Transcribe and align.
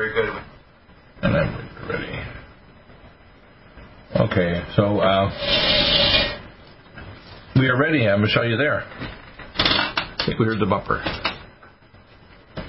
Very 0.00 0.14
good. 0.14 0.30
And 1.20 1.34
then 1.34 1.52
we're 1.82 1.92
ready. 1.92 2.08
Okay, 4.16 4.64
so 4.74 4.98
uh, 4.98 5.28
we 7.56 7.68
are 7.68 7.76
ready. 7.78 8.06
Uh, 8.06 8.16
Michelle, 8.16 8.46
you 8.48 8.56
there? 8.56 8.80
I 8.86 10.22
think 10.24 10.38
we 10.38 10.46
heard 10.46 10.58
the 10.58 10.64
bumper. 10.64 11.02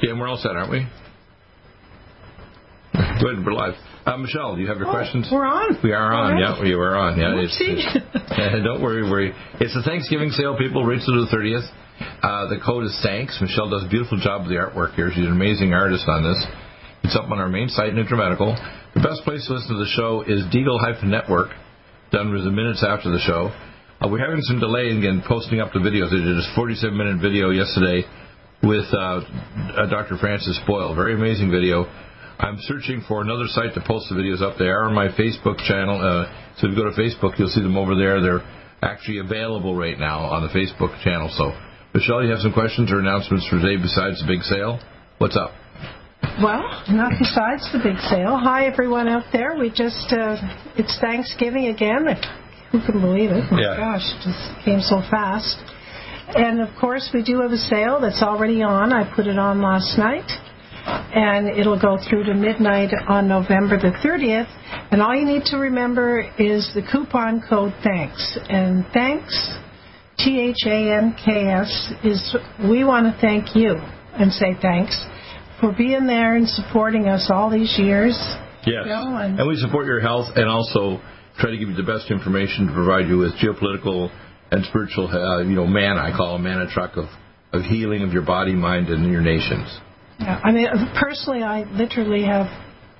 Yeah, 0.02 0.10
and 0.12 0.20
we're 0.20 0.28
all 0.28 0.36
set, 0.36 0.58
aren't 0.58 0.72
we? 0.72 0.80
Good, 3.22 3.46
we're 3.46 3.54
live. 3.54 3.76
Uh, 4.06 4.18
Michelle, 4.18 4.56
do 4.58 4.62
you 4.62 4.68
have 4.68 4.80
your 4.80 4.92
questions? 4.92 5.30
We're 5.32 5.46
on. 5.46 5.78
We 5.86 5.94
are 5.94 6.14
on. 6.14 6.34
Already? 6.34 6.42
Yeah, 6.42 6.62
we 6.62 6.76
were 6.76 6.98
on. 6.98 7.18
Yeah, 7.18 7.40
it's, 7.40 7.56
Whoopsie. 7.56 7.96
it's- 7.96 8.64
don't 8.66 8.82
worry, 8.82 9.04
worry. 9.10 9.34
It's 9.62 9.74
the 9.74 9.84
Thanksgiving 9.84 10.32
sale, 10.32 10.58
people. 10.58 10.84
Rates 10.84 11.06
to 11.06 11.12
the 11.14 11.28
thirtieth. 11.32 11.64
Uh, 12.22 12.48
the 12.50 12.60
code 12.66 12.84
is 12.84 13.00
thanks. 13.02 13.40
Michelle 13.40 13.70
does 13.70 13.86
a 13.86 13.90
beautiful 13.90 14.20
job 14.20 14.42
of 14.42 14.50
the 14.50 14.56
artwork 14.56 14.96
here. 14.96 15.10
She's 15.16 15.24
an 15.24 15.32
amazing 15.32 15.72
artist 15.74 16.04
on 16.10 16.24
this. 16.24 16.46
It's 17.04 17.16
up 17.16 17.32
on 17.32 17.40
our 17.40 17.50
main 17.50 17.68
site, 17.68 17.94
NutriMedical. 17.94 18.54
The 18.94 19.02
best 19.02 19.26
place 19.26 19.46
to 19.48 19.54
listen 19.58 19.74
to 19.74 19.82
the 19.82 19.90
show 19.98 20.22
is 20.22 20.46
Deagle-Network, 20.54 21.50
done 22.12 22.32
with 22.32 22.46
the 22.46 22.52
minutes 22.54 22.86
after 22.88 23.10
the 23.10 23.20
show. 23.26 23.50
Uh, 24.00 24.08
we're 24.08 24.22
having 24.22 24.42
some 24.46 24.60
delay 24.60 24.94
in 24.94 25.02
posting 25.26 25.60
up 25.60 25.74
the 25.74 25.82
videos. 25.82 26.14
They 26.14 26.22
did 26.22 26.38
this 26.38 26.50
47-minute 26.54 27.18
video 27.18 27.50
yesterday 27.50 28.06
with 28.62 28.86
uh, 28.94 29.26
uh, 29.26 29.90
Dr. 29.90 30.18
Francis 30.22 30.60
Boyle. 30.68 30.94
Very 30.94 31.18
amazing 31.18 31.50
video. 31.50 31.90
I'm 32.38 32.58
searching 32.70 33.02
for 33.08 33.22
another 33.22 33.50
site 33.50 33.74
to 33.74 33.82
post 33.82 34.06
the 34.10 34.16
videos 34.16 34.42
up. 34.46 34.58
They 34.62 34.70
are 34.70 34.86
on 34.86 34.94
my 34.94 35.10
Facebook 35.10 35.58
channel. 35.66 35.98
Uh, 35.98 36.30
so 36.62 36.70
if 36.70 36.78
you 36.78 36.78
go 36.78 36.86
to 36.86 36.94
Facebook, 36.94 37.38
you'll 37.42 37.50
see 37.50 37.62
them 37.62 37.78
over 37.78 37.98
there. 37.98 38.22
They're 38.22 38.46
actually 38.86 39.26
available 39.26 39.76
right 39.76 39.98
now 39.98 40.30
on 40.30 40.46
the 40.46 40.54
Facebook 40.54 40.94
channel. 41.04 41.34
So, 41.34 41.50
Michelle, 41.98 42.24
you 42.24 42.30
have 42.30 42.46
some 42.46 42.54
questions 42.54 42.92
or 42.92 43.00
announcements 43.00 43.50
for 43.50 43.58
today 43.58 43.82
besides 43.82 44.22
the 44.22 44.30
big 44.30 44.46
sale? 44.46 44.80
What's 45.18 45.38
up? 45.38 45.50
Well, 46.40 46.64
not 46.90 47.12
besides 47.20 47.68
the 47.74 47.80
big 47.84 48.00
sale. 48.10 48.38
Hi, 48.38 48.66
everyone 48.66 49.08
out 49.08 49.26
there. 49.34 49.58
We 49.60 49.70
just, 49.70 50.12
uh, 50.14 50.38
it's 50.78 50.98
Thanksgiving 51.00 51.68
again. 51.68 52.08
Who 52.72 52.80
can 52.80 53.02
believe 53.02 53.32
it? 53.32 53.52
My 53.52 53.60
Yeah. 53.62 53.76
gosh, 53.76 54.10
it 54.14 54.22
just 54.22 54.60
came 54.64 54.80
so 54.82 55.02
fast. 55.02 55.60
And 56.36 56.62
of 56.62 56.74
course, 56.78 57.12
we 57.14 57.22
do 57.22 57.42
have 57.42 57.52
a 57.52 57.58
sale 57.58 58.00
that's 58.00 58.24
already 58.24 58.64
on. 58.64 58.94
I 58.94 59.04
put 59.04 59.28
it 59.28 59.38
on 59.38 59.62
last 59.62 59.98
night. 59.98 60.32
And 61.14 61.48
it'll 61.50 61.78
go 61.78 61.98
through 61.98 62.24
to 62.24 62.34
midnight 62.34 62.92
on 63.08 63.28
November 63.28 63.78
the 63.78 63.92
30th. 63.92 64.48
And 64.90 65.02
all 65.02 65.14
you 65.14 65.26
need 65.26 65.46
to 65.46 65.58
remember 65.58 66.22
is 66.40 66.74
the 66.74 66.82
coupon 66.82 67.42
code 67.42 67.74
THANKS. 67.84 68.38
And 68.50 68.88
thanks, 68.94 69.58
T 70.18 70.40
H 70.40 70.66
A 70.66 70.92
N 70.94 71.14
K 71.24 71.50
S, 71.50 71.94
is 72.04 72.36
we 72.68 72.84
want 72.84 73.06
to 73.06 73.22
thank 73.22 73.56
you 73.56 73.76
and 74.18 74.32
say 74.32 74.56
thanks 74.60 75.06
for 75.62 75.72
being 75.72 76.08
there 76.08 76.36
and 76.36 76.48
supporting 76.50 77.08
us 77.08 77.30
all 77.32 77.50
these 77.50 77.74
years. 77.78 78.18
Yes. 78.66 78.86
And- 78.88 79.40
and 79.40 79.48
we 79.48 79.56
support 79.58 79.86
your 79.86 80.02
health 80.02 80.28
and 80.36 80.50
also 80.50 81.00
try 81.40 81.52
to 81.52 81.58
give 81.58 81.70
you 81.70 81.76
the 81.76 81.84
best 81.84 82.12
information 82.12 82.68
to 82.68 82.74
provide 82.74 83.08
you 83.08 83.18
with 83.18 83.34
geopolitical 83.38 84.12
and 84.52 84.66
spiritual, 84.66 85.08
uh, 85.08 85.40
you 85.42 85.56
know, 85.56 85.66
man, 85.66 85.98
I 85.98 86.12
call 86.16 86.36
a 86.36 86.40
manna 86.40 86.68
truck 86.68 86.98
of, 86.98 87.06
of 87.54 87.64
healing 87.64 88.04
of 88.04 88.12
your 88.12 88.24
body, 88.24 88.54
mind, 88.54 88.90
and 88.90 89.10
your 89.12 89.22
nations. 89.22 89.80
Yeah, 90.20 90.40
I 90.44 90.52
mean, 90.52 90.68
personally, 91.00 91.42
I 91.42 91.64
literally 91.64 92.24
have 92.24 92.48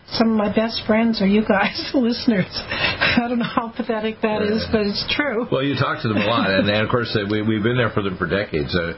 some 0.08 0.32
of 0.32 0.38
my 0.38 0.54
best 0.54 0.82
friends 0.88 1.22
are 1.22 1.28
you 1.28 1.44
guys, 1.46 1.92
listeners. 1.94 2.50
I 2.52 3.26
don't 3.28 3.40
know 3.40 3.46
how 3.46 3.70
pathetic 3.76 4.22
that 4.22 4.42
is, 4.42 4.66
but 4.72 4.82
it's 4.82 5.06
true. 5.16 5.46
Well, 5.52 5.64
you 5.64 5.76
talk 5.76 6.02
to 6.02 6.08
them 6.08 6.18
a 6.18 6.26
lot, 6.26 6.50
and, 6.50 6.70
and 6.70 6.84
of 6.84 6.90
course, 6.90 7.16
uh, 7.16 7.28
we, 7.30 7.42
we've 7.42 7.64
been 7.64 7.78
there 7.78 7.92
for 7.92 8.02
them 8.02 8.18
for 8.18 8.28
decades. 8.28 8.76
Uh, 8.76 8.94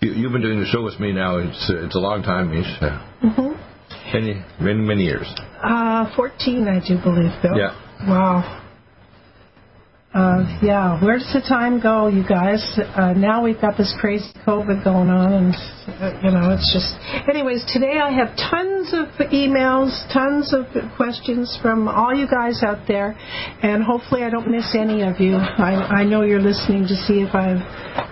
you, 0.00 0.12
you've 0.12 0.32
been 0.32 0.42
doing 0.42 0.60
the 0.60 0.66
show 0.66 0.82
with 0.82 0.98
me 1.00 1.12
now. 1.12 1.38
It's, 1.38 1.70
uh, 1.70 1.84
it's 1.84 1.94
a 1.94 1.98
long 1.98 2.22
time, 2.22 2.50
Mish. 2.50 2.68
Uh, 2.80 2.98
hmm 3.20 3.50
many, 4.12 4.44
many, 4.60 4.80
many 4.80 5.04
years. 5.04 5.26
Uh, 5.62 6.14
14, 6.16 6.66
I 6.68 6.80
do 6.86 6.98
believe, 7.02 7.30
Bill. 7.42 7.56
Yeah. 7.56 7.74
Wow. 8.08 8.59
Uh, 10.12 10.42
yeah, 10.60 10.98
where 11.04 11.18
does 11.18 11.30
the 11.32 11.40
time 11.40 11.78
go, 11.80 12.08
you 12.08 12.26
guys? 12.26 12.58
Uh, 12.98 13.12
now 13.12 13.44
we've 13.44 13.60
got 13.60 13.78
this 13.78 13.94
crazy 14.00 14.26
COVID 14.44 14.82
going 14.82 15.08
on, 15.08 15.32
and 15.32 15.54
uh, 16.02 16.18
you 16.18 16.34
know, 16.34 16.50
it's 16.50 16.66
just. 16.74 16.98
Anyways, 17.30 17.62
today 17.72 18.00
I 18.02 18.10
have 18.10 18.34
tons 18.34 18.90
of 18.90 19.06
emails, 19.30 19.94
tons 20.12 20.52
of 20.52 20.66
questions 20.96 21.56
from 21.62 21.86
all 21.86 22.12
you 22.12 22.26
guys 22.26 22.60
out 22.64 22.88
there, 22.88 23.14
and 23.62 23.84
hopefully 23.84 24.24
I 24.24 24.30
don't 24.30 24.50
miss 24.50 24.74
any 24.74 25.02
of 25.02 25.20
you. 25.20 25.36
I, 25.36 26.02
I 26.02 26.04
know 26.04 26.22
you're 26.22 26.42
listening 26.42 26.88
to 26.88 26.96
see 27.06 27.22
if 27.22 27.32
I'm 27.32 27.58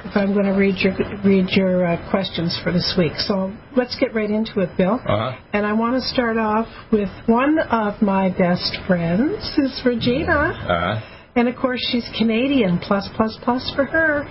if 0.06 0.14
I'm 0.14 0.34
going 0.34 0.46
to 0.46 0.54
read 0.54 0.76
your 0.78 0.94
read 1.24 1.50
your 1.50 1.84
uh, 1.84 2.10
questions 2.10 2.56
for 2.62 2.70
this 2.70 2.94
week. 2.96 3.14
So 3.26 3.52
let's 3.76 3.98
get 3.98 4.14
right 4.14 4.30
into 4.30 4.60
it, 4.60 4.70
Bill. 4.78 5.00
Uh 5.04 5.32
huh. 5.32 5.40
And 5.52 5.66
I 5.66 5.72
want 5.72 5.96
to 6.00 6.08
start 6.14 6.38
off 6.38 6.68
with 6.92 7.08
one 7.26 7.58
of 7.58 8.00
my 8.00 8.30
best 8.30 8.78
friends, 8.86 9.42
is 9.58 9.82
Regina. 9.84 10.30
Uh 10.54 11.00
huh. 11.00 11.14
And 11.38 11.46
of 11.46 11.54
course, 11.54 11.78
she's 11.92 12.02
Canadian, 12.18 12.80
plus, 12.80 13.08
plus, 13.14 13.38
plus 13.44 13.62
for 13.76 13.84
her. 13.84 14.24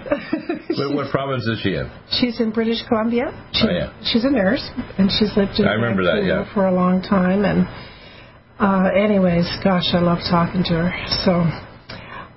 What, 0.76 0.94
what 0.94 1.10
province 1.12 1.48
is 1.48 1.60
she 1.64 1.76
in? 1.76 1.90
she's 2.20 2.42
in 2.42 2.52
British 2.52 2.84
Columbia. 2.90 3.32
She, 3.54 3.64
Oh, 3.66 3.72
yeah. 3.72 3.94
She's 4.04 4.26
a 4.26 4.30
nurse, 4.30 4.70
and 4.98 5.10
she's 5.10 5.32
lived 5.38 5.58
in 5.58 5.68
I 5.68 5.74
remember 5.80 6.04
that, 6.04 6.26
yeah. 6.28 6.54
for 6.54 6.68
a 6.68 6.74
long 6.74 7.02
time. 7.02 7.46
And 7.46 7.64
uh, 8.60 8.90
anyways, 8.94 9.48
gosh, 9.64 9.88
I 9.94 10.00
love 10.00 10.20
talking 10.30 10.64
to 10.66 10.74
her. 10.74 10.92
So, 11.24 11.32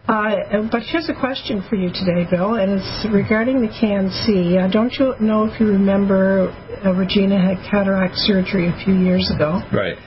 uh, 0.07 0.71
but 0.71 0.83
here's 0.87 1.09
a 1.09 1.19
question 1.19 1.67
for 1.69 1.75
you 1.75 1.91
today, 1.91 2.31
Bill, 2.31 2.55
and 2.55 2.79
it's 2.79 3.07
regarding 3.13 3.63
the 3.63 3.75
CAN-C. 3.75 4.57
Uh, 4.57 4.69
don't 4.71 4.93
you 5.01 5.15
know 5.21 5.47
if 5.51 5.59
you 5.59 5.67
remember 5.67 6.55
uh, 6.87 6.93
Regina 6.95 7.43
had 7.43 7.59
cataract 7.69 8.15
surgery 8.17 8.69
a 8.69 8.85
few 8.85 8.95
years 8.95 9.33
ago? 9.35 9.63
Right. 9.75 9.99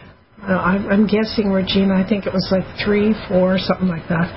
Uh, 0.44 0.60
I'm, 0.60 1.08
guessing 1.08 1.52
Regina. 1.52 1.96
I 1.96 2.08
think 2.08 2.26
it 2.26 2.34
was 2.34 2.50
like 2.52 2.66
three, 2.84 3.16
four, 3.30 3.58
something 3.58 3.88
like 3.88 4.10
that. 4.10 4.28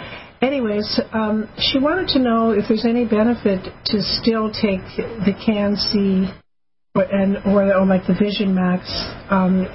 Anyways, 0.41 1.01
um, 1.13 1.49
she 1.59 1.81
wanted 1.81 2.07
to 2.15 2.21
know 2.21 2.53
if 2.53 2.67
there's 2.69 2.85
any 2.85 3.05
benefit 3.05 3.65
to 3.87 4.03
still 4.03 4.53
take 4.53 4.87
the 5.27 5.35
CAN-C 5.45 6.31
and 6.95 7.37
or, 7.45 7.75
or 7.75 7.87
like 7.87 8.07
the 8.07 8.15
Vision 8.15 8.55
Max, 8.55 8.87
um, 9.31 9.67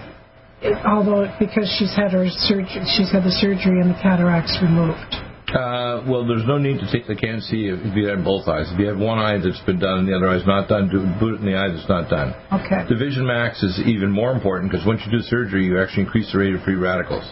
it, 0.62 0.78
although 0.86 1.28
because 1.38 1.68
she's 1.78 1.94
had 1.96 2.12
her 2.12 2.26
surgery, 2.30 2.66
she's 2.96 3.12
had 3.12 3.24
the 3.24 3.36
surgery 3.42 3.82
and 3.82 3.90
the 3.90 4.00
cataracts 4.02 4.58
removed. 4.62 5.31
Uh, 5.50 6.06
well, 6.08 6.26
there's 6.26 6.46
no 6.48 6.58
need 6.58 6.80
to 6.80 6.88
take 6.92 7.08
the 7.08 7.16
CAN-C 7.16 7.52
if 7.52 7.96
you 7.96 8.08
have 8.08 8.24
both 8.24 8.48
eyes. 8.48 8.72
If 8.72 8.80
you 8.80 8.88
have 8.88 8.98
one 8.98 9.20
eye 9.20 9.36
that's 9.36 9.60
been 9.66 9.80
done 9.80 10.00
and 10.00 10.08
the 10.08 10.16
other 10.16 10.30
eye's 10.30 10.48
not 10.48 10.70
done, 10.70 10.88
do 10.88 11.04
put 11.20 11.36
it 11.36 11.42
in 11.42 11.46
the 11.46 11.58
eye 11.58 11.68
that's 11.68 11.90
not 11.90 12.08
done. 12.08 12.32
Okay. 12.54 12.88
The 12.88 12.96
Vision 12.96 13.28
Max 13.28 13.62
is 13.62 13.82
even 13.84 14.12
more 14.12 14.32
important 14.32 14.72
because 14.72 14.88
once 14.88 15.02
you 15.04 15.12
do 15.12 15.20
surgery, 15.28 15.66
you 15.66 15.82
actually 15.82 16.04
increase 16.04 16.32
the 16.32 16.40
rate 16.40 16.56
of 16.56 16.64
free 16.64 16.80
radicals. 16.80 17.28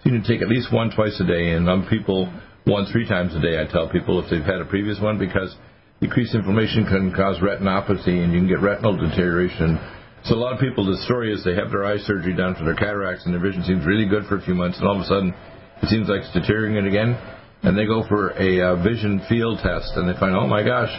So 0.00 0.08
you 0.08 0.16
need 0.16 0.24
to 0.24 0.32
take 0.32 0.40
at 0.40 0.48
least 0.48 0.72
one 0.72 0.88
twice 0.88 1.20
a 1.20 1.26
day, 1.26 1.52
and 1.52 1.66
some 1.66 1.84
people 1.84 2.32
one 2.64 2.86
three 2.88 3.06
times 3.06 3.36
a 3.36 3.40
day. 3.40 3.60
I 3.60 3.68
tell 3.68 3.90
people 3.92 4.22
if 4.24 4.30
they've 4.30 4.40
had 4.40 4.64
a 4.64 4.64
previous 4.64 4.96
one 4.96 5.18
because 5.18 5.54
decreased 6.00 6.34
inflammation 6.34 6.86
can 6.86 7.12
cause 7.12 7.36
retinopathy, 7.44 8.24
and 8.24 8.32
you 8.32 8.40
can 8.40 8.48
get 8.48 8.64
retinal 8.64 8.96
deterioration. 8.96 9.76
So 10.24 10.34
a 10.34 10.40
lot 10.40 10.54
of 10.54 10.60
people, 10.60 10.84
the 10.84 10.96
story 11.04 11.32
is 11.32 11.44
they 11.44 11.56
have 11.56 11.70
their 11.70 11.84
eye 11.84 11.98
surgery 11.98 12.32
done 12.32 12.54
for 12.54 12.64
their 12.64 12.76
cataracts, 12.76 13.26
and 13.26 13.34
their 13.34 13.40
vision 13.40 13.64
seems 13.64 13.84
really 13.84 14.08
good 14.08 14.24
for 14.24 14.36
a 14.36 14.42
few 14.42 14.54
months, 14.54 14.78
and 14.78 14.88
all 14.88 14.96
of 14.96 15.02
a 15.02 15.08
sudden 15.08 15.34
it 15.82 15.88
seems 15.88 16.08
like 16.08 16.20
it's 16.20 16.32
deteriorating 16.32 16.86
again, 16.86 17.16
and 17.62 17.76
they 17.76 17.86
go 17.86 18.04
for 18.08 18.30
a 18.30 18.60
uh, 18.60 18.82
vision 18.82 19.22
field 19.28 19.58
test, 19.62 19.92
and 19.96 20.08
they 20.08 20.18
find, 20.18 20.34
oh 20.34 20.46
my 20.46 20.62
gosh, 20.62 20.90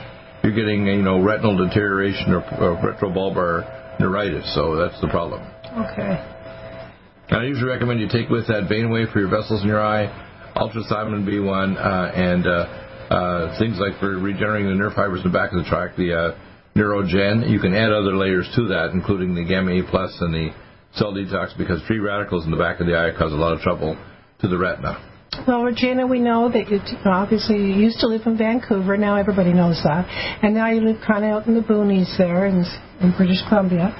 you're 0.43 0.55
getting 0.55 0.85
you 0.85 1.01
know 1.01 1.21
retinal 1.21 1.57
deterioration 1.57 2.33
or, 2.33 2.41
or 2.59 2.77
retrobulbar 2.77 3.99
neuritis. 3.99 4.53
So 4.55 4.75
that's 4.75 4.99
the 5.01 5.07
problem. 5.07 5.41
Okay. 5.65 6.37
And 7.29 7.39
I 7.39 7.45
usually 7.45 7.69
recommend 7.69 7.99
you 8.01 8.09
take 8.09 8.29
with 8.29 8.47
that 8.47 8.67
Vein 8.67 8.91
Wave 8.91 9.09
for 9.13 9.19
your 9.19 9.29
vessels 9.29 9.61
in 9.61 9.67
your 9.67 9.81
eye, 9.81 10.07
Ultrathymine 10.55 11.23
B1, 11.23 11.77
uh, 11.77 12.11
and 12.13 12.45
uh, 12.45 13.13
uh, 13.13 13.59
things 13.59 13.77
like 13.79 13.99
for 13.99 14.19
regenerating 14.19 14.67
the 14.67 14.75
nerve 14.75 14.93
fibers 14.93 15.23
in 15.23 15.31
the 15.31 15.37
back 15.37 15.53
of 15.53 15.63
the 15.63 15.69
tract, 15.69 15.97
the 15.97 16.13
uh, 16.13 16.37
Neurogen. 16.75 17.49
You 17.49 17.59
can 17.59 17.73
add 17.73 17.91
other 17.91 18.15
layers 18.15 18.49
to 18.55 18.67
that, 18.67 18.91
including 18.93 19.35
the 19.35 19.45
gamma 19.45 19.79
A 19.79 19.83
plus 19.89 20.15
and 20.19 20.33
the 20.33 20.49
cell 20.95 21.13
detox, 21.13 21.57
because 21.57 21.81
free 21.87 21.99
radicals 21.99 22.45
in 22.45 22.51
the 22.51 22.57
back 22.57 22.79
of 22.79 22.87
the 22.87 22.97
eye 22.97 23.17
cause 23.17 23.31
a 23.31 23.35
lot 23.35 23.53
of 23.53 23.61
trouble 23.61 23.95
to 24.41 24.47
the 24.47 24.57
retina. 24.57 25.10
Well, 25.47 25.63
Regina, 25.63 26.05
we 26.05 26.19
know 26.19 26.51
that 26.51 26.69
you 26.69 26.79
obviously 27.05 27.55
you 27.55 27.73
used 27.73 27.99
to 27.99 28.07
live 28.07 28.21
in 28.25 28.37
Vancouver. 28.37 28.97
Now 28.97 29.15
everybody 29.15 29.53
knows 29.53 29.79
that, 29.83 30.05
and 30.43 30.53
now 30.53 30.69
you 30.69 30.81
live 30.81 30.97
kind 31.07 31.23
of 31.23 31.31
out 31.31 31.47
in 31.47 31.55
the 31.55 31.61
boonies 31.61 32.15
there 32.17 32.45
in, 32.45 32.65
in 32.99 33.13
British 33.15 33.39
Columbia. 33.47 33.95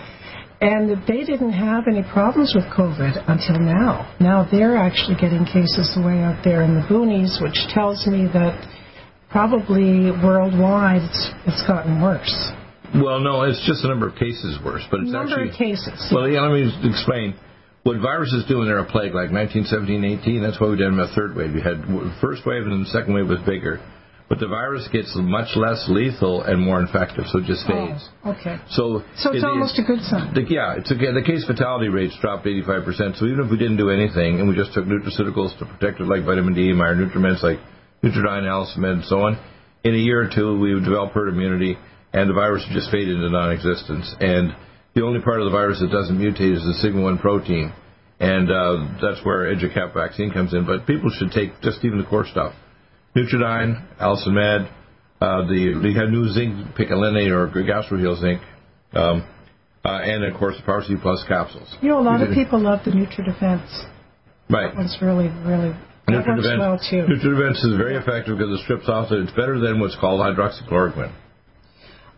And 0.60 0.92
they 1.08 1.24
didn't 1.24 1.54
have 1.54 1.86
any 1.88 2.04
problems 2.04 2.54
with 2.54 2.66
COVID 2.66 3.26
until 3.28 3.58
now. 3.60 4.14
Now 4.20 4.46
they're 4.52 4.78
actually 4.78 5.16
getting 5.16 5.46
cases 5.46 5.98
way 5.98 6.22
out 6.22 6.44
there 6.44 6.62
in 6.62 6.76
the 6.76 6.86
boonies, 6.86 7.42
which 7.42 7.58
tells 7.74 8.06
me 8.06 8.28
that 8.34 8.62
probably 9.32 10.12
worldwide 10.12 11.02
it's, 11.02 11.32
it's 11.48 11.64
gotten 11.66 12.02
worse. 12.02 12.52
Well, 12.94 13.22
no, 13.22 13.44
it's 13.44 13.66
just 13.66 13.82
the 13.82 13.88
number 13.88 14.10
of 14.10 14.16
cases 14.16 14.60
worse, 14.64 14.86
but 14.92 15.00
it's 15.00 15.10
number 15.10 15.32
actually 15.32 15.50
of 15.50 15.56
cases. 15.56 16.12
Well, 16.14 16.28
yeah, 16.30 16.42
let 16.42 16.54
me 16.54 16.70
explain. 16.84 17.34
What 17.84 17.98
viruses 18.00 18.46
do 18.48 18.60
when 18.60 18.68
they're 18.68 18.78
a 18.78 18.86
plague, 18.86 19.14
like 19.16 19.32
1917, 19.34 20.22
18, 20.22 20.44
that's 20.44 20.60
why 20.62 20.70
we 20.70 20.78
did 20.78 20.86
them 20.88 21.00
a 21.00 21.08
third 21.16 21.36
wave. 21.36 21.56
You 21.56 21.62
had 21.62 21.82
the 21.82 22.14
first 22.22 22.46
wave 22.46 22.64
and 22.64 22.72
then 22.72 22.84
the 22.84 22.90
second 22.94 23.14
wave 23.16 23.28
was 23.28 23.40
bigger. 23.46 23.82
But 24.30 24.40
the 24.40 24.48
virus 24.48 24.88
gets 24.94 25.12
much 25.18 25.58
less 25.58 25.90
lethal 25.90 26.44
and 26.44 26.62
more 26.62 26.80
infective, 26.80 27.26
so 27.28 27.40
it 27.40 27.46
just 27.52 27.68
fades. 27.68 28.00
Oh, 28.24 28.32
okay. 28.32 28.60
So, 28.70 29.04
So 29.18 29.32
it's 29.34 29.44
it- 29.44 29.44
almost 29.44 29.78
a 29.78 29.84
good 29.84 30.00
sign. 30.08 30.34
the, 30.34 30.46
yeah, 30.48 30.78
it's 30.78 30.90
okay. 30.92 31.12
The 31.12 31.22
case 31.26 31.44
fatality 31.46 31.90
rates 31.90 32.16
dropped 32.22 32.46
85%. 32.46 33.18
So 33.18 33.26
even 33.26 33.44
if 33.44 33.52
we 33.52 33.58
didn't 33.58 33.76
do 33.76 33.90
anything 33.90 34.40
and 34.40 34.48
we 34.48 34.56
just 34.56 34.74
took 34.74 34.86
nutraceuticals 34.86 35.58
to 35.60 35.66
protect 35.66 36.00
it, 36.00 36.08
like 36.08 36.24
vitamin 36.24 36.54
D, 36.54 36.72
my 36.72 36.94
nutriments 36.96 37.44
like 37.44 37.60
Nutridyne, 38.04 38.48
Alcimed, 38.48 38.86
and 38.86 39.04
so 39.06 39.20
on, 39.22 39.38
in 39.84 39.96
a 39.96 39.98
year 39.98 40.22
or 40.24 40.30
two 40.34 40.58
we 40.58 40.74
would 40.76 40.86
develop 40.86 41.12
herd 41.12 41.28
immunity, 41.30 41.78
and 42.14 42.30
the 42.30 42.34
virus 42.34 42.64
would 42.70 42.74
just 42.74 42.90
fade 42.90 43.10
into 43.10 43.28
non-existence. 43.30 44.16
And 44.22 44.56
the 44.96 45.04
only 45.04 45.22
part 45.22 45.40
of 45.40 45.46
the 45.46 45.52
virus 45.52 45.80
that 45.80 45.92
doesn't 45.92 46.18
mutate 46.18 46.54
is 46.54 46.64
the 46.64 46.74
sigma 46.82 47.02
one 47.02 47.18
protein, 47.18 47.74
and 48.20 48.52
uh, 48.52 48.88
that's 49.02 49.24
where 49.26 49.54
EduCap 49.54 49.94
vaccine 49.94 50.32
comes 50.32 50.54
in. 50.54 50.66
But 50.66 50.86
people 50.86 51.10
should 51.18 51.32
take 51.32 51.62
just 51.62 51.84
even 51.84 51.98
the 51.98 52.06
core 52.06 52.26
stuff: 52.26 52.54
Nutridyne, 53.16 53.82
Alcimed, 54.00 54.68
uh, 55.22 55.48
the 55.48 55.94
have 55.96 56.10
new 56.10 56.28
zinc 56.30 56.76
picolinate 56.76 57.32
or 57.32 57.48
gastroheal 57.48 58.20
zinc. 58.20 58.42
Um, 58.94 59.28
uh, 59.84 59.98
and 60.04 60.24
of 60.26 60.38
course 60.38 60.56
the 60.58 60.64
Power 60.64 60.84
C 60.86 60.96
Plus 61.02 61.24
capsules. 61.28 61.76
You 61.82 61.90
know, 61.90 62.00
a 62.00 62.06
lot 62.06 62.22
of 62.22 62.34
people 62.34 62.60
love 62.60 62.82
the 62.86 62.92
NutriDefense. 62.92 63.90
Right. 64.50 64.74
It's 64.78 65.02
really, 65.02 65.30
really 65.46 65.74
that 66.08 66.28
works 66.28 66.48
well 66.60 66.78
too. 66.78 67.08
Nutridefense 67.08 67.64
is 67.66 67.78
very 67.78 67.96
effective 67.96 68.38
because 68.38 68.60
it 68.60 68.64
strips 68.64 68.90
off. 68.90 69.12
It's 69.12 69.32
better 69.32 69.60
than 69.60 69.80
what's 69.80 69.96
called 69.96 70.20
hydroxychloroquine. 70.20 71.14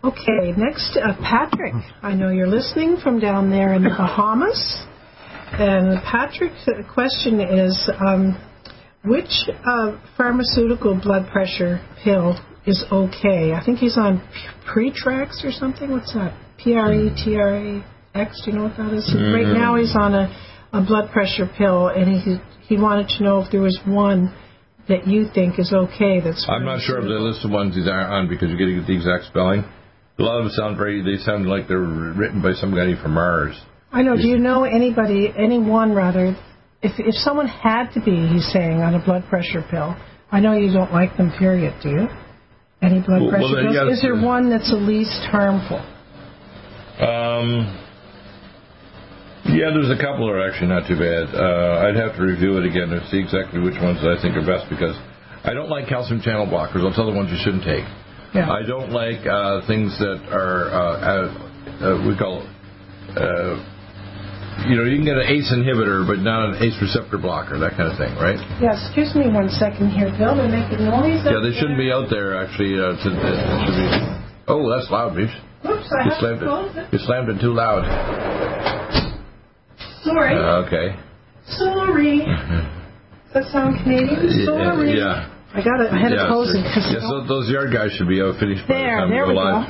Okay, 0.04 0.52
next, 0.58 0.98
uh, 1.02 1.16
Patrick. 1.22 1.74
I 2.02 2.14
know 2.14 2.30
you're 2.30 2.48
listening 2.48 2.98
from 3.02 3.20
down 3.22 3.50
there 3.50 3.74
in 3.74 3.84
the 3.84 3.90
Bahamas. 3.98 4.86
And 5.54 6.02
Patrick's 6.04 6.68
question 6.94 7.40
is 7.40 7.90
um, 8.06 8.36
which 9.06 9.32
uh, 9.66 9.98
pharmaceutical 10.18 11.00
blood 11.02 11.28
pressure 11.32 11.80
pill 12.04 12.38
is 12.66 12.84
okay? 12.92 13.54
I 13.54 13.62
think 13.64 13.78
he's 13.80 13.98
on 13.98 14.20
Pretrax 14.68 15.46
or 15.46 15.52
something. 15.52 15.90
What's 15.92 16.14
that? 16.16 16.38
P 16.58 16.76
R 16.76 16.94
E 16.94 17.10
T 17.24 17.36
R 17.38 17.56
A 17.56 17.86
X. 18.14 18.42
Do 18.44 18.52
you 18.52 18.58
know 18.58 18.64
what 18.66 18.78
that 18.78 18.94
is? 18.94 19.08
Right 19.16 19.46
Mm-hmm. 19.46 19.54
now 19.54 19.76
he's 19.76 19.96
on 19.96 20.14
a, 20.16 20.28
a 20.74 20.82
blood 20.82 21.12
pressure 21.12 21.48
pill, 21.58 21.88
and 21.88 22.10
he 22.20 22.38
he 22.68 22.78
wanted 22.82 23.08
to 23.18 23.24
know 23.24 23.42
if 23.42 23.52
there 23.52 23.62
was 23.62 23.80
one 23.86 24.34
that 24.90 25.08
you 25.08 25.28
think 25.34 25.60
is 25.60 25.72
okay. 25.74 26.20
That's 26.20 26.46
I'm 26.50 26.66
not 26.66 26.82
sure 26.82 26.98
of 26.98 27.06
the 27.06 27.10
list 27.12 27.46
of 27.46 27.52
ones 27.52 27.78
are 27.88 28.08
on 28.08 28.28
because 28.28 28.50
you're 28.50 28.58
getting 28.58 28.84
the 28.86 28.96
exact 28.96 29.26
spelling. 29.26 29.64
A 30.20 30.22
lot 30.24 30.38
of 30.40 30.46
them 30.46 30.54
sound 30.56 30.78
very. 30.78 31.02
They 31.02 31.18
sound 31.24 31.48
like 31.48 31.68
they're 31.68 31.80
written 31.80 32.42
by 32.42 32.54
somebody 32.54 32.96
from 33.02 33.14
Mars. 33.16 33.60
I 33.92 34.02
know. 34.04 34.16
Do 34.16 34.28
you 34.28 34.38
know 34.38 34.64
anybody, 34.64 35.34
anyone 35.38 35.94
rather, 35.94 36.36
if 36.82 36.92
if 37.00 37.16
someone 37.16 37.48
had 37.48 37.92
to 37.94 38.00
be, 38.02 38.28
he's 38.28 38.46
saying, 38.54 38.82
on 38.82 38.94
a 38.94 39.04
blood 39.04 39.24
pressure 39.30 39.64
pill? 39.70 39.96
I 40.32 40.40
know 40.40 40.54
you 40.54 40.72
don't 40.72 40.92
like 40.94 41.18
them. 41.18 41.32
Period. 41.38 41.74
Do 41.82 41.90
you? 41.90 42.08
Any 42.82 43.00
blood 43.02 43.22
Well, 43.22 43.30
pressure 43.32 43.54
well, 43.54 43.64
pills? 43.64 43.76
yes, 43.90 43.98
Is 43.98 44.02
there 44.02 44.16
uh, 44.16 44.24
one 44.26 44.50
that's 44.50 44.70
the 44.70 44.78
least 44.78 45.22
harmful? 45.32 45.80
Um. 47.02 47.80
Yeah, 49.46 49.76
there's 49.76 49.92
a 49.92 50.00
couple 50.00 50.28
that 50.32 50.40
are 50.40 50.48
actually 50.48 50.72
not 50.72 50.88
too 50.88 50.96
bad. 50.96 51.36
Uh, 51.36 51.84
I'd 51.90 51.98
have 52.00 52.16
to 52.16 52.24
review 52.24 52.58
it 52.58 52.66
again 52.66 52.90
to 52.90 53.04
see 53.12 53.20
exactly 53.20 53.60
which 53.60 53.76
ones 53.82 54.00
I 54.02 54.16
think 54.22 54.38
are 54.40 54.46
best 54.46 54.70
because 54.70 54.96
I 55.44 55.54
don't 55.54 55.70
like 55.70 55.90
calcium 55.90 56.22
channel 56.22 56.48
blockers. 56.48 56.80
I'll 56.86 56.96
tell 56.96 57.06
the 57.06 57.16
ones 57.18 57.28
you 57.30 57.38
shouldn't 57.44 57.64
take. 57.68 57.84
Yeah. 58.34 58.50
I 58.50 58.66
don't 58.66 58.90
like 58.92 59.26
uh, 59.30 59.62
things 59.68 59.94
that 60.00 60.26
are 60.34 60.74
uh, 60.74 60.82
uh, 61.06 61.94
uh, 61.94 62.08
we 62.08 62.18
call 62.18 62.42
uh, 63.14 63.62
you 64.66 64.74
know 64.78 64.86
you 64.90 64.98
can 64.98 65.06
get 65.06 65.18
an 65.22 65.30
ACE 65.30 65.54
inhibitor 65.54 66.02
but 66.08 66.18
not 66.26 66.50
an 66.54 66.64
ACE 66.64 66.74
receptor 66.82 67.18
blocker 67.22 67.60
that 67.60 67.78
kind 67.78 67.92
of 67.94 67.98
thing, 67.98 68.14
right? 68.18 68.38
yeah. 68.62 68.74
Excuse 68.74 69.14
me 69.14 69.30
one 69.30 69.50
second 69.50 69.90
here, 69.94 70.10
Bill. 70.18 70.34
They're 70.36 70.50
making 70.50 70.82
noise. 70.86 71.22
Yeah, 71.26 71.42
they 71.46 71.54
shouldn't 71.54 71.78
be 71.78 71.92
out 71.94 72.10
there 72.10 72.34
actually. 72.42 72.74
Uh, 72.78 72.98
to, 72.98 73.08
be. 73.14 73.22
Oh, 74.48 74.66
that's 74.70 74.90
loud, 74.90 75.16
Mish. 75.16 75.30
Oops, 75.66 75.88
I 75.94 76.04
You 76.04 76.10
have 76.10 76.14
to 76.14 76.20
slammed 76.20 76.42
close 76.42 76.76
it. 76.76 76.80
it. 76.80 76.94
You 76.94 77.00
slammed 77.06 77.30
it 77.30 77.40
too 77.40 77.54
loud. 77.54 77.86
Sorry. 80.04 80.36
Uh, 80.36 80.66
okay. 80.68 80.96
Sorry. 81.48 82.20
Does 83.34 83.34
that 83.34 83.52
sound 83.52 83.78
Canadian? 83.84 84.46
Sorry. 84.46 84.98
Yeah. 84.98 85.30
I 85.54 85.62
got 85.62 85.78
had 85.86 86.10
yeah, 86.10 86.26
it 86.26 86.66
because 86.66 86.90
yeah, 86.90 87.06
so 87.06 87.30
those 87.30 87.46
yard 87.46 87.70
guys 87.70 87.94
should 87.94 88.10
be 88.10 88.18
out 88.18 88.42
finished 88.42 88.66
by 88.66 88.74
there, 88.74 89.06
the 89.06 89.06
time 89.06 89.10
there 89.14 89.28
we 89.30 89.38
go 89.38 89.46
live. 89.46 89.70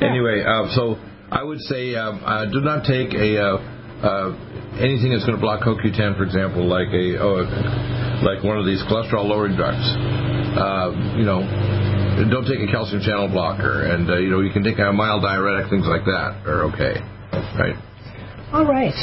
Anyway, 0.00 0.40
uh, 0.40 0.72
so 0.72 0.96
I 1.28 1.44
would 1.44 1.60
say 1.68 1.92
um, 1.92 2.24
uh, 2.24 2.48
do 2.48 2.64
not 2.64 2.88
take 2.88 3.12
a 3.12 3.36
uh, 3.36 3.60
uh, 4.00 4.80
anything 4.80 5.12
that's 5.12 5.28
going 5.28 5.36
to 5.36 5.42
block 5.44 5.60
CoQ10, 5.60 6.16
for 6.16 6.24
example, 6.24 6.64
like 6.64 6.88
a 6.96 7.20
oh, 7.20 7.44
like 8.24 8.40
one 8.40 8.56
of 8.56 8.64
these 8.64 8.80
cholesterol 8.88 9.28
lowering 9.28 9.60
drugs. 9.60 9.84
Uh, 10.56 10.96
you 11.20 11.28
know, 11.28 11.44
don't 12.32 12.48
take 12.48 12.64
a 12.64 12.70
calcium 12.72 13.04
channel 13.04 13.28
blocker, 13.28 13.92
and 13.92 14.08
uh, 14.08 14.16
you 14.16 14.32
know 14.32 14.40
you 14.40 14.56
can 14.56 14.64
take 14.64 14.80
a 14.80 14.88
mild 14.88 15.20
diuretic, 15.20 15.68
things 15.68 15.84
like 15.84 16.08
that 16.08 16.48
are 16.48 16.64
okay, 16.72 16.96
right? 17.60 17.76
All 18.56 18.64
right. 18.64 18.96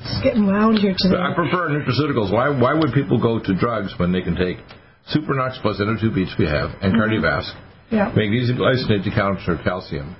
It's 0.00 0.24
getting 0.24 0.48
loud 0.48 0.80
here 0.80 0.96
today. 0.96 1.20
I 1.20 1.36
prefer 1.36 1.68
nutraceuticals. 1.68 2.32
Why 2.32 2.48
why 2.48 2.72
would 2.72 2.96
people 2.96 3.20
go 3.20 3.36
to 3.36 3.52
drugs 3.52 3.92
when 4.00 4.16
they 4.16 4.22
can 4.22 4.32
take 4.32 4.64
Supernox 5.14 5.60
plus 5.62 5.78
NO2 5.80 6.14
beats 6.14 6.32
we 6.38 6.46
have 6.46 6.70
and 6.82 6.94
cardiovascular 6.94 7.54
Yeah. 7.90 8.10
magnesium 8.16 8.58
glycinate 8.58 9.04
to 9.04 9.10
counter 9.12 9.56
calcium, 9.62 10.16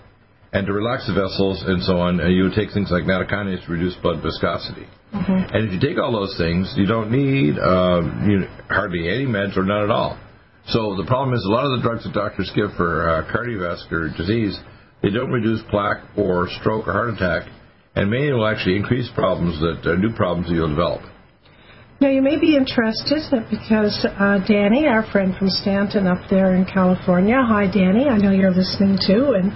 and 0.52 0.66
to 0.66 0.72
relax 0.72 1.06
the 1.08 1.12
vessels 1.12 1.62
and 1.66 1.82
so 1.82 1.98
on, 1.98 2.20
uh, 2.20 2.26
you 2.26 2.44
would 2.44 2.54
take 2.54 2.70
things 2.70 2.90
like 2.92 3.02
nattokinase 3.04 3.64
to 3.66 3.72
reduce 3.72 3.94
blood 3.96 4.22
viscosity. 4.22 4.86
And 5.12 5.66
if 5.66 5.72
you 5.72 5.80
take 5.80 5.98
all 5.98 6.12
those 6.12 6.36
things, 6.36 6.72
you 6.76 6.86
don't 6.86 7.10
need 7.10 7.58
uh, 7.58 8.02
you 8.26 8.46
hardly 8.68 9.08
any 9.08 9.26
meds 9.26 9.56
or 9.56 9.64
none 9.64 9.82
at 9.82 9.90
all. 9.90 10.16
So 10.68 10.94
the 10.96 11.04
problem 11.06 11.34
is 11.34 11.44
a 11.44 11.48
lot 11.48 11.64
of 11.64 11.72
the 11.78 11.82
drugs 11.82 12.04
that 12.04 12.12
doctors 12.12 12.50
give 12.54 12.72
for 12.76 13.08
uh, 13.08 13.24
cardiovascular 13.32 14.16
disease, 14.16 14.58
they 15.02 15.10
don't 15.10 15.30
reduce 15.32 15.62
plaque 15.70 16.02
or 16.16 16.48
stroke 16.60 16.86
or 16.86 16.92
heart 16.92 17.10
attack, 17.14 17.48
and 17.94 18.10
many 18.10 18.30
will 18.32 18.46
actually 18.46 18.76
increase 18.76 19.08
problems 19.14 19.58
that 19.60 19.90
uh, 19.90 19.94
new 19.96 20.12
problems 20.14 20.48
that 20.48 20.54
you'll 20.54 20.68
develop. 20.68 21.02
Now, 21.98 22.10
you 22.10 22.20
may 22.20 22.38
be 22.38 22.56
interested 22.56 23.24
because 23.48 24.04
uh, 24.04 24.38
Danny, 24.46 24.86
our 24.86 25.10
friend 25.10 25.34
from 25.38 25.48
Stanton 25.48 26.06
up 26.06 26.28
there 26.28 26.54
in 26.54 26.66
California, 26.66 27.40
hi 27.40 27.72
Danny, 27.72 28.04
I 28.04 28.18
know 28.18 28.32
you're 28.32 28.52
listening 28.52 28.98
too, 29.00 29.32
and 29.32 29.48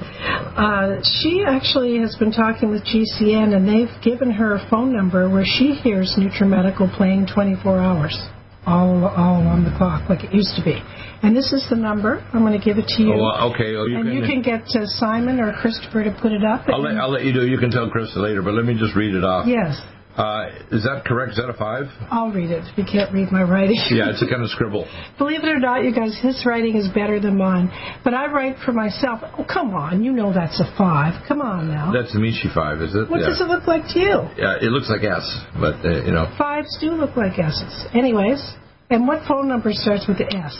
uh, 0.56 1.04
she 1.20 1.44
actually 1.46 2.00
has 2.00 2.16
been 2.16 2.32
talking 2.32 2.70
with 2.70 2.80
GCN 2.84 3.52
and 3.52 3.68
they've 3.68 3.92
given 4.02 4.30
her 4.30 4.56
a 4.56 4.70
phone 4.70 4.96
number 4.96 5.28
where 5.28 5.44
she 5.44 5.74
hears 5.84 6.16
NutriMedical 6.16 6.96
playing 6.96 7.26
24 7.26 7.78
hours, 7.78 8.16
all, 8.64 9.04
all 9.04 9.44
on 9.46 9.64
the 9.64 9.76
clock, 9.76 10.08
like 10.08 10.24
it 10.24 10.32
used 10.32 10.56
to 10.56 10.64
be. 10.64 10.80
And 11.22 11.36
this 11.36 11.52
is 11.52 11.66
the 11.68 11.76
number. 11.76 12.26
I'm 12.32 12.40
going 12.40 12.58
to 12.58 12.64
give 12.64 12.78
it 12.78 12.88
to 12.96 13.02
you. 13.02 13.12
Oh, 13.12 13.18
well, 13.20 13.52
okay. 13.52 13.72
you 13.72 13.96
and 13.96 14.08
can, 14.08 14.16
you 14.16 14.22
can 14.22 14.40
get 14.40 14.62
uh, 14.74 14.86
Simon 14.96 15.40
or 15.40 15.52
Christopher 15.60 16.04
to 16.04 16.16
put 16.22 16.32
it 16.32 16.42
up. 16.42 16.64
I'll, 16.72 16.80
let, 16.80 16.96
I'll 16.96 17.12
let 17.12 17.22
you 17.22 17.34
do. 17.34 17.44
You 17.44 17.58
can 17.58 17.70
tell 17.70 17.90
Chris 17.90 18.16
later, 18.16 18.40
but 18.40 18.54
let 18.54 18.64
me 18.64 18.72
just 18.80 18.96
read 18.96 19.14
it 19.14 19.24
off. 19.24 19.46
yes, 19.46 19.76
Uh, 20.16 20.50
is 20.72 20.82
that 20.82 21.04
correct? 21.06 21.32
Is 21.32 21.36
that 21.38 21.48
a 21.48 21.54
five? 21.54 21.86
I'll 22.10 22.32
read 22.32 22.50
it 22.50 22.64
if 22.66 22.76
you 22.76 22.84
can't 22.84 23.12
read 23.14 23.30
my 23.30 23.42
writing. 23.42 23.78
Yeah, 23.90 24.10
it's 24.10 24.20
a 24.20 24.26
kind 24.28 24.42
of 24.42 24.50
scribble. 24.50 24.84
Believe 25.18 25.44
it 25.44 25.48
or 25.48 25.58
not, 25.60 25.84
you 25.84 25.94
guys, 25.94 26.18
his 26.20 26.44
writing 26.44 26.76
is 26.76 26.88
better 26.92 27.20
than 27.20 27.38
mine. 27.38 27.70
But 28.02 28.12
I 28.14 28.26
write 28.26 28.56
for 28.66 28.72
myself. 28.72 29.20
Oh, 29.38 29.46
come 29.46 29.72
on. 29.72 30.02
You 30.02 30.12
know 30.12 30.32
that's 30.34 30.58
a 30.60 30.66
five. 30.76 31.14
Come 31.28 31.40
on 31.40 31.68
now. 31.68 31.92
That's 31.92 32.12
the 32.12 32.18
Michi 32.18 32.52
five, 32.52 32.80
is 32.82 32.94
it? 32.94 33.08
what 33.08 33.20
yeah. 33.20 33.26
does 33.28 33.40
it 33.40 33.46
look 33.48 33.66
like 33.66 33.84
to 33.94 33.98
you? 34.00 34.16
Yeah, 34.36 34.58
it 34.60 34.70
looks 34.74 34.90
like 34.90 35.04
S, 35.04 35.24
but 35.54 35.78
uh, 35.86 36.02
you 36.04 36.12
know, 36.12 36.26
Fives 36.36 36.76
do 36.80 36.90
look 36.90 37.16
like 37.16 37.38
S's. 37.38 37.86
Anyways, 37.94 38.42
and 38.90 39.06
what 39.06 39.22
phone 39.28 39.46
number 39.48 39.70
starts 39.72 40.06
with 40.08 40.18
the 40.18 40.26
S? 40.26 40.56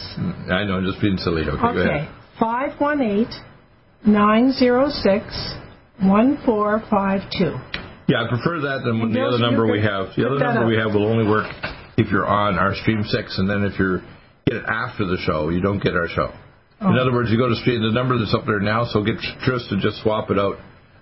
I 0.49 0.63
know, 0.63 0.79
I'm 0.79 0.85
just 0.85 1.01
being 1.01 1.17
silly. 1.17 1.43
Okay, 1.43 1.59
go 1.61 1.67
Okay. 1.75 2.07
ahead. 2.07 2.09
518 2.39 3.27
906 4.07 5.57
1452. 6.01 7.90
Yeah, 8.11 8.23
I 8.23 8.27
prefer 8.27 8.59
that 8.67 8.83
than 8.83 9.13
the 9.13 9.23
other 9.23 9.39
number 9.39 9.71
we 9.71 9.79
have. 9.79 10.11
The 10.19 10.27
other 10.27 10.37
number 10.37 10.67
we 10.67 10.75
have 10.75 10.91
will 10.91 11.07
only 11.07 11.23
work 11.23 11.47
if 11.95 12.11
you're 12.11 12.27
on 12.27 12.59
our 12.59 12.75
Stream 12.75 13.03
Six, 13.07 13.39
and 13.39 13.49
then 13.49 13.63
if 13.63 13.79
you're 13.79 14.03
get 14.45 14.57
it 14.57 14.65
after 14.67 15.05
the 15.05 15.17
show. 15.23 15.49
You 15.49 15.61
don't 15.61 15.79
get 15.81 15.95
our 15.95 16.07
show. 16.07 16.33
In 16.81 16.97
oh. 16.97 17.01
other 17.01 17.13
words, 17.13 17.29
you 17.29 17.37
go 17.37 17.47
to 17.47 17.55
street 17.55 17.79
the 17.79 17.93
number 17.93 18.17
that's 18.17 18.33
up 18.33 18.45
there 18.45 18.59
now. 18.59 18.85
So 18.85 19.03
get 19.03 19.15
Chris 19.45 19.63
to 19.69 19.79
just 19.79 20.01
swap 20.01 20.31
it 20.31 20.39
out. 20.39 20.57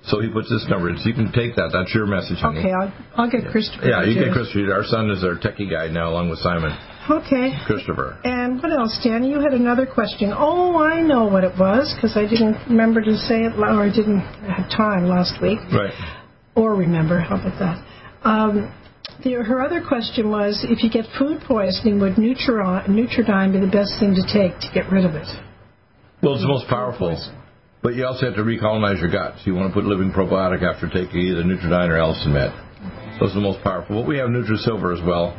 So 0.05 0.21
he 0.21 0.29
puts 0.29 0.49
this 0.49 0.65
number 0.69 0.89
in. 0.89 0.97
So 0.97 1.09
you 1.09 1.15
can 1.15 1.31
take 1.31 1.55
that. 1.59 1.75
That's 1.75 1.91
your 1.93 2.07
message, 2.07 2.39
honey. 2.39 2.59
Okay, 2.63 2.71
I'll, 2.71 2.91
I'll 3.15 3.31
get 3.31 3.51
Christopher. 3.51 3.87
Yeah, 3.87 4.03
you 4.03 4.15
get. 4.15 4.31
Christopher. 4.31 4.71
Our 4.71 4.87
son 4.87 5.11
is 5.11 5.23
our 5.23 5.35
techie 5.35 5.67
guy 5.67 5.91
now, 5.91 6.11
along 6.11 6.29
with 6.29 6.39
Simon. 6.39 6.71
Okay. 7.09 7.51
Christopher. 7.65 8.15
And 8.23 8.61
what 8.63 8.71
else, 8.71 8.95
Danny? 9.03 9.31
You 9.31 9.41
had 9.41 9.51
another 9.51 9.85
question. 9.85 10.31
Oh, 10.31 10.77
I 10.77 11.01
know 11.01 11.27
what 11.27 11.43
it 11.43 11.57
was 11.59 11.91
because 11.95 12.15
I 12.15 12.23
didn't 12.23 12.55
remember 12.69 13.01
to 13.01 13.17
say 13.27 13.43
it, 13.43 13.59
or 13.59 13.83
I 13.83 13.91
didn't 13.91 14.23
have 14.47 14.71
time 14.71 15.09
last 15.09 15.41
week, 15.41 15.59
Right. 15.73 15.91
Or 16.59 16.75
remember. 16.75 17.19
How 17.19 17.39
about 17.39 17.57
that? 17.59 17.77
Um, 18.27 18.75
the, 19.23 19.33
her 19.39 19.61
other 19.61 19.81
question 19.87 20.29
was, 20.29 20.59
if 20.67 20.83
you 20.83 20.89
get 20.89 21.05
food 21.17 21.39
poisoning, 21.47 21.99
would 21.99 22.17
Neutron, 22.17 22.83
Nutridyne 22.91 23.51
be 23.51 23.59
the 23.59 23.71
best 23.71 23.95
thing 23.99 24.15
to 24.15 24.23
take 24.27 24.59
to 24.59 24.69
get 24.73 24.91
rid 24.91 25.05
of 25.05 25.15
it? 25.15 25.27
Well, 26.21 26.35
it's 26.35 26.43
the 26.43 26.51
most 26.51 26.67
powerful. 26.67 27.15
But 27.81 27.95
you 27.95 28.05
also 28.05 28.27
have 28.27 28.35
to 28.35 28.43
recolonize 28.43 28.99
your 28.99 29.09
gut. 29.09 29.39
So 29.39 29.47
you 29.47 29.55
want 29.55 29.71
to 29.71 29.73
put 29.73 29.87
living 29.87 30.11
probiotic 30.11 30.63
after 30.63 30.87
taking 30.87 31.31
either 31.31 31.43
Nutridyne 31.43 31.87
or 31.87 31.97
Allison 31.97 32.33
Med. 32.33 32.51
Those 33.19 33.31
are 33.31 33.39
the 33.39 33.47
most 33.47 33.63
powerful. 33.63 34.03
But 34.03 34.07
we 34.07 34.17
have 34.19 34.27
NutriSilver 34.27 34.91
as 34.91 35.03
well. 35.03 35.31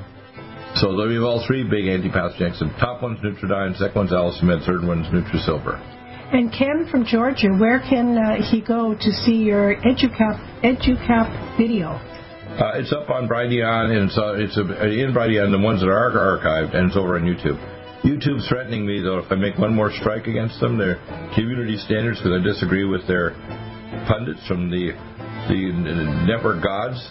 So 0.76 0.96
we 0.96 1.14
have 1.14 1.24
all 1.24 1.44
three 1.46 1.64
big 1.64 1.84
antipathogenics. 1.84 2.60
The 2.60 2.72
top 2.80 3.02
one's 3.02 3.20
Nutridyne, 3.20 3.76
second 3.76 3.96
one's 3.96 4.12
Allison 4.12 4.48
Med, 4.48 4.60
third 4.64 4.84
one's 4.84 5.06
NutriSilver. 5.08 5.99
And 6.32 6.52
Ken 6.52 6.86
from 6.88 7.04
Georgia, 7.04 7.48
where 7.58 7.80
can 7.80 8.16
uh, 8.16 8.40
he 8.50 8.60
go 8.60 8.94
to 8.94 9.10
see 9.26 9.34
your 9.34 9.74
EduCap 9.74 10.62
EduCap 10.62 11.58
video? 11.58 11.88
Uh, 11.90 12.78
it's 12.78 12.92
up 12.92 13.10
on 13.10 13.26
Brighteon, 13.26 13.90
and 13.90 14.08
it's, 14.08 14.16
uh, 14.16 14.34
it's 14.34 14.56
uh, 14.56 14.62
in 14.86 15.12
Brighteon, 15.12 15.50
the 15.50 15.58
ones 15.58 15.80
that 15.80 15.88
are 15.88 16.38
archived, 16.38 16.76
and 16.76 16.86
it's 16.86 16.96
over 16.96 17.16
on 17.16 17.22
YouTube. 17.22 17.58
YouTube's 18.04 18.48
threatening 18.48 18.86
me, 18.86 19.02
though, 19.02 19.18
if 19.18 19.30
I 19.32 19.34
make 19.34 19.58
one 19.58 19.74
more 19.74 19.90
strike 19.90 20.28
against 20.28 20.60
them, 20.60 20.78
their 20.78 21.02
community 21.34 21.76
standards, 21.76 22.20
because 22.20 22.40
I 22.40 22.44
disagree 22.44 22.84
with 22.84 23.08
their 23.08 23.30
pundits 24.06 24.46
from 24.46 24.70
the, 24.70 24.92
the 25.48 26.24
network 26.26 26.62
gods. 26.62 27.10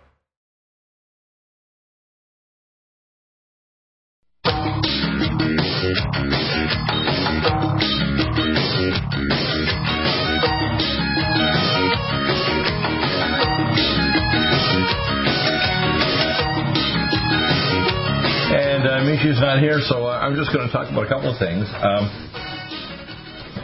uh, 19.01 19.05
Mishu's 19.05 19.41
not 19.41 19.59
here, 19.59 19.79
so 19.89 20.05
uh, 20.05 20.19
I'm 20.21 20.35
just 20.35 20.53
going 20.53 20.67
to 20.67 20.71
talk 20.71 20.91
about 20.91 21.05
a 21.05 21.09
couple 21.09 21.33
of 21.33 21.39
things. 21.39 21.65
Um, 21.81 22.05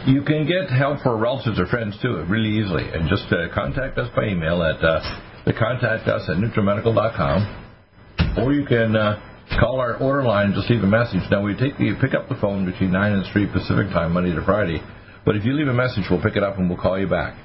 you 0.06 0.22
can 0.22 0.46
get 0.46 0.70
help 0.70 1.00
for 1.02 1.16
relatives 1.16 1.58
or 1.60 1.66
friends 1.66 1.96
too, 2.02 2.24
really 2.26 2.58
easily, 2.58 2.82
and 2.90 3.08
just 3.08 3.26
uh, 3.30 3.46
contact 3.54 3.98
us 3.98 4.10
by 4.16 4.26
email 4.26 4.62
at 4.62 4.82
uh, 4.82 4.98
the 5.46 5.52
contact 5.52 6.08
us 6.08 6.28
at 6.28 6.38
nutrimedical.com, 6.38 8.42
or 8.42 8.52
you 8.52 8.66
can 8.66 8.96
uh, 8.96 9.20
call 9.60 9.78
our 9.80 9.96
order 9.98 10.24
line 10.24 10.52
just 10.54 10.68
leave 10.70 10.82
a 10.82 10.86
message. 10.86 11.22
Now 11.30 11.42
we 11.42 11.54
take 11.54 11.78
the 11.78 11.94
pick 12.00 12.14
up 12.14 12.28
the 12.28 12.36
phone 12.40 12.66
between 12.66 12.90
nine 12.90 13.12
and 13.12 13.24
three 13.32 13.46
Pacific 13.46 13.92
time, 13.94 14.12
Monday 14.12 14.34
to 14.34 14.42
Friday, 14.44 14.82
but 15.24 15.36
if 15.36 15.44
you 15.44 15.52
leave 15.52 15.68
a 15.68 15.74
message, 15.74 16.04
we'll 16.10 16.22
pick 16.22 16.34
it 16.36 16.42
up 16.42 16.58
and 16.58 16.68
we'll 16.68 16.80
call 16.80 16.98
you 16.98 17.06
back. 17.06 17.36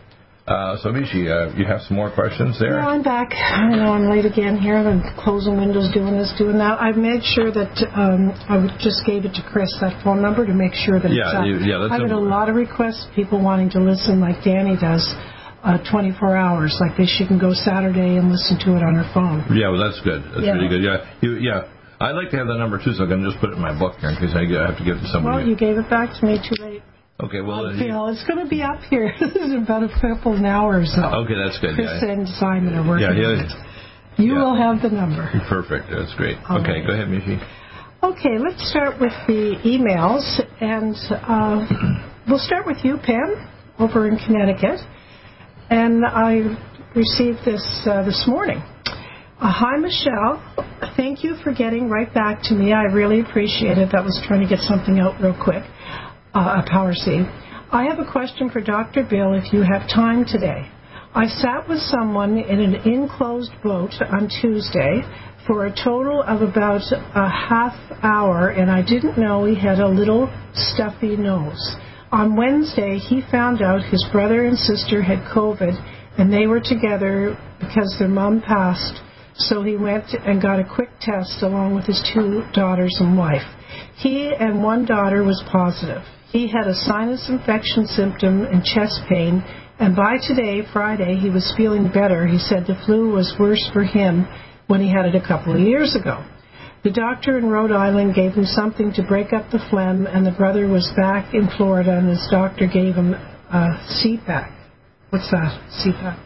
Uh, 0.45 0.75
so, 0.83 0.89
Mishi, 0.91 1.23
uh, 1.31 1.55
you 1.55 1.63
have 1.63 1.79
some 1.87 1.95
more 1.95 2.11
questions 2.11 2.59
there? 2.59 2.75
No, 2.81 2.89
I'm 2.91 3.01
back. 3.01 3.31
I 3.31 3.69
know 3.79 3.95
I'm 3.95 4.09
late 4.11 4.25
again 4.25 4.57
here. 4.59 4.75
I'm 4.75 4.99
closing 5.15 5.55
windows, 5.55 5.87
doing 5.93 6.17
this, 6.19 6.33
doing 6.37 6.57
that. 6.57 6.81
I've 6.83 6.97
made 6.99 7.23
sure 7.23 7.47
that 7.47 7.71
um, 7.95 8.27
I 8.51 8.59
just 8.83 9.05
gave 9.07 9.23
it 9.23 9.31
to 9.39 9.43
Chris 9.47 9.71
that 9.79 10.03
phone 10.03 10.21
number 10.21 10.45
to 10.45 10.53
make 10.53 10.73
sure 10.75 10.99
that 10.99 11.11
Yeah, 11.15 11.31
it's 11.31 11.35
up. 11.39 11.45
you- 11.47 11.63
yeah, 11.63 11.77
that's 11.79 11.93
I 11.95 11.99
get 12.03 12.11
a 12.11 12.19
a- 12.19 12.19
lot 12.19 12.49
of 12.49 12.55
requests, 12.59 13.07
people 13.15 13.39
wanting 13.39 13.69
to 13.71 13.79
listen 13.79 14.19
like 14.19 14.43
Danny 14.43 14.75
does, 14.75 15.07
uh, 15.63 15.77
24 15.89 16.35
hours. 16.35 16.75
Like 16.81 16.97
they 16.97 17.05
she 17.07 17.25
can 17.25 17.39
go 17.39 17.53
Saturday 17.53 18.17
and 18.19 18.27
listen 18.29 18.59
to 18.67 18.75
it 18.75 18.83
on 18.83 18.95
her 18.95 19.07
phone. 19.15 19.47
Yeah, 19.55 19.69
well, 19.69 19.79
that's 19.79 20.01
good. 20.03 20.23
That's 20.35 20.43
Yeah. 20.43 20.59
really 20.59 20.67
good. 20.67 20.83
Yeah, 20.83 21.05
you, 21.21 21.35
yeah. 21.39 21.71
I'd 22.01 22.19
like 22.19 22.31
to 22.31 22.37
have 22.37 22.47
that 22.47 22.57
number 22.59 22.83
too, 22.83 22.91
so 22.91 23.05
I 23.05 23.07
can 23.07 23.23
just 23.23 23.39
put 23.39 23.51
it 23.51 23.55
in 23.55 23.61
my 23.61 23.71
book 23.71 23.95
here 24.01 24.09
in 24.09 24.17
case 24.17 24.35
I 24.35 24.43
I 24.43 24.65
have 24.67 24.77
to 24.77 24.83
give 24.83 24.97
it 24.97 25.07
to 25.07 25.07
somebody. 25.07 25.37
Well, 25.37 25.47
you 25.47 25.55
gave 25.55 25.77
it 25.77 25.87
back 25.89 26.11
to 26.19 26.25
me 26.25 26.35
too 26.43 26.59
late. 26.61 26.83
Okay, 27.25 27.41
well, 27.41 27.65
I 27.67 27.73
uh, 27.73 27.79
feel 27.79 28.07
it's 28.07 28.23
going 28.27 28.43
to 28.43 28.49
be 28.49 28.61
up 28.61 28.79
here 28.89 29.07
in 29.21 29.63
about 29.63 29.83
a 29.83 29.91
couple 30.01 30.37
of 30.37 30.43
hours. 30.43 30.91
So. 30.95 31.01
okay, 31.25 31.35
that's 31.35 31.59
good. 31.59 31.75
Chris 31.75 31.87
Yeah, 32.01 32.11
and 32.11 32.27
Simon 32.39 32.75
are 32.75 32.87
working 32.87 33.07
yeah, 33.07 33.29
on 33.29 33.37
yeah. 33.37 33.45
it. 33.45 33.51
You 34.17 34.33
yeah. 34.33 34.43
will 34.43 34.55
have 34.55 34.81
the 34.81 34.89
number. 34.89 35.29
Perfect. 35.49 35.89
That's 35.89 36.13
great. 36.15 36.37
All 36.49 36.61
okay, 36.61 36.81
right. 36.81 36.87
go 36.87 36.93
ahead, 36.93 37.07
Mishi. 37.07 37.41
Okay, 38.03 38.37
let's 38.37 38.69
start 38.69 38.99
with 38.99 39.13
the 39.27 39.55
emails, 39.63 40.27
and 40.59 40.93
uh, 41.23 41.65
we'll 42.27 42.37
start 42.45 42.67
with 42.67 42.77
you, 42.83 42.97
Pam, 43.01 43.47
over 43.79 44.07
in 44.07 44.17
Connecticut. 44.17 44.79
And 45.69 46.05
I 46.05 46.43
received 46.95 47.39
this 47.45 47.63
uh, 47.89 48.03
this 48.03 48.25
morning. 48.27 48.57
Uh, 49.39 49.51
Hi, 49.51 49.77
Michelle. 49.77 50.43
Thank 50.95 51.23
you 51.23 51.35
for 51.43 51.53
getting 51.53 51.89
right 51.89 52.13
back 52.13 52.43
to 52.43 52.53
me. 52.53 52.73
I 52.73 52.83
really 52.83 53.21
appreciate 53.21 53.77
it. 53.77 53.89
That 53.93 54.03
was 54.03 54.21
trying 54.27 54.41
to 54.41 54.47
get 54.47 54.59
something 54.59 54.99
out 54.99 55.19
real 55.21 55.35
quick. 55.41 55.63
Uh, 56.33 56.63
power 56.67 56.95
seed. 56.95 57.27
I 57.71 57.83
have 57.83 57.99
a 57.99 58.11
question 58.11 58.49
for 58.49 58.59
Dr. 58.59 59.05
Bill 59.07 59.33
if 59.33 59.53
you 59.53 59.61
have 59.61 59.87
time 59.87 60.25
today. 60.25 60.67
I 61.13 61.27
sat 61.27 61.69
with 61.69 61.77
someone 61.77 62.39
in 62.39 62.59
an 62.59 62.73
enclosed 62.91 63.51
boat 63.63 63.93
on 64.11 64.29
Tuesday 64.41 65.03
for 65.45 65.67
a 65.67 65.75
total 65.75 66.23
of 66.23 66.41
about 66.41 66.81
a 66.91 67.29
half 67.29 67.75
hour, 68.01 68.49
and 68.49 68.71
I 68.71 68.81
didn't 68.81 69.19
know 69.19 69.45
he 69.45 69.53
had 69.53 69.77
a 69.77 69.87
little 69.87 70.27
stuffy 70.55 71.15
nose. 71.15 71.75
On 72.11 72.35
Wednesday, 72.35 72.97
he 72.97 73.21
found 73.29 73.61
out 73.61 73.83
his 73.83 74.03
brother 74.11 74.45
and 74.45 74.57
sister 74.57 75.03
had 75.03 75.19
COVID, 75.35 75.75
and 76.17 76.33
they 76.33 76.47
were 76.47 76.61
together 76.61 77.37
because 77.59 77.95
their 77.99 78.07
mom 78.07 78.41
passed. 78.41 79.03
So 79.35 79.61
he 79.61 79.75
went 79.75 80.05
and 80.25 80.41
got 80.41 80.59
a 80.59 80.65
quick 80.65 80.89
test 80.99 81.43
along 81.43 81.75
with 81.75 81.85
his 81.85 82.01
two 82.11 82.41
daughters 82.53 82.97
and 82.99 83.15
wife. 83.15 83.45
He 83.97 84.31
and 84.37 84.63
one 84.63 84.85
daughter 84.85 85.23
was 85.23 85.43
positive. 85.51 86.01
He 86.31 86.47
had 86.47 86.67
a 86.67 86.75
sinus 86.75 87.29
infection 87.29 87.85
symptom 87.85 88.43
and 88.43 88.63
chest 88.63 89.01
pain, 89.07 89.43
and 89.79 89.95
by 89.95 90.17
today, 90.27 90.61
Friday, 90.71 91.15
he 91.15 91.29
was 91.29 91.53
feeling 91.55 91.91
better. 91.91 92.25
He 92.25 92.39
said 92.39 92.65
the 92.65 92.79
flu 92.85 93.11
was 93.11 93.35
worse 93.39 93.69
for 93.71 93.83
him 93.83 94.27
when 94.67 94.81
he 94.81 94.89
had 94.89 95.05
it 95.05 95.15
a 95.15 95.25
couple 95.25 95.53
of 95.53 95.59
years 95.59 95.95
ago. 95.95 96.23
The 96.83 96.91
doctor 96.91 97.37
in 97.37 97.45
Rhode 97.45 97.71
Island 97.71 98.13
gave 98.13 98.33
him 98.33 98.45
something 98.45 98.91
to 98.93 99.03
break 99.03 99.31
up 99.31 99.51
the 99.51 99.59
phlegm, 99.69 100.05
and 100.05 100.25
the 100.25 100.31
brother 100.31 100.67
was 100.67 100.91
back 100.97 101.33
in 101.33 101.47
Florida, 101.55 101.97
and 101.97 102.09
his 102.09 102.27
doctor 102.29 102.67
gave 102.67 102.95
him 102.95 103.13
a 103.13 103.79
CPAP. 104.03 104.51
What's 105.09 105.29
that? 105.31 105.61
CPAP? 105.85 106.19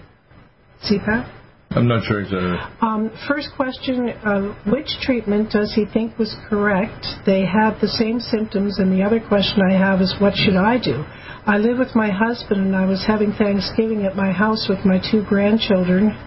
CPAP? 0.90 1.37
I'm 1.78 1.88
not 1.88 2.04
sure 2.06 2.22
exactly. 2.22 2.58
Um, 2.82 3.12
first 3.28 3.50
question, 3.56 4.10
uh, 4.10 4.56
which 4.66 4.90
treatment 5.02 5.52
does 5.52 5.74
he 5.74 5.86
think 5.86 6.18
was 6.18 6.36
correct? 6.50 7.06
They 7.26 7.46
have 7.46 7.80
the 7.80 7.88
same 7.88 8.20
symptoms, 8.20 8.80
and 8.80 8.92
the 8.92 9.04
other 9.04 9.20
question 9.20 9.62
I 9.62 9.78
have 9.78 10.02
is, 10.02 10.16
what 10.20 10.34
should 10.36 10.56
I 10.56 10.78
do? 10.80 11.06
I 11.46 11.58
live 11.58 11.78
with 11.78 11.96
my 11.96 12.10
husband, 12.10 12.62
and 12.62 12.76
I 12.76 12.86
was 12.86 13.06
having 13.06 13.32
Thanksgiving 13.34 14.06
at 14.06 14.16
my 14.16 14.32
house 14.32 14.68
with 14.68 14.84
my 14.86 15.00
two 15.00 15.24
grandchildren 15.24 16.18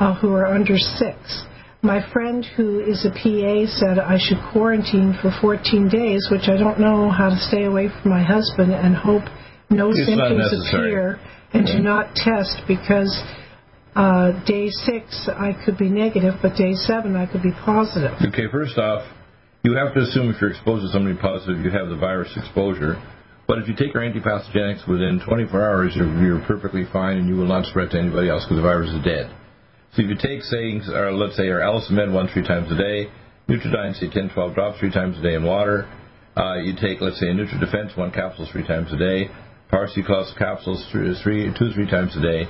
uh, 0.00 0.14
who 0.14 0.32
are 0.32 0.46
under 0.46 0.78
six. 0.78 1.44
My 1.82 2.00
friend 2.12 2.44
who 2.56 2.80
is 2.80 3.04
a 3.04 3.10
PA 3.10 3.70
said 3.78 3.98
I 3.98 4.18
should 4.18 4.38
quarantine 4.50 5.16
for 5.20 5.30
14 5.40 5.88
days, 5.88 6.26
which 6.30 6.48
I 6.48 6.56
don't 6.56 6.80
know 6.80 7.10
how 7.10 7.28
to 7.28 7.38
stay 7.48 7.64
away 7.64 7.90
from 7.90 8.10
my 8.10 8.24
husband 8.24 8.72
and 8.72 8.96
hope 8.96 9.22
no 9.70 9.90
It's 9.90 10.06
symptoms 10.06 10.68
appear 10.68 11.20
and 11.52 11.66
to 11.66 11.80
not 11.80 12.14
test 12.16 12.62
because 12.66 13.12
uh, 13.96 14.44
day 14.44 14.68
six 14.68 15.28
I 15.28 15.56
could 15.64 15.78
be 15.78 15.88
negative, 15.88 16.34
but 16.42 16.54
day 16.54 16.74
seven 16.74 17.16
I 17.16 17.26
could 17.26 17.42
be 17.42 17.52
positive. 17.64 18.12
Okay, 18.28 18.46
first 18.52 18.76
off, 18.76 19.08
you 19.64 19.74
have 19.74 19.94
to 19.94 20.00
assume 20.00 20.30
if 20.30 20.40
you're 20.40 20.50
exposed 20.50 20.84
to 20.84 20.92
somebody 20.92 21.16
positive, 21.18 21.64
you 21.64 21.70
have 21.70 21.88
the 21.88 21.96
virus 21.96 22.30
exposure. 22.36 23.02
But 23.48 23.58
if 23.58 23.68
you 23.68 23.74
take 23.74 23.94
your 23.94 24.02
antipathogenics 24.02 24.86
within 24.86 25.22
24 25.24 25.48
hours, 25.62 25.92
you're, 25.96 26.12
you're 26.22 26.44
perfectly 26.46 26.84
fine 26.92 27.16
and 27.18 27.28
you 27.28 27.36
will 27.36 27.46
not 27.46 27.64
spread 27.66 27.90
to 27.90 27.98
anybody 27.98 28.28
else 28.28 28.44
because 28.44 28.58
the 28.58 28.62
virus 28.62 28.90
is 28.90 29.02
dead. 29.04 29.30
So 29.94 30.02
if 30.02 30.10
you 30.10 30.18
take, 30.20 30.42
say, 30.42 30.76
or 30.92 31.12
let's 31.12 31.36
say, 31.36 31.48
our 31.48 31.62
Allison 31.62 31.96
Med 31.96 32.12
one 32.12 32.28
three 32.28 32.46
times 32.46 32.70
a 32.70 32.76
day, 32.76 33.08
Nutridyne, 33.48 33.94
say 33.94 34.10
10, 34.10 34.30
12 34.34 34.54
drops 34.54 34.78
three 34.80 34.92
times 34.92 35.16
a 35.18 35.22
day 35.22 35.34
in 35.34 35.44
water. 35.44 35.88
Uh, 36.36 36.56
you 36.56 36.74
take, 36.74 37.00
let's 37.00 37.18
say, 37.18 37.28
a 37.28 37.32
NutriDefense 37.32 37.96
one 37.96 38.10
capsule 38.10 38.46
three 38.52 38.66
times 38.66 38.92
a 38.92 38.98
day, 38.98 39.30
Power 39.70 39.88
C 39.88 40.02
Plus 40.04 40.34
capsules 40.36 40.84
three, 40.92 41.14
three, 41.22 41.54
two, 41.58 41.72
three 41.72 41.88
times 41.88 42.14
a 42.16 42.20
day, 42.20 42.44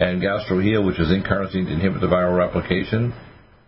and 0.00 0.22
GastroHeal, 0.22 0.86
which 0.86 0.98
is 0.98 1.08
incarnitine 1.08 1.66
to 1.66 1.72
inhibit 1.72 2.00
the 2.00 2.06
viral 2.06 2.36
replication. 2.36 3.12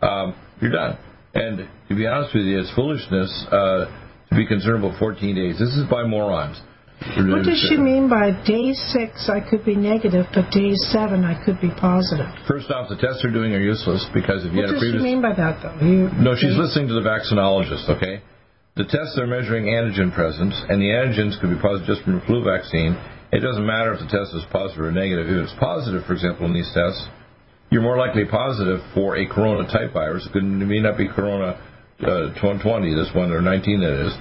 Um, 0.02 0.34
you're 0.60 0.72
done. 0.72 0.98
And 1.34 1.68
to 1.88 1.94
be 1.94 2.06
honest 2.06 2.34
with 2.34 2.44
you, 2.44 2.60
it's 2.60 2.72
foolishness 2.74 3.46
uh, 3.50 3.86
to 4.30 4.34
be 4.36 4.46
concerned 4.46 4.84
about 4.84 4.98
14 4.98 5.34
days. 5.34 5.58
This 5.58 5.74
is 5.74 5.84
by 5.90 6.04
morons. 6.04 6.60
What 7.04 7.44
does 7.44 7.60
she 7.68 7.76
mean 7.76 8.08
by 8.08 8.30
day 8.46 8.72
six 8.72 9.28
I 9.28 9.40
could 9.42 9.64
be 9.64 9.74
negative, 9.74 10.24
but 10.32 10.48
day 10.50 10.72
seven 10.94 11.24
I 11.24 11.36
could 11.44 11.60
be 11.60 11.68
positive? 11.68 12.30
First 12.48 12.70
off, 12.70 12.88
the 12.88 12.96
tests 12.96 13.20
they're 13.20 13.34
doing 13.34 13.52
are 13.52 13.60
useless 13.60 14.06
because 14.14 14.46
if 14.46 14.52
you 14.54 14.62
What 14.62 14.72
had 14.72 14.76
a 14.76 14.80
previous 14.80 15.02
does 15.02 15.04
she 15.04 15.12
mean 15.12 15.20
by 15.20 15.34
that, 15.34 15.60
though? 15.60 15.76
You, 15.84 16.08
No, 16.16 16.32
she's 16.38 16.56
listening 16.56 16.88
to 16.88 16.94
the 16.94 17.04
vaccinologist, 17.04 17.90
okay? 17.98 18.22
The 18.76 18.84
tests 18.88 19.18
are 19.18 19.26
measuring 19.26 19.66
antigen 19.66 20.14
presence, 20.14 20.54
and 20.70 20.80
the 20.80 20.90
antigens 20.96 21.38
could 21.40 21.50
be 21.50 21.60
positive 21.60 21.86
just 21.86 22.02
from 22.02 22.18
the 22.18 22.24
flu 22.26 22.42
vaccine. 22.42 22.96
It 23.34 23.42
doesn't 23.42 23.66
matter 23.66 23.92
if 23.92 23.98
the 23.98 24.06
test 24.06 24.30
is 24.30 24.46
positive 24.54 24.86
or 24.86 24.92
negative. 24.94 25.26
If 25.26 25.50
it's 25.50 25.58
positive, 25.58 26.06
for 26.06 26.14
example, 26.14 26.46
in 26.46 26.54
these 26.54 26.70
tests, 26.70 27.02
you're 27.68 27.82
more 27.82 27.98
likely 27.98 28.24
positive 28.30 28.78
for 28.94 29.18
a 29.18 29.26
corona 29.26 29.66
type 29.66 29.92
virus. 29.92 30.22
It, 30.30 30.38
may 30.38 30.78
not 30.78 30.96
be 30.96 31.10
corona 31.10 31.58
uh, 31.98 32.30
20, 32.38 32.94
this 32.94 33.10
one, 33.10 33.34
or 33.34 33.42
19 33.42 33.80
that 33.80 34.06
is. 34.06 34.14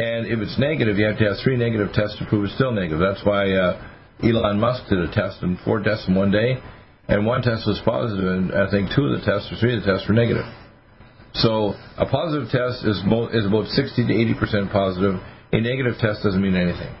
And 0.00 0.32
if 0.32 0.40
it's 0.40 0.58
negative, 0.58 0.96
you 0.96 1.04
have 1.04 1.18
to 1.18 1.28
have 1.28 1.36
three 1.44 1.60
negative 1.60 1.92
tests 1.92 2.16
to 2.20 2.24
prove 2.24 2.48
it's 2.48 2.54
still 2.54 2.72
negative. 2.72 2.96
That's 2.96 3.20
why 3.20 3.52
uh, 3.52 3.84
Elon 4.24 4.58
Musk 4.58 4.88
did 4.88 5.00
a 5.00 5.12
test 5.12 5.42
and 5.42 5.60
four 5.60 5.84
tests 5.84 6.08
in 6.08 6.14
one 6.14 6.30
day, 6.32 6.56
and 7.06 7.26
one 7.26 7.42
test 7.42 7.68
was 7.68 7.82
positive, 7.84 8.24
and 8.24 8.56
I 8.56 8.70
think 8.70 8.88
two 8.96 9.12
of 9.12 9.20
the 9.20 9.26
tests 9.28 9.52
or 9.52 9.60
three 9.60 9.76
of 9.76 9.84
the 9.84 9.92
tests 9.92 10.08
were 10.08 10.16
negative. 10.16 10.48
So 11.34 11.76
a 12.00 12.06
positive 12.08 12.48
test 12.48 12.80
is, 12.88 12.96
mo- 13.04 13.28
is 13.28 13.44
about 13.44 13.68
60 13.68 14.08
to 14.08 14.14
80 14.14 14.40
percent 14.40 14.72
positive. 14.72 15.20
A 15.52 15.60
negative 15.60 16.00
test 16.00 16.24
doesn't 16.24 16.40
mean 16.40 16.56
anything. 16.56 16.96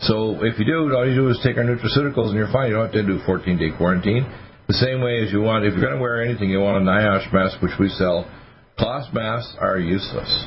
So 0.00 0.42
if 0.42 0.58
you 0.58 0.64
do, 0.64 0.94
all 0.94 1.08
you 1.08 1.14
do 1.14 1.28
is 1.28 1.38
take 1.44 1.56
our 1.56 1.64
nutraceuticals 1.64 2.28
and 2.28 2.36
you're 2.36 2.52
fine. 2.52 2.68
You 2.68 2.74
don't 2.74 2.86
have 2.86 2.92
to 2.92 3.06
do 3.06 3.20
14 3.24 3.58
day 3.58 3.70
quarantine. 3.76 4.26
The 4.68 4.74
same 4.74 5.00
way 5.00 5.22
as 5.22 5.32
you 5.32 5.40
want, 5.40 5.64
if 5.64 5.74
you're 5.74 5.82
going 5.82 5.96
to 5.96 6.00
wear 6.00 6.22
anything, 6.22 6.50
you 6.50 6.60
want 6.60 6.82
a 6.82 6.86
NIOSH 6.86 7.32
mask, 7.32 7.60
which 7.62 7.76
we 7.78 7.88
sell. 7.90 8.30
Cloth 8.78 9.12
masks 9.12 9.54
are 9.60 9.78
useless. 9.78 10.46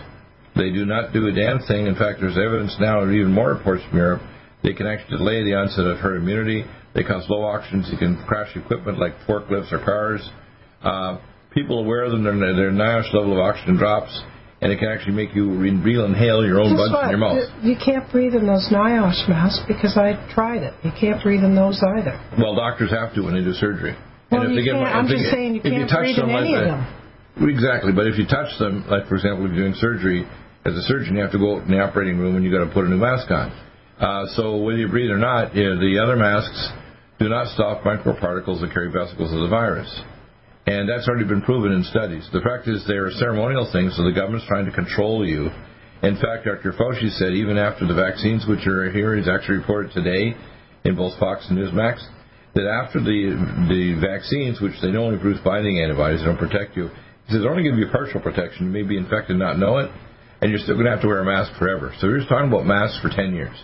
They 0.56 0.72
do 0.72 0.86
not 0.86 1.14
do 1.14 1.28
a 1.28 1.32
damn 1.32 1.60
thing. 1.68 1.86
In 1.86 1.96
fact, 1.96 2.20
there's 2.22 2.38
evidence 2.38 2.76
now, 2.80 3.02
and 3.04 3.14
even 3.14 3.32
more 3.32 3.54
reports 3.54 3.84
from 3.90 3.98
Europe, 3.98 4.22
they 4.64 4.74
can 4.74 4.88
actually 4.88 5.18
delay 5.18 5.44
the 5.44 5.54
onset 5.54 5.86
of 5.86 5.98
herd 6.00 6.18
immunity. 6.18 6.64
They 6.96 7.04
cause 7.04 7.26
low 7.30 7.44
oxygen. 7.44 7.84
They 7.92 7.98
can 7.98 8.24
crash 8.26 8.56
equipment 8.56 8.98
like 8.98 9.14
forklifts 9.28 9.72
or 9.72 9.84
cars. 9.84 10.28
Uh, 10.82 11.20
people 11.52 11.84
wear 11.86 12.10
them, 12.10 12.24
their, 12.24 12.36
their 12.56 12.72
NIOSH 12.72 13.14
level 13.14 13.34
of 13.34 13.40
oxygen 13.40 13.76
drops, 13.78 14.18
and 14.65 14.73
it 14.73 14.80
can 14.82 14.89
actually 14.89 15.13
make 15.13 15.36
you 15.38 15.45
re- 15.54 15.69
real 15.78 16.06
inhale 16.10 16.41
your 16.43 16.60
own 16.60 16.73
Guess 16.73 16.89
buds 16.89 16.93
what? 16.97 17.04
in 17.06 17.10
your 17.13 17.21
mouth. 17.21 17.38
You 17.62 17.71
you 17.71 17.78
can't 17.78 18.10
breathe 18.12 18.34
in 18.34 18.47
those 18.49 18.65
NIOSH 18.73 19.30
masks 19.30 19.62
because 19.69 19.93
I 19.95 20.17
tried 20.34 20.63
it. 20.65 20.73
You 20.82 20.89
can't 20.99 21.21
breathe 21.21 21.43
in 21.45 21.54
those 21.54 21.78
either. 21.95 22.17
Well, 22.41 22.56
doctors 22.58 22.89
have 22.89 23.13
to 23.13 23.21
when 23.21 23.36
they 23.38 23.45
do 23.45 23.54
surgery. 23.54 23.93
Well, 24.34 24.41
and 24.41 24.51
if 24.51 24.58
you 24.58 24.62
they 24.62 24.65
get, 24.65 24.73
can't- 24.73 24.89
if 24.89 24.95
I'm 24.95 25.06
they 25.06 25.13
just 25.21 25.25
get- 25.30 25.34
saying 25.38 25.51
you 25.54 25.62
if 25.63 25.69
can't 25.69 25.89
touch 25.89 25.99
breathe 26.01 26.17
in 26.17 26.25
them 26.25 26.34
like 26.34 26.41
any 26.49 26.56
of 26.58 26.65
that- 26.65 26.82
them. 27.38 27.49
Exactly, 27.49 27.91
but 27.93 28.08
if 28.08 28.17
you 28.17 28.25
touch 28.25 28.58
them, 28.58 28.84
like 28.89 29.06
for 29.08 29.15
example, 29.15 29.45
if 29.45 29.54
you're 29.54 29.69
doing 29.69 29.75
surgery, 29.78 30.25
as 30.65 30.73
a 30.73 30.82
surgeon, 30.89 31.15
you 31.15 31.21
have 31.21 31.32
to 31.32 31.38
go 31.38 31.58
out 31.58 31.63
in 31.63 31.71
the 31.71 31.80
operating 31.80 32.17
room 32.17 32.36
and 32.36 32.43
you 32.43 32.49
got 32.49 32.65
to 32.65 32.71
put 32.73 32.86
a 32.86 32.89
new 32.89 32.97
mask 32.97 33.30
on. 33.30 33.51
Uh, 34.01 34.25
so 34.36 34.58
whether 34.58 34.80
you 34.80 34.88
breathe 34.89 35.12
or 35.12 35.17
not, 35.19 35.54
yeah, 35.56 35.75
the 35.80 35.99
other 36.01 36.15
masks 36.15 36.58
do 37.19 37.30
not 37.30 37.47
stop 37.54 37.84
microparticles 37.84 38.60
that 38.62 38.71
carry 38.73 38.89
vesicles 38.91 39.32
of 39.32 39.39
the 39.41 39.47
virus. 39.47 39.88
And 40.67 40.89
that's 40.89 41.08
already 41.08 41.25
been 41.25 41.43
proven 41.43 41.71
in 41.71 41.84
studies. 41.84 42.28
The 42.34 42.41
fact 42.41 42.67
is 42.67 42.84
they're 42.88 43.12
ceremonial 43.12 43.69
things, 43.71 43.95
so 43.95 44.04
the 44.04 44.12
government's 44.12 44.47
trying 44.47 44.65
to 44.65 44.71
control 44.71 45.25
you. 45.25 45.49
In 46.01 46.15
fact, 46.17 46.45
Dr. 46.45 46.73
Fauci 46.73 47.10
said 47.17 47.34
even 47.34 47.58
after 47.58 47.86
the 47.86 47.93
vaccines, 47.93 48.45
which 48.47 48.65
are 48.65 48.89
here, 48.91 49.15
he's 49.15 49.30
actually 49.30 49.58
reported 49.58 49.93
today 49.93 50.34
in 50.84 50.95
both 50.95 51.17
Fox 51.19 51.45
and 51.49 51.58
Newsmax, 51.58 52.01
that 52.56 52.65
after 52.65 52.99
the 52.99 53.36
the 53.69 53.99
vaccines, 54.01 54.60
which 54.60 54.73
they 54.82 54.89
know 54.89 55.06
only 55.06 55.19
produce 55.19 55.41
binding 55.43 55.80
antibodies, 55.80 56.21
they 56.21 56.25
don't 56.25 56.38
protect 56.38 56.75
you. 56.75 56.89
He 57.28 57.34
says 57.34 57.41
they're 57.41 57.51
only 57.51 57.63
going 57.63 57.78
to 57.78 57.82
give 57.82 57.89
you 57.89 57.93
partial 57.93 58.21
protection. 58.21 58.67
You 58.67 58.71
may 58.71 58.84
be 58.84 58.97
infected 58.97 59.38
and 59.38 59.39
not 59.39 59.58
know 59.58 59.78
it, 59.80 59.91
and 60.41 60.49
you're 60.49 60.60
still 60.60 60.75
going 60.75 60.86
to 60.86 60.91
have 60.91 61.01
to 61.01 61.08
wear 61.08 61.21
a 61.21 61.25
mask 61.25 61.58
forever. 61.58 61.93
So 61.99 62.08
we're 62.08 62.19
just 62.19 62.30
talking 62.30 62.49
about 62.49 62.65
masks 62.65 62.99
for 63.01 63.10
10 63.10 63.34
years. 63.34 63.56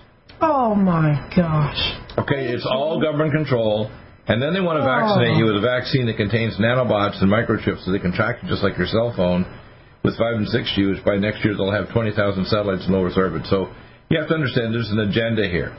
Oh 0.41 0.73
my 0.73 1.29
gosh. 1.35 1.81
Okay, 2.17 2.49
it's 2.49 2.65
all 2.65 3.01
government 3.01 3.31
control. 3.31 3.91
And 4.27 4.41
then 4.41 4.53
they 4.53 4.61
want 4.61 4.77
to 4.77 4.85
vaccinate 4.85 5.37
you 5.37 5.49
oh. 5.49 5.53
with 5.53 5.63
a 5.63 5.65
vaccine 5.65 6.05
that 6.05 6.17
contains 6.17 6.57
nanobots 6.57 7.21
and 7.21 7.29
microchips 7.31 7.83
so 7.85 7.91
they 7.91 7.99
can 7.99 8.13
track 8.13 8.43
you 8.43 8.49
just 8.49 8.61
like 8.61 8.77
your 8.77 8.87
cell 8.87 9.13
phone 9.15 9.45
with 10.03 10.17
5 10.17 10.45
and 10.45 10.47
6G, 10.47 10.93
which 10.93 11.03
by 11.05 11.17
next 11.17 11.43
year 11.45 11.57
they'll 11.57 11.73
have 11.73 11.89
20,000 11.89 12.13
satellites 12.45 12.85
in 12.85 12.93
low 12.93 13.05
Earth 13.05 13.17
orbit. 13.17 13.45
So 13.49 13.73
you 14.09 14.19
have 14.19 14.29
to 14.29 14.35
understand 14.35 14.73
there's 14.73 14.89
an 14.89 14.99
agenda 14.99 15.47
here. 15.47 15.75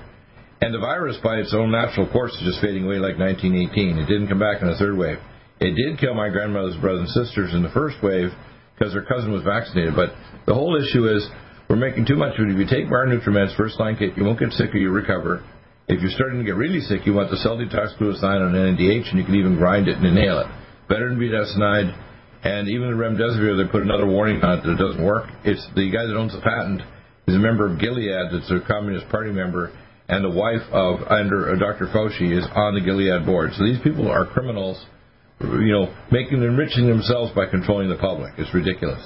And 0.63 0.73
the 0.73 0.79
virus, 0.79 1.19
by 1.23 1.43
its 1.43 1.55
own 1.55 1.73
natural 1.73 2.07
course, 2.11 2.33
is 2.39 2.55
just 2.55 2.61
fading 2.63 2.87
away 2.87 3.03
like 3.03 3.19
1918. 3.19 3.99
It 3.99 4.07
didn't 4.07 4.29
come 4.29 4.39
back 4.39 4.63
in 4.63 4.71
the 4.71 4.79
third 4.79 4.97
wave. 4.97 5.19
It 5.59 5.75
did 5.75 5.99
kill 5.99 6.15
my 6.15 6.29
grandmother's 6.29 6.77
brothers 6.79 7.11
and 7.11 7.27
sisters 7.27 7.55
in 7.55 7.63
the 7.63 7.71
first 7.71 7.99
wave 8.03 8.31
because 8.75 8.95
her 8.95 9.03
cousin 9.03 9.33
was 9.33 9.43
vaccinated. 9.43 9.95
But 9.95 10.15
the 10.47 10.55
whole 10.55 10.79
issue 10.79 11.07
is 11.11 11.27
we're 11.69 11.77
making 11.77 12.07
too 12.07 12.17
much 12.17 12.39
of 12.39 12.47
it. 12.47 12.53
If 12.55 12.59
you 12.59 12.67
take 12.67 12.91
Bar 12.91 13.07
Nutrimed's 13.07 13.55
first 13.55 13.79
line 13.79 13.97
kit, 13.97 14.17
you 14.17 14.25
won't 14.25 14.39
get 14.39 14.53
sick 14.53 14.75
or 14.75 14.79
you 14.79 14.91
recover. 14.91 15.43
If 15.89 16.01
you're 16.01 16.15
starting 16.15 16.39
to 16.39 16.45
get 16.45 16.55
really 16.55 16.81
sick, 16.81 17.07
you 17.07 17.13
want 17.13 17.31
the 17.31 17.37
glutathione 17.37 18.23
on 18.23 18.55
NADH, 18.55 19.11
and 19.11 19.19
you 19.19 19.25
can 19.25 19.35
even 19.35 19.57
grind 19.57 19.89
it 19.89 19.97
and 19.97 20.07
inhale 20.07 20.39
it. 20.39 20.47
Better 20.89 21.09
than 21.09 21.19
budesonide, 21.19 21.91
and 22.45 22.69
even 22.69 22.91
the 22.91 22.97
remdesivir, 22.97 23.59
they 23.59 23.71
put 23.71 23.83
another 23.83 24.07
warning 24.07 24.43
on 24.43 24.59
it 24.59 24.63
that 24.63 24.73
it 24.73 24.79
doesn't 24.79 25.03
work. 25.03 25.31
It's 25.45 25.67
the 25.75 25.91
guy 25.91 26.07
that 26.07 26.17
owns 26.17 26.33
the 26.33 26.41
patent 26.41 26.83
is 27.27 27.35
a 27.35 27.39
member 27.39 27.67
of 27.67 27.79
Gilead, 27.79 28.31
that's 28.33 28.51
a 28.51 28.61
Communist 28.67 29.09
Party 29.09 29.31
member, 29.31 29.73
and 30.09 30.25
the 30.25 30.31
wife 30.31 30.63
of 30.71 31.07
under 31.09 31.51
uh, 31.51 31.59
Dr. 31.59 31.87
Fauci 31.95 32.37
is 32.37 32.47
on 32.55 32.75
the 32.75 32.81
Gilead 32.81 33.25
board. 33.25 33.51
So 33.55 33.65
these 33.65 33.81
people 33.83 34.11
are 34.11 34.27
criminals, 34.27 34.85
you 35.41 35.73
know, 35.73 35.95
making 36.11 36.43
enriching 36.43 36.87
themselves 36.87 37.33
by 37.35 37.47
controlling 37.47 37.89
the 37.89 37.97
public. 37.97 38.35
It's 38.39 38.53
ridiculous. 38.55 39.03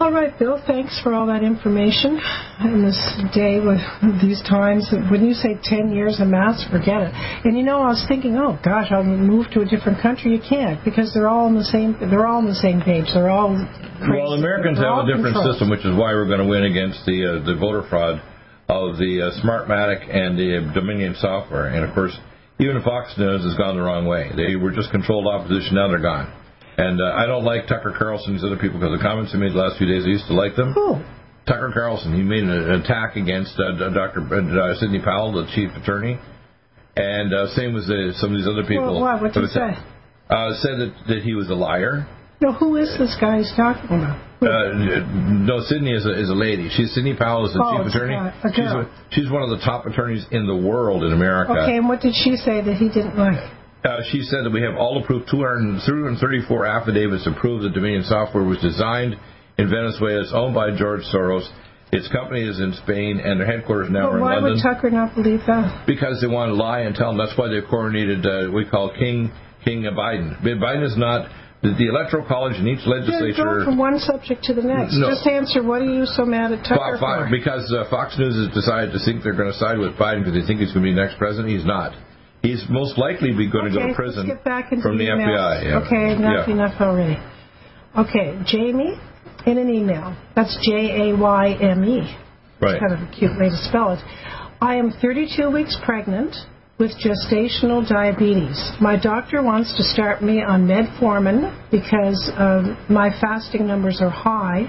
All 0.00 0.12
right, 0.12 0.32
Bill, 0.38 0.56
thanks 0.66 0.98
for 1.04 1.12
all 1.12 1.26
that 1.26 1.44
information 1.44 2.16
in 2.64 2.80
this 2.80 2.96
day 3.36 3.60
with 3.60 3.84
these 4.24 4.40
times. 4.48 4.88
When 5.12 5.28
you 5.28 5.34
say 5.34 5.60
10 5.62 5.92
years 5.92 6.16
of 6.24 6.28
mass, 6.28 6.64
forget 6.72 7.04
it. 7.04 7.12
And 7.44 7.52
you 7.52 7.62
know, 7.62 7.84
I 7.84 7.92
was 7.92 8.06
thinking, 8.08 8.40
oh 8.40 8.56
gosh, 8.64 8.88
I'll 8.90 9.04
move 9.04 9.52
to 9.52 9.60
a 9.60 9.68
different 9.68 10.00
country. 10.00 10.32
You 10.32 10.40
can't 10.40 10.82
because 10.88 11.12
they're 11.12 11.28
all 11.28 11.44
on 11.44 11.54
the 11.54 11.68
same. 11.68 12.00
They're 12.00 12.26
all 12.26 12.38
on 12.38 12.48
the 12.48 12.56
same 12.56 12.80
page. 12.80 13.12
They're 13.12 13.28
all. 13.28 13.52
Crazy. 14.00 14.16
Well, 14.16 14.40
Americans 14.40 14.80
They're 14.80 14.88
have 14.88 15.04
a 15.04 15.06
different 15.06 15.36
controlled. 15.36 15.52
system, 15.52 15.68
which 15.68 15.84
is 15.84 15.92
why 15.92 16.16
we're 16.16 16.32
going 16.32 16.40
to 16.40 16.48
win 16.48 16.64
against 16.64 17.04
the 17.04 17.20
uh, 17.20 17.44
the 17.44 17.60
voter 17.60 17.84
fraud 17.84 18.24
of 18.72 18.96
the 18.96 19.28
uh, 19.28 19.36
Smartmatic 19.44 20.08
and 20.08 20.32
the 20.32 20.64
uh, 20.64 20.72
Dominion 20.72 21.12
software. 21.20 21.76
And 21.76 21.84
of 21.84 21.92
course, 21.92 22.16
even 22.56 22.80
Fox 22.80 23.12
News 23.20 23.44
has 23.44 23.52
gone 23.60 23.76
the 23.76 23.84
wrong 23.84 24.08
way. 24.08 24.32
They 24.32 24.56
were 24.56 24.72
just 24.72 24.88
controlled 24.96 25.28
opposition. 25.28 25.76
Now 25.76 25.92
they're 25.92 26.00
gone. 26.00 26.39
And 26.80 26.96
uh, 27.00 27.12
I 27.12 27.26
don't 27.26 27.44
like 27.44 27.66
Tucker 27.68 27.92
Carlson 27.96 28.32
and 28.32 28.36
these 28.40 28.44
other 28.44 28.56
people 28.56 28.80
because 28.80 28.96
the 28.96 29.04
comments 29.04 29.32
he 29.32 29.38
made 29.38 29.52
the 29.52 29.60
last 29.60 29.76
few 29.76 29.86
days, 29.86 30.04
I 30.04 30.08
used 30.08 30.26
to 30.28 30.34
like 30.34 30.56
them. 30.56 30.72
Who? 30.72 30.96
Tucker 31.46 31.70
Carlson, 31.76 32.14
he 32.16 32.22
made 32.22 32.44
an 32.44 32.80
attack 32.80 33.16
against 33.16 33.52
uh, 33.60 33.90
Dr. 33.92 34.24
Uh, 34.24 34.74
Sidney 34.80 35.00
Powell, 35.04 35.32
the 35.32 35.44
chief 35.54 35.68
attorney, 35.76 36.16
and 36.96 37.34
uh, 37.34 37.48
same 37.52 37.74
with 37.74 37.86
the, 37.86 38.12
some 38.16 38.32
of 38.32 38.36
these 38.40 38.48
other 38.48 38.64
people. 38.64 38.96
Well, 38.96 39.20
what? 39.20 39.20
What'd 39.22 39.42
you 39.42 39.48
say? 39.48 39.76
Uh, 40.30 40.54
said 40.62 40.78
that, 40.80 40.94
that 41.08 41.20
he 41.22 41.34
was 41.34 41.50
a 41.50 41.54
liar. 41.58 42.06
No, 42.40 42.52
who 42.52 42.76
is 42.76 42.88
this 42.98 43.12
guy 43.20 43.38
he's 43.38 43.52
talking 43.56 43.84
about? 44.00 44.16
Uh, 44.40 44.72
no, 45.44 45.60
Sidney 45.68 45.92
is 45.92 46.06
a, 46.06 46.16
is 46.18 46.30
a 46.30 46.34
lady. 46.38 46.70
She's 46.72 46.94
Sidney 46.94 47.12
Powell 47.14 47.44
is 47.44 47.52
the 47.52 47.60
Oh, 47.60 47.76
chief 47.76 47.86
a 47.86 47.88
attorney. 47.92 48.16
a 48.16 48.32
she's, 48.48 48.56
girl. 48.64 48.80
a- 48.88 48.90
she's 49.12 49.28
one 49.30 49.42
of 49.42 49.50
the 49.50 49.60
top 49.60 49.84
attorneys 49.84 50.24
in 50.30 50.46
the 50.46 50.56
world 50.56 51.04
in 51.04 51.12
America. 51.12 51.52
okay, 51.52 51.76
and 51.76 51.88
what 51.88 52.00
did 52.00 52.14
she 52.14 52.36
say 52.36 52.62
that 52.62 52.76
he 52.80 52.88
didn't 52.88 53.18
like? 53.18 53.36
Uh, 53.82 54.00
she 54.12 54.20
said 54.22 54.44
that 54.44 54.50
we 54.52 54.60
have 54.60 54.76
all 54.76 55.00
approved 55.02 55.26
proof, 55.26 55.40
200 55.40 55.80
234 56.20 56.66
affidavits 56.66 57.24
to 57.24 57.32
prove 57.40 57.62
that 57.62 57.72
Dominion 57.72 58.04
Software 58.04 58.44
was 58.44 58.58
designed 58.60 59.16
in 59.56 59.70
Venezuela. 59.70 60.20
It's 60.20 60.32
owned 60.34 60.54
by 60.54 60.76
George 60.76 61.00
Soros. 61.12 61.48
Its 61.90 62.06
company 62.12 62.46
is 62.46 62.60
in 62.60 62.72
Spain, 62.84 63.18
and 63.18 63.40
their 63.40 63.46
headquarters 63.48 63.90
now 63.90 64.06
But 64.06 64.12
are 64.12 64.16
in 64.18 64.22
why 64.22 64.34
London. 64.36 64.52
would 64.54 64.62
Tucker 64.62 64.90
not 64.90 65.14
believe 65.16 65.40
that? 65.48 65.86
because 65.88 66.20
they 66.20 66.28
want 66.28 66.50
to 66.50 66.54
lie 66.54 66.80
and 66.86 66.94
tell 66.94 67.08
them. 67.10 67.18
That's 67.18 67.36
why 67.36 67.48
they 67.48 67.60
coronated 67.66 68.22
uh, 68.22 68.52
we 68.52 68.68
call 68.68 68.92
King 68.94 69.32
King 69.64 69.86
of 69.86 69.94
Biden. 69.94 70.38
Biden 70.44 70.84
is 70.84 70.96
not 70.96 71.28
the, 71.62 71.88
electoral 71.88 72.24
college 72.28 72.56
in 72.56 72.68
each 72.68 72.86
legislature. 72.86 73.44
going 73.44 73.64
from 73.64 73.76
one 73.76 73.98
subject 73.98 74.44
to 74.44 74.54
the 74.54 74.62
next. 74.62 74.96
No. 74.96 75.10
Just 75.10 75.26
answer. 75.26 75.62
What 75.64 75.82
are 75.82 75.92
you 75.92 76.06
so 76.06 76.24
mad 76.24 76.52
at 76.52 76.64
Tucker 76.64 76.96
Fo- 76.96 77.00
Fo- 77.00 77.24
for? 77.24 77.30
because 77.30 77.68
uh, 77.72 77.84
Fox 77.90 78.16
News 78.16 78.36
has 78.36 78.48
decided 78.54 78.92
to 78.92 79.00
think 79.04 79.24
they're 79.24 79.36
going 79.36 79.52
to 79.52 79.58
side 79.58 79.76
with 79.76 79.96
Biden 80.00 80.24
because 80.24 80.36
they 80.40 80.46
think 80.46 80.60
he's 80.60 80.72
going 80.72 80.84
to 80.86 80.88
be 80.88 80.94
the 80.94 81.00
next 81.04 81.18
president. 81.18 81.48
He's 81.52 81.66
not. 81.66 81.92
He's 82.42 82.64
most 82.70 82.96
likely 82.96 83.32
be 83.32 83.50
going 83.50 83.70
to 83.70 83.78
go 83.78 83.86
to 83.88 83.94
prison 83.94 84.26
let's 84.26 84.36
get 84.38 84.44
back 84.44 84.72
into 84.72 84.82
from 84.82 84.96
the 84.98 85.04
emails. 85.04 85.28
FBI. 85.28 85.64
Yeah. 85.64 85.78
Okay, 85.86 86.12
enough, 86.14 86.48
Yeah. 86.48 86.54
enough 86.54 86.80
already. 86.80 87.18
Okay, 87.98 88.38
Jamie, 88.46 88.94
in 89.46 89.58
an 89.58 89.68
email. 89.68 90.16
That's 90.34 90.56
J 90.66 91.10
A 91.10 91.16
Y 91.16 91.52
M 91.60 91.84
E. 91.84 92.16
Right. 92.60 92.80
Kind 92.80 92.92
of 92.92 93.00
a 93.00 93.10
cute 93.12 93.32
way 93.38 93.48
to 93.50 93.56
spell 93.68 93.92
it. 93.92 94.00
I 94.60 94.76
am 94.76 94.90
32 95.02 95.50
weeks 95.50 95.76
pregnant 95.84 96.34
with 96.78 96.92
gestational 96.98 97.86
diabetes. 97.86 98.72
My 98.80 98.96
doctor 98.96 99.42
wants 99.42 99.74
to 99.76 99.82
start 99.82 100.22
me 100.22 100.42
on 100.42 100.66
metformin 100.66 101.52
because 101.70 102.30
um, 102.36 102.76
my 102.88 103.10
fasting 103.20 103.66
numbers 103.66 104.00
are 104.00 104.10
high 104.10 104.64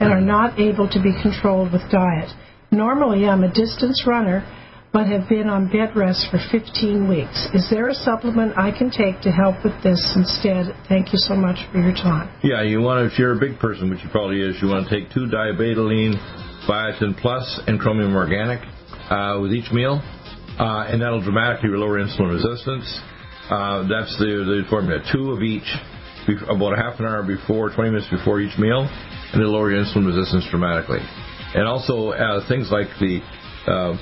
and 0.00 0.12
are 0.12 0.20
not 0.20 0.58
able 0.58 0.88
to 0.88 1.00
be 1.00 1.12
controlled 1.22 1.72
with 1.72 1.82
diet. 1.90 2.30
Normally, 2.72 3.28
I'm 3.28 3.44
a 3.44 3.52
distance 3.52 4.04
runner, 4.06 4.44
but 4.92 5.06
have 5.06 5.26
been 5.28 5.48
on 5.48 5.72
bed 5.72 5.96
rest 5.96 6.28
for 6.30 6.38
15 6.52 7.08
weeks. 7.08 7.48
Is 7.54 7.66
there 7.70 7.88
a 7.88 7.94
supplement 7.94 8.58
I 8.58 8.76
can 8.76 8.90
take 8.90 9.22
to 9.22 9.32
help 9.32 9.64
with 9.64 9.72
this 9.82 10.00
instead? 10.14 10.76
Thank 10.88 11.12
you 11.12 11.18
so 11.18 11.34
much 11.34 11.56
for 11.72 11.80
your 11.80 11.96
time. 11.96 12.28
Yeah, 12.44 12.62
you 12.62 12.80
want 12.82 13.00
to, 13.00 13.12
if 13.12 13.18
you're 13.18 13.32
a 13.32 13.40
big 13.40 13.58
person, 13.58 13.88
which 13.88 14.04
you 14.04 14.10
probably 14.10 14.42
is, 14.42 14.56
you 14.60 14.68
want 14.68 14.86
to 14.86 14.92
take 14.92 15.10
two 15.10 15.32
diabetoline, 15.32 16.20
biotin 16.68 17.16
plus, 17.16 17.60
and 17.66 17.80
chromium 17.80 18.14
organic 18.14 18.60
uh, 19.08 19.38
with 19.40 19.52
each 19.52 19.72
meal, 19.72 19.96
uh, 20.60 20.92
and 20.92 21.00
that'll 21.00 21.24
dramatically 21.24 21.70
lower 21.70 21.96
insulin 21.96 22.28
resistance. 22.28 22.84
Uh, 23.48 23.88
that's 23.88 24.12
the, 24.20 24.44
the 24.44 24.62
formula. 24.68 25.00
Two 25.10 25.32
of 25.32 25.40
each, 25.42 25.66
about 26.52 26.76
a 26.76 26.76
half 26.76 27.00
an 27.00 27.06
hour 27.06 27.24
before, 27.24 27.72
20 27.74 27.90
minutes 27.90 28.10
before 28.12 28.40
each 28.40 28.58
meal, 28.58 28.84
and 29.32 29.40
it'll 29.40 29.52
lower 29.56 29.72
your 29.72 29.82
insulin 29.82 30.06
resistance 30.06 30.46
dramatically. 30.50 31.00
And 31.54 31.66
also 31.66 32.10
uh, 32.12 32.46
things 32.46 32.68
like 32.70 32.88
the 33.00 33.20
uh, 33.66 33.96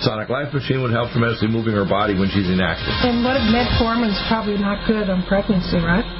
Sonic 0.00 0.28
Life 0.28 0.52
Machine 0.52 0.82
would 0.82 0.92
help 0.92 1.10
tremendously 1.12 1.48
moving 1.48 1.74
her 1.74 1.84
body 1.84 2.18
when 2.18 2.28
she's 2.28 2.48
inactive. 2.48 2.88
And 3.04 3.24
what 3.24 3.36
if 3.36 3.44
metformin's 3.52 4.20
probably 4.28 4.56
not 4.56 4.86
good 4.88 5.10
on 5.10 5.22
pregnancy, 5.24 5.76
right? 5.76 6.19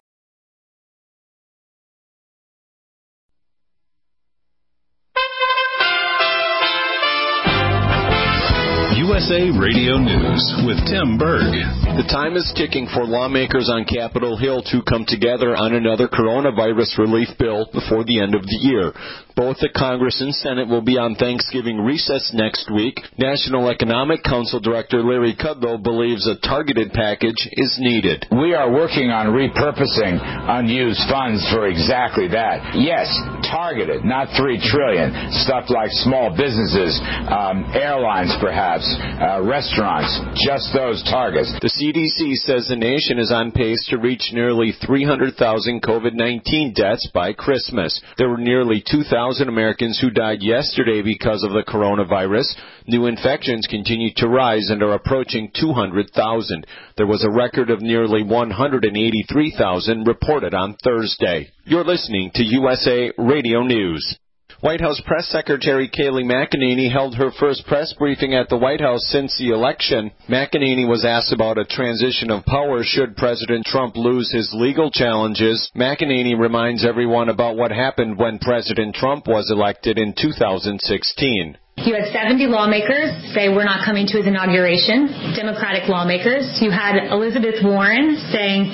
News 10.41 10.65
with 10.65 10.81
Tim 10.89 11.17
Berg. 11.19 11.53
The 12.01 12.07
time 12.09 12.33
is 12.33 12.49
ticking 12.57 12.87
for 12.89 13.05
lawmakers 13.05 13.69
on 13.69 13.85
Capitol 13.85 14.37
Hill 14.37 14.63
to 14.73 14.81
come 14.81 15.05
together 15.05 15.55
on 15.55 15.75
another 15.75 16.07
coronavirus 16.07 16.97
relief 16.97 17.29
bill 17.37 17.69
before 17.71 18.03
the 18.03 18.19
end 18.19 18.33
of 18.33 18.41
the 18.41 18.57
year. 18.57 18.89
Both 19.35 19.63
the 19.63 19.71
Congress 19.71 20.19
and 20.19 20.35
Senate 20.35 20.67
will 20.67 20.83
be 20.83 20.99
on 20.99 21.15
Thanksgiving 21.15 21.79
recess 21.79 22.31
next 22.35 22.67
week. 22.67 22.99
National 23.17 23.69
Economic 23.69 24.23
Council 24.23 24.59
Director 24.59 24.99
Larry 24.99 25.35
Kudlow 25.35 25.81
believes 25.81 26.27
a 26.27 26.35
targeted 26.43 26.91
package 26.91 27.39
is 27.53 27.77
needed. 27.79 28.27
We 28.31 28.53
are 28.53 28.67
working 28.71 29.09
on 29.09 29.31
repurposing 29.31 30.19
unused 30.19 30.99
funds 31.07 31.39
for 31.47 31.67
exactly 31.67 32.27
that. 32.35 32.75
Yes, 32.75 33.07
targeted, 33.47 34.03
not 34.03 34.27
three 34.35 34.59
trillion. 34.59 35.15
Stuff 35.47 35.71
like 35.71 35.91
small 36.03 36.35
businesses, 36.35 36.99
um, 37.31 37.63
airlines, 37.71 38.35
perhaps, 38.43 38.83
uh, 38.99 39.39
restaurants, 39.47 40.11
just 40.43 40.75
those 40.75 40.99
targets. 41.07 41.55
The 41.63 41.71
CDC 41.71 42.35
says 42.43 42.67
the 42.67 42.75
nation 42.75 43.17
is 43.17 43.31
on 43.31 43.51
pace 43.51 43.87
to 43.89 43.97
reach 43.97 44.31
nearly 44.33 44.75
300,000 44.83 45.81
COVID 45.81 46.13
19 46.13 46.73
deaths 46.75 47.07
by 47.13 47.31
Christmas. 47.31 47.95
There 48.17 48.29
were 48.29 48.37
nearly 48.37 48.83
2,000 48.83 49.20
Americans 49.29 49.99
who 49.99 50.09
died 50.09 50.41
yesterday 50.41 51.01
because 51.01 51.43
of 51.43 51.51
the 51.51 51.63
coronavirus. 51.67 52.55
New 52.87 53.05
infections 53.05 53.67
continue 53.69 54.09
to 54.15 54.27
rise 54.27 54.69
and 54.69 54.81
are 54.81 54.93
approaching 54.93 55.51
200,000. 55.59 56.65
There 56.97 57.07
was 57.07 57.23
a 57.23 57.29
record 57.29 57.69
of 57.69 57.81
nearly 57.81 58.23
183,000 58.23 60.07
reported 60.07 60.53
on 60.53 60.75
Thursday. 60.83 61.49
You're 61.65 61.83
listening 61.83 62.31
to 62.33 62.43
USA 62.43 63.11
Radio 63.17 63.63
News. 63.63 64.17
White 64.61 64.79
House 64.81 65.01
Press 65.07 65.27
Secretary 65.29 65.89
Kayleigh 65.89 66.23
McEnany 66.23 66.91
held 66.91 67.15
her 67.15 67.31
first 67.39 67.65
press 67.65 67.95
briefing 67.97 68.35
at 68.35 68.47
the 68.47 68.57
White 68.57 68.79
House 68.79 69.01
since 69.07 69.35
the 69.39 69.49
election. 69.49 70.11
McEnany 70.29 70.87
was 70.87 71.03
asked 71.03 71.33
about 71.33 71.57
a 71.57 71.65
transition 71.65 72.29
of 72.29 72.45
power 72.45 72.83
should 72.83 73.17
President 73.17 73.65
Trump 73.65 73.97
lose 73.97 74.31
his 74.31 74.53
legal 74.53 74.91
challenges. 74.91 75.71
McEnany 75.75 76.37
reminds 76.37 76.85
everyone 76.85 77.29
about 77.29 77.57
what 77.57 77.71
happened 77.71 78.19
when 78.19 78.37
President 78.37 78.93
Trump 78.93 79.25
was 79.25 79.49
elected 79.49 79.97
in 79.97 80.13
2016. 80.13 81.57
You 81.81 81.97
had 81.97 82.13
70 82.13 82.45
lawmakers 82.45 83.09
say 83.33 83.49
we're 83.49 83.65
not 83.65 83.81
coming 83.81 84.05
to 84.13 84.21
his 84.21 84.29
inauguration, 84.29 85.33
Democratic 85.33 85.89
lawmakers. 85.89 86.61
You 86.61 86.69
had 86.69 87.09
Elizabeth 87.09 87.63
Warren 87.65 88.21
saying 88.29 88.69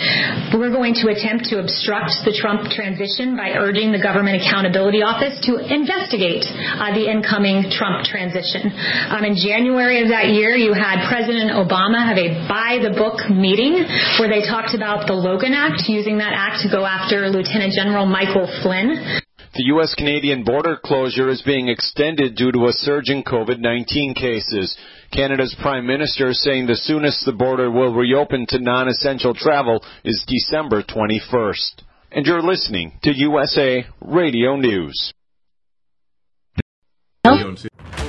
we're 0.51 0.75
going 0.75 0.91
to 0.99 1.07
attempt 1.07 1.47
to 1.55 1.63
obstruct 1.63 2.11
the 2.27 2.35
Trump 2.35 2.67
transition 2.67 3.39
by 3.39 3.55
urging 3.55 3.95
the 3.95 4.01
Government 4.01 4.43
Accountability 4.43 5.07
Office 5.07 5.39
to 5.47 5.55
investigate 5.55 6.43
uh, 6.51 6.91
the 6.91 7.07
incoming 7.07 7.71
Trump 7.71 8.03
transition. 8.03 8.75
Um, 9.07 9.23
in 9.23 9.39
January 9.39 10.03
of 10.03 10.11
that 10.11 10.35
year, 10.35 10.59
you 10.59 10.75
had 10.75 11.07
President 11.07 11.55
Obama 11.55 12.03
have 12.03 12.19
a 12.19 12.43
by 12.49 12.83
the 12.83 12.91
book 12.91 13.23
meeting 13.31 13.87
where 14.19 14.27
they 14.27 14.43
talked 14.43 14.75
about 14.75 15.07
the 15.07 15.15
Logan 15.15 15.55
Act, 15.55 15.87
using 15.87 16.19
that 16.19 16.35
act 16.35 16.59
to 16.65 16.67
go 16.67 16.83
after 16.83 17.31
Lieutenant 17.31 17.71
General 17.71 18.03
Michael 18.03 18.51
Flynn. 18.59 19.23
The 19.57 19.73
U.S. 19.73 19.95
Canadian 19.95 20.43
border 20.43 20.77
closure 20.77 21.29
is 21.29 21.41
being 21.41 21.67
extended 21.67 22.35
due 22.35 22.51
to 22.51 22.67
a 22.67 22.71
surge 22.71 23.09
in 23.09 23.23
COVID 23.23 23.57
19 23.57 24.13
cases. 24.13 24.77
Canada's 25.11 25.55
Prime 25.59 25.87
Minister 25.87 26.27
is 26.27 26.43
saying 26.43 26.67
the 26.67 26.75
soonest 26.75 27.25
the 27.25 27.31
border 27.31 27.71
will 27.71 27.91
reopen 27.91 28.45
to 28.49 28.59
non 28.59 28.87
essential 28.87 29.33
travel 29.33 29.83
is 30.03 30.23
December 30.27 30.83
21st. 30.83 31.81
And 32.11 32.27
you're 32.27 32.43
listening 32.43 32.99
to 33.01 33.11
USA 33.15 33.87
Radio 33.99 34.57
News. 34.57 35.11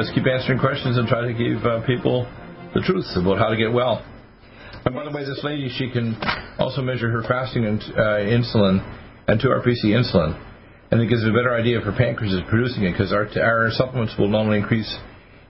Let's 0.00 0.16
keep 0.16 0.24
answering 0.24 0.58
questions 0.58 0.96
and 0.96 1.04
try 1.06 1.20
to 1.20 1.36
give 1.36 1.60
uh, 1.60 1.84
people 1.84 2.24
the 2.72 2.80
truth 2.80 3.04
about 3.20 3.36
how 3.36 3.52
to 3.52 3.56
get 3.56 3.68
well. 3.68 4.00
And 4.88 4.94
by 4.96 5.04
the 5.04 5.12
way, 5.12 5.28
this 5.28 5.44
lady, 5.44 5.68
she 5.76 5.92
can 5.92 6.16
also 6.56 6.80
measure 6.80 7.10
her 7.12 7.20
fasting 7.28 7.68
and 7.68 7.76
uh, 7.92 8.24
insulin 8.24 8.80
and 9.28 9.36
2-RPC 9.36 9.92
insulin. 9.92 10.40
And 10.90 11.02
it 11.02 11.08
gives 11.12 11.20
a 11.22 11.36
better 11.36 11.52
idea 11.52 11.78
if 11.78 11.84
her 11.84 11.92
pancreas 11.92 12.32
is 12.32 12.40
producing 12.48 12.84
it 12.84 12.92
because 12.92 13.12
our, 13.12 13.28
our 13.44 13.68
supplements 13.76 14.16
will 14.18 14.28
not 14.28 14.48
only 14.48 14.56
increase 14.56 14.88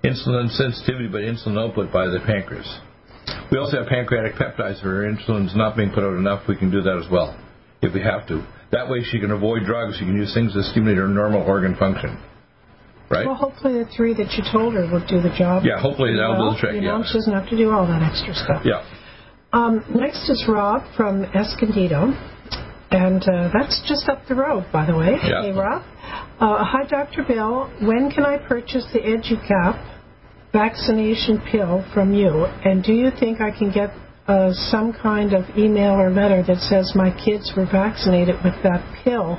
insulin 0.03 0.51
sensitivity 0.51 1.07
but 1.07 1.23
insulin 1.23 1.55
output 1.55 1.93
by 1.93 2.11
the 2.11 2.19
pancreas. 2.27 2.67
We 3.53 3.59
also 3.59 3.79
have 3.79 3.87
pancreatic 3.87 4.35
peptides. 4.35 4.83
Her 4.83 5.07
insulin's 5.07 5.55
not 5.55 5.77
being 5.77 5.95
put 5.95 6.03
out 6.03 6.19
enough, 6.19 6.49
we 6.49 6.57
can 6.57 6.73
do 6.73 6.83
that 6.83 6.99
as 6.99 7.09
well 7.09 7.39
if 7.83 7.95
we 7.95 8.03
have 8.03 8.27
to. 8.29 8.45
That 8.73 8.91
way 8.91 8.99
she 9.07 9.21
can 9.21 9.31
avoid 9.31 9.63
drugs. 9.65 9.95
She 9.95 10.05
can 10.05 10.17
use 10.17 10.35
things 10.35 10.53
to 10.55 10.63
stimulate 10.75 10.99
her 10.99 11.07
normal 11.07 11.43
organ 11.43 11.77
function. 11.77 12.19
Right? 13.11 13.27
Well, 13.27 13.35
hopefully 13.35 13.83
the 13.83 13.91
three 13.91 14.15
that 14.15 14.33
you 14.39 14.45
told 14.53 14.75
her 14.75 14.87
will 14.87 15.05
do 15.05 15.21
the 15.21 15.35
job. 15.37 15.65
Yeah, 15.65 15.81
hopefully 15.81 16.15
that'll 16.15 16.39
well, 16.39 16.51
do 16.51 16.55
the 16.55 16.61
trick. 16.61 16.75
You 16.77 16.83
know, 16.83 16.99
yeah. 16.99 17.07
she 17.11 17.19
doesn't 17.19 17.33
have 17.33 17.49
to 17.51 17.57
do 17.57 17.71
all 17.71 17.85
that 17.87 18.03
extra 18.03 18.35
stuff. 18.35 18.63
Yeah. 18.65 18.87
Um, 19.53 19.83
next 19.93 20.31
is 20.31 20.45
Rob 20.49 20.83
from 20.97 21.25
Escondido. 21.25 22.15
And 22.93 23.23
uh, 23.23 23.51
that's 23.53 23.83
just 23.87 24.09
up 24.09 24.27
the 24.29 24.35
road, 24.35 24.67
by 24.73 24.87
the 24.87 24.97
way. 24.97 25.19
Yeah. 25.23 25.43
Hey, 25.43 25.53
Rob. 25.53 25.83
Uh, 26.41 26.65
hi, 26.65 26.85
Dr. 26.89 27.25
Bill. 27.27 27.71
When 27.83 28.11
can 28.11 28.25
I 28.25 28.39
purchase 28.39 28.87
the 28.93 29.01
EduCap 29.01 29.99
vaccination 30.53 31.43
pill 31.51 31.85
from 31.93 32.15
you? 32.15 32.47
And 32.65 32.83
do 32.83 32.93
you 32.93 33.11
think 33.19 33.41
I 33.41 33.51
can 33.51 33.73
get 33.73 33.91
uh, 34.27 34.53
some 34.71 34.93
kind 34.93 35.33
of 35.33 35.45
email 35.57 35.93
or 35.93 36.11
letter 36.11 36.43
that 36.47 36.59
says 36.63 36.93
my 36.95 37.11
kids 37.25 37.53
were 37.57 37.67
vaccinated 37.67 38.37
with 38.45 38.55
that 38.63 38.83
pill 39.03 39.39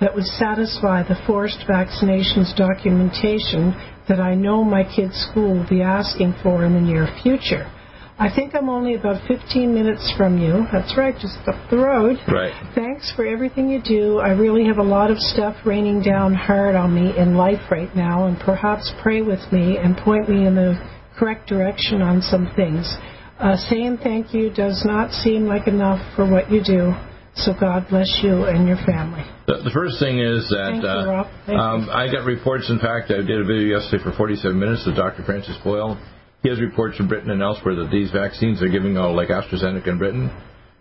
that 0.00 0.14
would 0.14 0.24
satisfy 0.24 1.02
the 1.02 1.16
forced 1.26 1.64
vaccinations 1.68 2.54
documentation 2.56 3.74
that 4.08 4.20
I 4.20 4.34
know 4.34 4.62
my 4.62 4.84
kids' 4.84 5.26
school 5.30 5.58
will 5.58 5.68
be 5.68 5.82
asking 5.82 6.34
for 6.42 6.64
in 6.64 6.74
the 6.74 6.80
near 6.80 7.08
future? 7.22 7.70
I 8.18 8.34
think 8.34 8.54
I'm 8.54 8.70
only 8.70 8.94
about 8.94 9.20
15 9.28 9.74
minutes 9.74 10.10
from 10.16 10.38
you. 10.38 10.64
That's 10.72 10.96
right, 10.96 11.14
just 11.14 11.36
up 11.46 11.68
the 11.70 11.76
road. 11.76 12.16
Right. 12.26 12.52
Thanks 12.74 13.12
for 13.14 13.26
everything 13.26 13.68
you 13.68 13.82
do. 13.82 14.18
I 14.20 14.30
really 14.30 14.64
have 14.64 14.78
a 14.78 14.82
lot 14.82 15.10
of 15.10 15.18
stuff 15.18 15.54
raining 15.66 16.02
down 16.02 16.32
hard 16.32 16.76
on 16.76 16.94
me 16.94 17.12
in 17.18 17.36
life 17.36 17.70
right 17.70 17.94
now, 17.94 18.26
and 18.26 18.38
perhaps 18.40 18.90
pray 19.02 19.20
with 19.20 19.40
me 19.52 19.76
and 19.76 19.98
point 19.98 20.30
me 20.30 20.46
in 20.46 20.54
the 20.54 20.80
correct 21.18 21.46
direction 21.46 22.00
on 22.00 22.22
some 22.22 22.50
things. 22.56 22.90
Uh, 23.38 23.54
saying 23.68 23.98
thank 24.02 24.32
you 24.32 24.48
does 24.48 24.82
not 24.86 25.12
seem 25.12 25.46
like 25.46 25.66
enough 25.66 26.00
for 26.16 26.26
what 26.30 26.50
you 26.50 26.64
do. 26.64 26.94
So 27.36 27.52
God 27.58 27.86
bless 27.90 28.08
you 28.22 28.44
and 28.44 28.66
your 28.66 28.80
family. 28.86 29.22
The, 29.46 29.60
the 29.60 29.70
first 29.70 30.00
thing 30.00 30.18
is 30.18 30.48
that 30.48 30.80
you, 30.80 30.88
uh. 30.88 31.28
Thank 31.44 31.60
um, 31.60 31.84
you. 31.84 31.90
I 31.92 32.10
got 32.10 32.24
reports. 32.24 32.70
In 32.70 32.78
fact, 32.78 33.12
I 33.12 33.20
did 33.20 33.40
a 33.40 33.44
video 33.44 33.76
yesterday 33.76 34.02
for 34.02 34.12
47 34.16 34.58
minutes 34.58 34.84
with 34.86 34.96
Dr. 34.96 35.22
Francis 35.22 35.56
Boyle. 35.62 36.00
He 36.42 36.48
has 36.48 36.60
reports 36.60 36.96
from 36.96 37.08
Britain 37.08 37.30
and 37.30 37.42
elsewhere 37.42 37.76
that 37.76 37.90
these 37.90 38.10
vaccines 38.10 38.60
they're 38.60 38.72
giving 38.72 38.96
out, 38.96 39.14
like 39.14 39.28
AstraZeneca 39.28 39.86
in 39.86 39.98
Britain, 39.98 40.30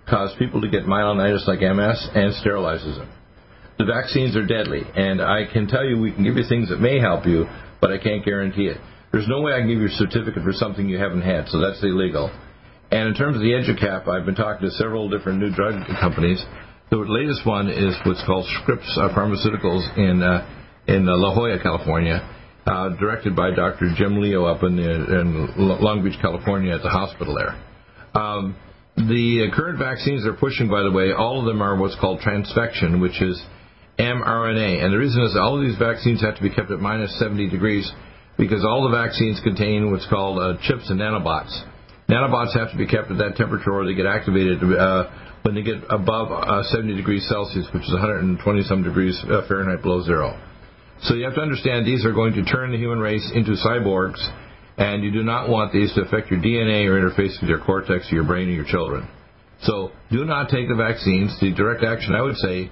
cause 0.07 0.33
people 0.39 0.61
to 0.61 0.69
get 0.69 0.85
myelinitis 0.85 1.47
like 1.47 1.59
MS 1.59 2.09
and 2.15 2.31
sterilizes 2.39 2.97
them. 2.97 3.11
The 3.77 3.85
vaccines 3.85 4.37
are 4.37 4.45
deadly, 4.45 4.83
and 4.95 5.21
I 5.21 5.51
can 5.51 5.67
tell 5.67 5.83
you 5.83 5.99
we 5.99 6.13
can 6.13 6.23
give 6.23 6.37
you 6.37 6.45
things 6.47 6.69
that 6.69 6.79
may 6.79 6.99
help 6.99 7.25
you, 7.25 7.45
but 7.81 7.91
I 7.91 7.97
can't 7.97 8.23
guarantee 8.23 8.67
it. 8.67 8.77
There's 9.11 9.27
no 9.27 9.41
way 9.41 9.53
I 9.53 9.59
can 9.59 9.67
give 9.67 9.79
you 9.79 9.87
a 9.87 9.99
certificate 9.99 10.43
for 10.43 10.53
something 10.53 10.87
you 10.87 10.99
haven't 10.99 11.23
had, 11.23 11.49
so 11.49 11.59
that's 11.59 11.83
illegal. 11.83 12.31
And 12.95 13.09
in 13.09 13.13
terms 13.13 13.35
of 13.35 13.41
the 13.41 13.51
EduCap, 13.51 14.07
I've 14.07 14.25
been 14.25 14.35
talking 14.39 14.65
to 14.65 14.71
several 14.75 15.09
different 15.09 15.39
new 15.39 15.51
drug 15.51 15.85
companies. 15.99 16.41
The 16.91 16.95
latest 16.95 17.45
one 17.45 17.67
is 17.67 17.93
what's 18.05 18.23
called 18.23 18.47
Scripps 18.63 18.87
uh, 18.97 19.09
Pharmaceuticals 19.09 19.83
in 19.97 20.23
uh, 20.23 20.47
in 20.87 21.03
uh, 21.03 21.17
La 21.17 21.35
Jolla, 21.35 21.59
California, 21.61 22.23
uh, 22.65 22.95
directed 22.95 23.35
by 23.35 23.51
Dr. 23.51 23.91
Jim 23.97 24.21
Leo 24.21 24.45
up 24.45 24.63
in, 24.63 24.77
the, 24.77 25.19
in 25.19 25.51
Long 25.57 26.05
Beach, 26.05 26.15
California, 26.21 26.73
at 26.73 26.83
the 26.83 26.89
hospital 26.89 27.35
there. 27.35 27.59
Um, 28.15 28.55
the 28.95 29.51
current 29.53 29.77
vaccines 29.77 30.23
they're 30.23 30.39
pushing, 30.39 30.69
by 30.69 30.83
the 30.83 30.91
way, 30.91 31.11
all 31.11 31.41
of 31.41 31.45
them 31.45 31.61
are 31.61 31.75
what's 31.75 31.99
called 31.99 32.21
transfection, 32.21 33.01
which 33.01 33.21
is 33.21 33.43
mRNA. 33.99 34.85
And 34.85 34.93
the 34.93 34.97
reason 34.97 35.21
is 35.23 35.35
all 35.35 35.59
of 35.59 35.67
these 35.67 35.77
vaccines 35.77 36.21
have 36.21 36.37
to 36.37 36.41
be 36.41 36.49
kept 36.49 36.71
at 36.71 36.79
minus 36.79 37.11
70 37.19 37.49
degrees 37.49 37.91
because 38.37 38.63
all 38.63 38.89
the 38.89 38.95
vaccines 38.95 39.41
contain 39.43 39.91
what's 39.91 40.07
called 40.07 40.39
uh, 40.39 40.55
chips 40.63 40.89
and 40.89 41.01
nanobots. 41.01 41.74
Nanobots 42.09 42.57
have 42.57 42.71
to 42.71 42.77
be 42.77 42.85
kept 42.85 43.09
at 43.09 43.17
that 43.17 43.35
temperature 43.35 43.71
or 43.71 43.85
they 43.85 43.95
get 43.95 44.05
activated 44.05 44.61
uh, 44.61 45.09
when 45.41 45.55
they 45.55 45.63
get 45.63 45.81
above 45.89 46.31
uh, 46.31 46.63
70 46.63 46.95
degrees 46.95 47.25
Celsius, 47.27 47.67
which 47.73 47.83
is 47.83 47.93
120 47.93 48.63
some 48.63 48.83
degrees 48.83 49.17
uh, 49.25 49.41
Fahrenheit 49.47 49.81
below 49.81 50.03
zero. 50.03 50.39
So 51.01 51.15
you 51.15 51.25
have 51.25 51.35
to 51.35 51.41
understand 51.41 51.85
these 51.85 52.05
are 52.05 52.13
going 52.13 52.33
to 52.33 52.43
turn 52.45 52.71
the 52.71 52.77
human 52.77 52.99
race 52.99 53.31
into 53.33 53.51
cyborgs, 53.51 54.21
and 54.77 55.03
you 55.03 55.11
do 55.11 55.23
not 55.23 55.49
want 55.49 55.73
these 55.73 55.93
to 55.95 56.01
affect 56.01 56.31
your 56.31 56.39
DNA 56.39 56.85
or 56.87 56.99
interface 56.99 57.39
with 57.41 57.49
your 57.49 57.59
cortex 57.59 58.11
or 58.11 58.15
your 58.15 58.23
brain 58.23 58.49
or 58.49 58.53
your 58.53 58.65
children. 58.65 59.07
So 59.61 59.91
do 60.11 60.25
not 60.25 60.49
take 60.49 60.67
the 60.67 60.75
vaccines. 60.75 61.37
The 61.41 61.53
direct 61.53 61.83
action 61.83 62.13
I 62.13 62.21
would 62.21 62.37
say 62.37 62.71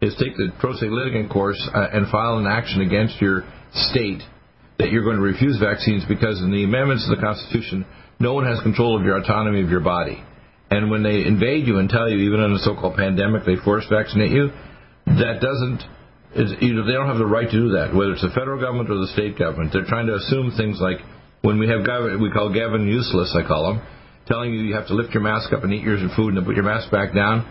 is 0.00 0.14
take 0.16 0.36
the 0.36 0.52
pro 0.60 0.74
se 0.74 0.86
litigant 0.88 1.30
course 1.30 1.60
uh, 1.74 1.88
and 1.92 2.08
file 2.10 2.38
an 2.38 2.46
action 2.46 2.82
against 2.82 3.20
your 3.20 3.44
state 3.72 4.22
that 4.78 4.90
you're 4.90 5.04
going 5.04 5.16
to 5.16 5.22
refuse 5.22 5.58
vaccines 5.58 6.04
because 6.08 6.40
in 6.42 6.50
the 6.50 6.64
amendments 6.64 7.08
of 7.08 7.16
the 7.16 7.22
Constitution, 7.22 7.86
no 8.20 8.34
one 8.34 8.46
has 8.46 8.60
control 8.62 8.98
of 8.98 9.04
your 9.04 9.16
autonomy 9.18 9.62
of 9.62 9.70
your 9.70 9.80
body. 9.80 10.22
And 10.70 10.90
when 10.90 11.02
they 11.02 11.24
invade 11.24 11.66
you 11.66 11.78
and 11.78 11.88
tell 11.88 12.08
you, 12.08 12.18
even 12.28 12.40
in 12.40 12.52
a 12.52 12.58
so-called 12.58 12.96
pandemic, 12.96 13.44
they 13.44 13.56
force 13.64 13.84
vaccinate 13.90 14.32
you, 14.32 14.50
that 15.06 15.38
doesn't, 15.40 15.82
you 16.62 16.74
know, 16.74 16.86
they 16.86 16.92
don't 16.92 17.06
have 17.06 17.18
the 17.18 17.26
right 17.26 17.48
to 17.48 17.58
do 17.58 17.68
that, 17.76 17.94
whether 17.94 18.12
it's 18.12 18.22
the 18.22 18.34
federal 18.34 18.60
government 18.60 18.90
or 18.90 18.98
the 18.98 19.12
state 19.12 19.38
government. 19.38 19.72
They're 19.72 19.86
trying 19.86 20.06
to 20.06 20.16
assume 20.16 20.52
things 20.56 20.80
like 20.80 20.98
when 21.42 21.58
we 21.58 21.68
have 21.68 21.84
Gavin, 21.84 22.20
we 22.22 22.30
call 22.30 22.52
Gavin 22.52 22.88
useless, 22.88 23.36
I 23.36 23.46
call 23.46 23.72
him, 23.72 23.82
telling 24.26 24.54
you 24.54 24.62
you 24.62 24.74
have 24.74 24.88
to 24.88 24.94
lift 24.94 25.12
your 25.12 25.22
mask 25.22 25.52
up 25.52 25.62
and 25.62 25.72
eat 25.72 25.82
your 25.82 25.98
food 26.16 26.28
and 26.32 26.38
then 26.38 26.44
put 26.44 26.56
your 26.56 26.64
mask 26.64 26.90
back 26.90 27.14
down. 27.14 27.44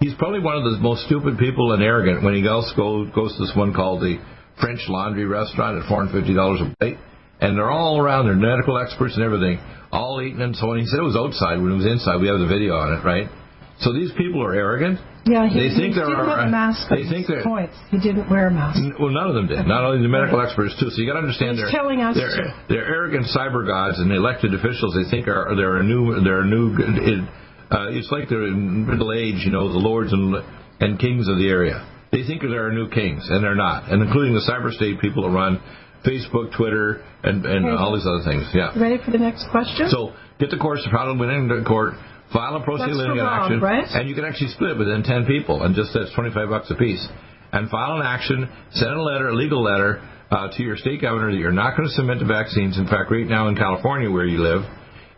He's 0.00 0.14
probably 0.18 0.40
one 0.40 0.56
of 0.56 0.64
the 0.64 0.76
most 0.80 1.06
stupid 1.06 1.38
people 1.38 1.72
and 1.72 1.82
arrogant 1.82 2.22
when 2.22 2.34
he 2.34 2.42
goes, 2.42 2.70
goes 2.76 3.08
to 3.14 3.38
this 3.40 3.52
one 3.56 3.72
called 3.72 4.02
the 4.02 4.18
French 4.60 4.80
Laundry 4.88 5.24
Restaurant 5.24 5.78
at 5.78 5.88
$450 5.88 6.72
a 6.72 6.76
plate. 6.76 6.98
And 7.40 7.56
they're 7.56 7.70
all 7.70 8.00
around. 8.00 8.26
They're 8.26 8.34
medical 8.34 8.78
experts 8.78 9.14
and 9.14 9.24
everything, 9.24 9.60
all 9.92 10.22
eating 10.22 10.40
and 10.40 10.56
so 10.56 10.70
on. 10.72 10.78
He 10.78 10.86
said 10.86 11.00
it 11.00 11.08
was 11.08 11.16
outside. 11.16 11.60
When 11.60 11.72
it 11.72 11.76
was 11.76 11.86
inside, 11.86 12.20
we 12.20 12.28
have 12.28 12.40
the 12.40 12.48
video 12.48 12.74
on 12.76 12.96
it, 12.96 13.04
right? 13.04 13.28
So 13.80 13.92
these 13.92 14.10
people 14.16 14.40
are 14.42 14.54
arrogant. 14.54 14.98
Yeah, 15.28 15.44
he, 15.44 15.58
they 15.58 15.68
think 15.74 15.92
he 15.92 16.00
there 16.00 16.08
didn't 16.08 16.24
are. 16.24 16.38
have 16.38 16.48
a 16.48 16.50
mask 16.50 16.88
they 16.88 17.04
think 17.04 17.26
they're 17.26 17.42
points. 17.44 17.74
He 17.90 17.98
didn't 17.98 18.30
wear 18.30 18.46
a 18.46 18.50
mask. 18.54 18.80
Well, 18.96 19.10
none 19.12 19.26
of 19.28 19.34
them 19.34 19.48
did. 19.48 19.66
Not 19.66 19.84
only 19.84 20.00
the 20.00 20.08
medical 20.08 20.40
experts 20.40 20.72
too. 20.80 20.88
So 20.88 20.96
you 21.02 21.04
got 21.04 21.20
to 21.20 21.26
understand 21.26 21.58
He's 21.58 21.66
they're 21.68 21.76
telling 21.76 22.00
us 22.00 22.16
they're, 22.16 22.56
they're 22.70 22.88
arrogant 22.88 23.26
cyber 23.36 23.66
gods 23.66 23.98
and 23.98 24.08
elected 24.12 24.54
officials. 24.54 24.96
They 24.96 25.04
think 25.10 25.28
are 25.28 25.52
they're 25.52 25.76
a 25.76 25.84
new 25.84 26.22
they're 26.24 26.40
a 26.40 26.48
new. 26.48 26.72
It, 26.78 27.20
uh, 27.68 27.90
it's 27.90 28.08
like 28.08 28.30
they're 28.30 28.46
in 28.46 28.86
middle 28.86 29.12
age, 29.12 29.44
you 29.44 29.50
know, 29.50 29.68
the 29.68 29.82
lords 29.82 30.12
and 30.14 30.36
and 30.80 30.98
kings 30.98 31.28
of 31.28 31.36
the 31.36 31.48
area. 31.50 31.84
They 32.12 32.22
think 32.24 32.40
they're 32.40 32.72
new 32.72 32.88
kings, 32.88 33.26
and 33.28 33.42
they're 33.42 33.58
not, 33.58 33.90
and 33.90 34.00
including 34.00 34.32
the 34.32 34.46
cyber 34.46 34.70
state 34.72 35.00
people 35.02 35.26
that 35.28 35.34
run 35.34 35.60
Facebook, 36.06 36.56
Twitter, 36.56 37.02
and, 37.22 37.44
and 37.44 37.66
all 37.66 37.94
these 37.94 38.06
other 38.06 38.22
things. 38.24 38.46
Yeah. 38.54 38.78
Ready 38.78 39.02
for 39.04 39.10
the 39.10 39.18
next 39.18 39.50
question? 39.50 39.90
So 39.90 40.14
get 40.38 40.50
the 40.50 40.56
course, 40.56 40.80
it 40.86 41.18
within 41.18 41.48
the 41.48 41.64
court, 41.66 41.94
file 42.32 42.56
a 42.56 42.62
pro 42.62 42.78
se 42.78 42.86
litigant 42.92 43.26
action, 43.26 43.60
right? 43.60 43.84
and 43.90 44.08
you 44.08 44.14
can 44.14 44.24
actually 44.24 44.54
split 44.54 44.70
it 44.70 44.78
within 44.78 45.02
10 45.02 45.26
people, 45.26 45.62
and 45.62 45.74
just 45.74 45.90
that's 45.92 46.14
25 46.14 46.48
bucks 46.48 46.70
a 46.70 46.76
piece. 46.76 47.04
And 47.52 47.70
file 47.70 48.00
an 48.00 48.06
action, 48.06 48.48
send 48.72 48.92
a 48.92 49.02
letter, 49.02 49.28
a 49.28 49.34
legal 49.34 49.62
letter, 49.62 50.02
uh, 50.30 50.48
to 50.56 50.62
your 50.62 50.76
state 50.76 51.00
governor 51.00 51.30
that 51.30 51.38
you're 51.38 51.54
not 51.54 51.76
going 51.76 51.88
to 51.88 51.94
submit 51.94 52.18
the 52.18 52.26
vaccines. 52.26 52.78
In 52.78 52.86
fact, 52.86 53.10
right 53.10 53.26
now 53.26 53.48
in 53.48 53.54
California 53.54 54.10
where 54.10 54.26
you 54.26 54.38
live, 54.38 54.62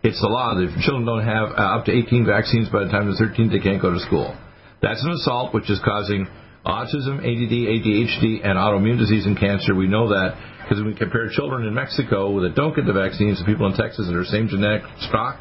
it's 0.02 0.20
the 0.20 0.28
law 0.28 0.54
that 0.54 0.68
if 0.68 0.72
children 0.84 1.06
don't 1.06 1.24
have 1.24 1.48
uh, 1.56 1.80
up 1.80 1.84
to 1.86 1.92
18 1.92 2.26
vaccines 2.26 2.68
by 2.68 2.84
the 2.84 2.90
time 2.90 3.08
they're 3.08 3.28
13, 3.28 3.50
they 3.50 3.58
can't 3.58 3.80
go 3.80 3.92
to 3.92 4.00
school. 4.00 4.36
That's 4.82 5.02
an 5.02 5.10
assault 5.10 5.54
which 5.54 5.70
is 5.70 5.80
causing 5.82 6.28
autism, 6.64 7.18
ADD, 7.18 7.50
ADHD, 7.50 8.44
and 8.44 8.60
autoimmune 8.60 8.98
disease 8.98 9.26
and 9.26 9.38
cancer. 9.38 9.74
We 9.74 9.88
know 9.88 10.08
that 10.10 10.36
because 10.68 10.84
when 10.84 10.92
we 10.92 10.98
compare 10.98 11.30
children 11.32 11.64
in 11.64 11.72
Mexico 11.72 12.40
that 12.42 12.54
don't 12.54 12.76
get 12.76 12.84
the 12.84 12.92
vaccines 12.92 13.38
to 13.40 13.44
people 13.46 13.64
in 13.66 13.72
Texas 13.72 14.04
that 14.06 14.14
are 14.14 14.20
the 14.20 14.28
same 14.28 14.48
genetic 14.48 14.82
stock, 15.08 15.40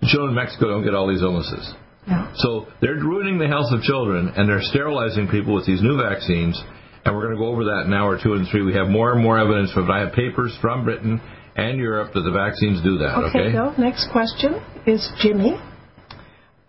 the 0.00 0.06
children 0.06 0.30
in 0.30 0.36
Mexico 0.36 0.68
don't 0.68 0.84
get 0.84 0.94
all 0.94 1.08
these 1.10 1.22
illnesses. 1.22 1.74
Yeah. 2.06 2.30
So 2.36 2.68
they're 2.80 2.94
ruining 2.94 3.38
the 3.38 3.48
health 3.48 3.72
of 3.72 3.82
children, 3.82 4.30
and 4.36 4.48
they're 4.48 4.62
sterilizing 4.62 5.26
people 5.26 5.54
with 5.54 5.66
these 5.66 5.82
new 5.82 5.98
vaccines. 5.98 6.54
And 7.04 7.16
we're 7.16 7.26
going 7.26 7.34
to 7.34 7.42
go 7.42 7.48
over 7.50 7.64
that 7.64 7.84
in 7.86 7.92
hour 7.92 8.14
two 8.22 8.34
and 8.34 8.46
three. 8.48 8.62
We 8.62 8.74
have 8.74 8.86
more 8.88 9.12
and 9.12 9.20
more 9.20 9.38
evidence. 9.38 9.72
But 9.74 9.90
I 9.90 10.00
have 10.06 10.12
papers 10.12 10.56
from 10.62 10.84
Britain 10.84 11.20
and 11.56 11.78
Europe 11.78 12.14
that 12.14 12.20
the 12.22 12.30
vaccines 12.30 12.80
do 12.82 12.98
that. 12.98 13.18
Okay, 13.28 13.38
Okay. 13.38 13.52
Bill. 13.52 13.74
Next 13.76 14.08
question 14.12 14.62
is 14.86 15.02
Jimmy 15.18 15.58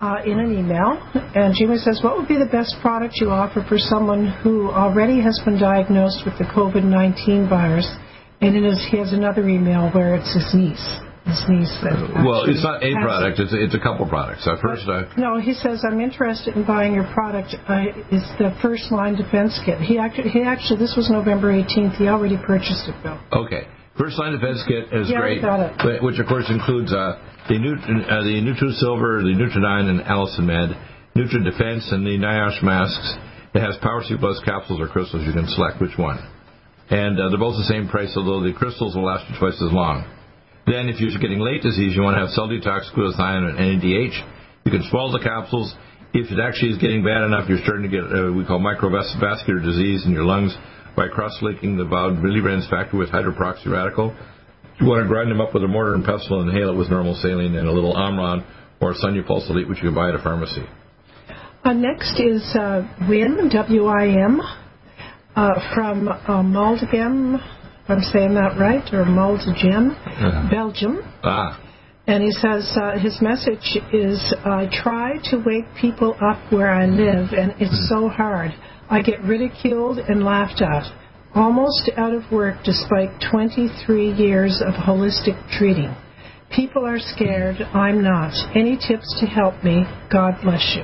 uh, 0.06 0.22
in 0.30 0.38
an 0.40 0.54
email. 0.54 1.02
And 1.34 1.56
Jimmy 1.58 1.78
says, 1.78 2.00
What 2.04 2.18
would 2.18 2.28
be 2.28 2.38
the 2.38 2.52
best 2.52 2.76
product 2.82 3.16
you 3.18 3.30
offer 3.32 3.66
for 3.68 3.78
someone 3.78 4.28
who 4.44 4.70
already 4.70 5.20
has 5.22 5.42
been 5.44 5.58
diagnosed 5.60 6.22
with 6.26 6.38
the 6.38 6.46
COVID 6.46 6.84
19 6.84 7.50
virus? 7.50 7.90
And 8.42 8.56
it 8.56 8.64
is, 8.64 8.78
he 8.92 8.98
has 8.98 9.14
another 9.14 9.48
email 9.50 9.90
where 9.92 10.14
it's 10.16 10.30
his 10.34 10.46
niece. 10.54 10.86
His 11.26 11.42
niece. 11.50 11.74
That 11.82 11.98
Well, 12.22 12.46
it's 12.46 12.62
not 12.62 12.84
a 12.86 12.92
product. 13.02 13.40
It's 13.40 13.50
a, 13.50 13.58
it's 13.58 13.74
a 13.74 13.82
couple 13.82 14.06
products. 14.06 14.46
Uh, 14.46 14.62
first, 14.62 14.86
uh, 14.86 15.10
No, 15.18 15.40
he 15.42 15.54
says 15.58 15.82
I'm 15.82 16.00
interested 16.00 16.54
in 16.54 16.68
buying 16.68 16.94
your 16.94 17.10
product. 17.18 17.56
It's 18.14 18.30
the 18.38 18.54
first 18.62 18.92
line 18.92 19.16
defense 19.16 19.58
kit. 19.66 19.82
He 19.82 19.98
actually, 19.98 20.30
he 20.30 20.44
actually, 20.44 20.78
this 20.78 20.94
was 20.96 21.10
November 21.10 21.50
18th. 21.50 21.98
He 21.98 22.08
already 22.08 22.38
purchased 22.38 22.86
it, 22.86 22.94
Bill. 23.02 23.18
Okay. 23.34 23.66
First 23.98 24.20
line 24.20 24.34
defense 24.38 24.62
kit 24.68 24.92
is 24.94 25.10
Yeah, 25.10 25.22
great, 25.24 25.42
got 25.42 25.66
it. 25.66 26.04
which 26.04 26.20
of 26.20 26.28
course 26.28 26.46
includes 26.52 26.94
uh, 26.94 27.18
the 27.48 27.58
Nut- 27.60 27.86
uh, 28.10 28.24
the 28.24 28.42
NutriSilver, 28.42 29.22
the 29.22 29.36
Nutridyne, 29.38 29.90
and 29.90 30.02
Allicin 30.02 30.46
Med, 30.46 30.74
Nutri 31.16 31.44
Defense, 31.44 31.88
and 31.92 32.06
the 32.06 32.18
NIOSH 32.18 32.64
masks. 32.64 33.16
It 33.54 33.62
has 33.62 33.78
Power 33.82 34.04
C 34.04 34.16
Plus 34.20 34.42
capsules 34.44 34.82
or 34.82 34.88
crystals. 34.88 35.24
You 35.26 35.34
can 35.34 35.48
select 35.48 35.80
which 35.80 35.98
one, 35.98 36.20
and 36.90 37.20
uh, 37.20 37.30
they're 37.30 37.40
both 37.40 37.56
the 37.56 37.70
same 37.70 37.88
price, 37.88 38.12
although 38.18 38.44
the 38.44 38.52
crystals 38.52 38.96
will 38.96 39.06
last 39.06 39.30
you 39.30 39.40
twice 39.40 39.62
as 39.62 39.72
long. 39.72 40.04
Then, 40.66 40.90
if 40.90 41.00
you're 41.00 41.14
getting 41.22 41.40
late 41.40 41.62
disease, 41.62 41.94
you 41.96 42.02
want 42.02 42.18
to 42.18 42.26
have 42.26 42.34
cell 42.34 42.50
detox, 42.50 42.90
glutathione, 42.92 43.54
and 43.54 43.82
NADH. 43.82 44.18
You 44.66 44.72
can 44.72 44.84
swallow 44.90 45.14
the 45.14 45.24
capsules. 45.24 45.74
If 46.18 46.32
it 46.32 46.40
actually 46.42 46.72
is 46.72 46.80
getting 46.80 47.04
bad 47.04 47.22
enough, 47.22 47.48
you're 47.48 47.62
starting 47.62 47.86
to 47.86 47.94
get 47.94 48.04
uh, 48.10 48.34
we 48.34 48.44
call 48.44 48.58
microvascular 48.58 49.62
disease 49.62 50.06
in 50.06 50.12
your 50.12 50.26
lungs 50.26 50.58
by 50.96 51.08
cross-linking 51.08 51.78
the 51.78 51.84
Willebrand's 51.84 52.68
factor 52.70 52.98
with 52.98 53.10
hydroperoxy 53.10 53.68
radical. 53.68 54.16
You 54.80 54.88
want 54.88 55.04
to 55.04 55.08
grind 55.08 55.32
them 55.32 55.40
up 55.42 55.54
with 55.54 55.64
a 55.64 55.68
mortar 55.68 55.94
and 55.96 56.04
pestle 56.04 56.42
and 56.42 56.50
inhale 56.50 56.70
it 56.70 56.76
with 56.78 56.90
normal 56.90 57.16
saline 57.22 57.56
and 57.56 57.68
a 57.68 57.72
little 57.72 57.96
Omron 57.96 58.44
or 58.82 58.94
Sunupulse 58.94 59.50
Elite, 59.50 59.68
which 59.70 59.78
you 59.78 59.86
can 59.90 59.96
buy 59.96 60.10
at 60.10 60.16
a 60.16 60.20
pharmacy. 60.22 60.64
Uh, 61.64 61.74
next 61.74 62.20
is 62.20 62.44
uh, 62.56 62.86
Wim, 63.10 63.50
W-I-M, 63.52 64.42
uh, 65.36 65.74
from 65.74 66.08
uh, 66.08 66.18
Maldegem, 66.44 67.36
if 67.36 67.90
I'm 67.90 68.02
saying 68.02 68.34
that 68.36 68.58
right, 68.60 68.84
or 68.94 69.06
Maldegem, 69.06 69.92
Uh-huh. 69.92 70.50
Belgium. 70.52 71.00
Ah, 71.24 71.60
And 72.08 72.22
he 72.24 72.32
says 72.32 72.70
uh, 72.80 73.00
his 73.00 73.20
message 73.22 73.78
is 73.94 74.34
I 74.46 74.68
try 74.84 75.14
to 75.32 75.38
wake 75.46 75.66
people 75.80 76.16
up 76.22 76.52
where 76.52 76.70
I 76.72 76.86
live, 76.86 77.30
and 77.32 77.54
it's 77.60 77.90
so 77.90 78.10
hard. 78.10 78.52
I 78.90 79.02
get 79.02 79.24
ridiculed 79.24 79.98
and 80.00 80.24
laughed 80.24 80.62
at. 80.62 80.84
Almost 81.36 81.92
out 81.98 82.14
of 82.14 82.24
work 82.32 82.56
despite 82.64 83.10
23 83.30 84.14
years 84.14 84.64
of 84.66 84.74
holistic 84.74 85.36
treating. 85.58 85.94
People 86.56 86.86
are 86.86 87.00
scared. 87.00 87.58
I'm 87.74 88.02
not. 88.02 88.32
Any 88.56 88.78
tips 88.78 89.20
to 89.20 89.26
help 89.26 89.62
me? 89.62 89.84
God 90.10 90.36
bless 90.42 90.78
you. 90.78 90.84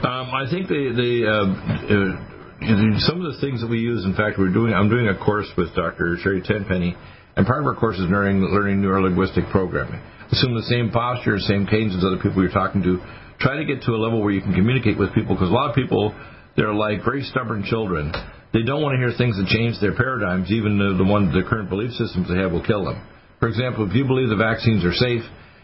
Um, 0.00 0.32
I 0.32 0.48
think 0.48 0.68
the 0.68 0.96
the 0.96 1.12
um, 1.28 1.50
uh, 1.60 3.00
some 3.04 3.20
of 3.20 3.34
the 3.34 3.38
things 3.40 3.60
that 3.60 3.68
we 3.68 3.80
use. 3.80 4.04
In 4.06 4.14
fact, 4.14 4.38
we're 4.38 4.52
doing. 4.52 4.72
I'm 4.72 4.88
doing 4.88 5.08
a 5.08 5.18
course 5.18 5.48
with 5.58 5.74
Dr. 5.74 6.16
Sherri 6.22 6.40
Tenpenny, 6.40 6.96
and 7.36 7.46
part 7.46 7.60
of 7.60 7.66
our 7.66 7.74
course 7.74 7.96
is 7.96 8.08
learning 8.08 8.40
learning 8.40 8.80
neurolinguistic 8.80 9.50
programming. 9.50 10.00
Assume 10.32 10.54
the 10.54 10.64
same 10.72 10.90
posture, 10.90 11.38
same 11.38 11.66
cadence 11.66 11.94
as 11.96 12.04
other 12.04 12.22
people 12.22 12.40
you're 12.40 12.52
talking 12.52 12.82
to. 12.82 12.96
Try 13.40 13.56
to 13.56 13.64
get 13.66 13.82
to 13.82 13.92
a 13.92 14.00
level 14.00 14.22
where 14.22 14.32
you 14.32 14.40
can 14.40 14.54
communicate 14.54 14.96
with 14.96 15.12
people 15.12 15.34
because 15.34 15.50
a 15.50 15.52
lot 15.52 15.68
of 15.68 15.76
people 15.76 16.14
they're 16.56 16.72
like 16.72 17.04
very 17.04 17.22
stubborn 17.22 17.64
children. 17.64 18.12
They 18.52 18.62
don't 18.62 18.82
want 18.82 18.94
to 18.94 18.98
hear 18.98 19.14
things 19.16 19.38
that 19.38 19.46
change 19.46 19.78
their 19.80 19.94
paradigms, 19.94 20.50
even 20.50 20.78
the, 20.78 20.98
the 20.98 21.06
one 21.06 21.30
the 21.30 21.46
current 21.46 21.70
belief 21.70 21.92
systems 21.92 22.28
they 22.28 22.38
have 22.38 22.50
will 22.50 22.64
kill 22.64 22.84
them. 22.84 22.98
For 23.38 23.48
example, 23.48 23.88
if 23.88 23.94
you 23.94 24.04
believe 24.04 24.28
the 24.28 24.36
vaccines 24.36 24.84
are 24.84 24.92
safe, 24.92 25.22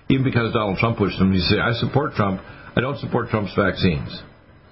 even 0.08 0.22
because 0.22 0.54
Donald 0.54 0.78
Trump 0.78 0.98
pushed 0.98 1.18
them, 1.18 1.32
you 1.32 1.40
say, 1.40 1.58
I 1.58 1.74
support 1.82 2.14
Trump, 2.14 2.40
I 2.76 2.80
don't 2.80 2.98
support 2.98 3.28
Trump's 3.28 3.54
vaccines. 3.58 4.10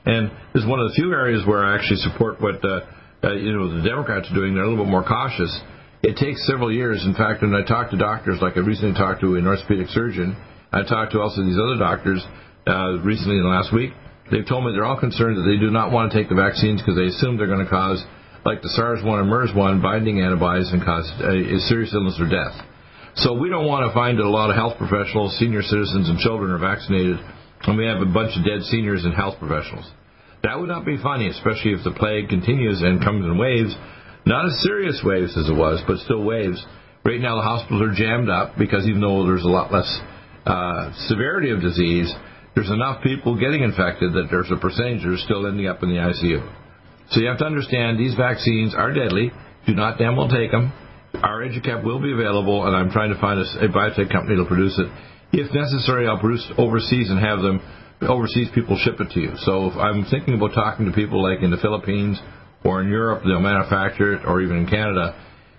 And 0.07 0.31
this 0.53 0.63
is 0.63 0.69
one 0.69 0.79
of 0.79 0.89
the 0.89 0.95
few 0.95 1.13
areas 1.13 1.43
where 1.47 1.65
I 1.65 1.75
actually 1.75 2.05
support 2.05 2.41
what 2.41 2.63
uh, 2.63 2.85
uh, 3.25 3.33
you 3.35 3.53
know 3.57 3.81
the 3.81 3.83
Democrats 3.83 4.31
are 4.31 4.35
doing. 4.35 4.55
They're 4.55 4.65
a 4.65 4.69
little 4.69 4.85
bit 4.85 4.91
more 4.91 5.03
cautious. 5.03 5.51
It 6.03 6.17
takes 6.21 6.47
several 6.47 6.71
years. 6.71 7.03
In 7.07 7.15
fact, 7.15 7.41
when 7.41 7.55
I 7.55 7.65
talk 7.65 7.91
to 7.91 7.97
doctors, 7.97 8.39
like 8.43 8.57
I 8.57 8.61
recently 8.61 8.93
talked 8.93 9.23
to 9.23 9.37
an 9.37 9.47
orthopedic 9.47 9.89
surgeon, 9.89 10.37
I 10.71 10.85
talked 10.85 11.13
to 11.13 11.21
also 11.21 11.43
these 11.43 11.57
other 11.57 11.79
doctors 11.81 12.21
uh, 12.69 13.01
recently 13.01 13.41
in 13.41 13.43
the 13.43 13.49
last 13.49 13.73
week. 13.73 13.93
They've 14.31 14.47
told 14.47 14.65
me 14.65 14.73
they're 14.73 14.89
all 14.89 14.99
concerned 14.99 15.37
that 15.37 15.45
they 15.45 15.61
do 15.61 15.71
not 15.71 15.93
want 15.93 16.11
to 16.11 16.17
take 16.17 16.29
the 16.29 16.35
vaccines 16.35 16.81
because 16.81 16.97
they 16.97 17.13
assume 17.13 17.37
they're 17.37 17.51
going 17.51 17.65
to 17.65 17.71
cause, 17.71 18.03
like 18.45 18.63
the 18.63 18.73
SARS 18.73 19.05
1 19.05 19.21
and 19.21 19.29
MERS 19.29 19.53
1, 19.55 19.83
binding 19.83 20.21
antibodies 20.21 20.73
and 20.73 20.83
cause 20.83 21.05
a, 21.21 21.57
a 21.57 21.59
serious 21.69 21.93
illness 21.93 22.17
or 22.19 22.29
death. 22.29 22.57
So 23.17 23.37
we 23.37 23.49
don't 23.49 23.67
want 23.67 23.87
to 23.87 23.93
find 23.95 24.19
that 24.19 24.25
a 24.25 24.31
lot 24.31 24.51
of 24.51 24.57
health 24.57 24.79
professionals, 24.79 25.37
senior 25.39 25.63
citizens, 25.63 26.09
and 26.09 26.19
children 26.19 26.51
are 26.51 26.59
vaccinated, 26.59 27.21
and 27.69 27.77
we 27.77 27.87
have 27.87 28.01
a 28.01 28.11
bunch 28.11 28.33
of 28.37 28.45
dead 28.45 28.65
seniors 28.73 29.05
and 29.05 29.15
health 29.15 29.39
professionals. 29.39 29.87
That 30.43 30.59
would 30.59 30.69
not 30.69 30.85
be 30.85 30.97
funny, 30.99 31.29
especially 31.29 31.73
if 31.73 31.85
the 31.85 31.93
plague 31.93 32.29
continues 32.29 32.83
and 32.83 33.05
comes 33.05 33.25
in 33.25 33.39
waves. 33.39 33.77
Not 34.27 34.47
as 34.47 34.61
serious 34.65 35.01
waves 35.05 35.37
as 35.37 35.49
it 35.49 35.57
was, 35.57 35.81
but 35.87 35.99
still 35.99 36.25
waves. 36.25 36.65
Right 37.05 37.21
now, 37.21 37.37
the 37.37 37.43
hospitals 37.43 37.83
are 37.83 37.95
jammed 37.95 38.29
up 38.29 38.57
because 38.59 38.87
even 38.87 39.01
though 39.01 39.25
there's 39.25 39.45
a 39.45 39.53
lot 39.53 39.73
less 39.73 39.89
uh, 40.45 40.93
severity 41.09 41.51
of 41.51 41.61
disease, 41.61 42.13
there's 42.55 42.71
enough 42.71 43.03
people 43.03 43.39
getting 43.39 43.63
infected 43.63 44.13
that 44.15 44.29
there's 44.31 44.51
a 44.51 44.57
percentage 44.57 45.03
that 45.03 45.11
are 45.11 45.19
still 45.19 45.47
ending 45.47 45.67
up 45.67 45.83
in 45.83 45.89
the 45.89 45.99
ICU. 45.99 46.39
So 47.11 47.21
you 47.21 47.27
have 47.29 47.39
to 47.39 47.45
understand 47.45 47.99
these 47.99 48.15
vaccines 48.15 48.75
are 48.75 48.93
deadly. 48.93 49.33
Do 49.67 49.75
not 49.75 49.99
damn 49.99 50.17
well 50.17 50.29
take 50.29 50.51
them. 50.51 50.73
Our 51.15 51.43
EduCap 51.43 51.85
will 51.85 52.01
be 52.01 52.13
available, 52.13 52.67
and 52.67 52.75
I'm 52.75 52.91
trying 52.91 53.13
to 53.13 53.21
find 53.21 53.39
a, 53.39 53.67
a 53.67 53.69
biotech 53.69 54.11
company 54.11 54.37
to 54.37 54.45
produce 54.47 54.79
it. 54.79 54.89
If 55.33 55.53
necessary, 55.53 56.07
I'll 56.07 56.19
produce 56.19 56.47
overseas 56.57 57.11
and 57.11 57.19
have 57.19 57.41
them 57.43 57.61
overseas 58.03 58.49
people 58.55 58.79
ship 58.79 59.01
it 59.01 59.11
to 59.11 59.21
you. 59.21 59.33
So 59.39 59.71
if 59.71 59.77
I'm 59.77 60.05
thinking 60.07 60.35
about 60.35 60.55
talking 60.55 60.87
to 60.87 60.93
people 60.93 61.23
like 61.23 61.43
in 61.43 61.51
the 61.51 61.57
Philippines 61.59 62.21
or 62.65 62.83
in 62.83 62.89
Europe, 62.89 63.23
they'll 63.25 63.41
manufacture 63.41 64.15
it, 64.15 64.23
or 64.27 64.43
even 64.43 64.59
in 64.59 64.67
Canada 64.67 65.15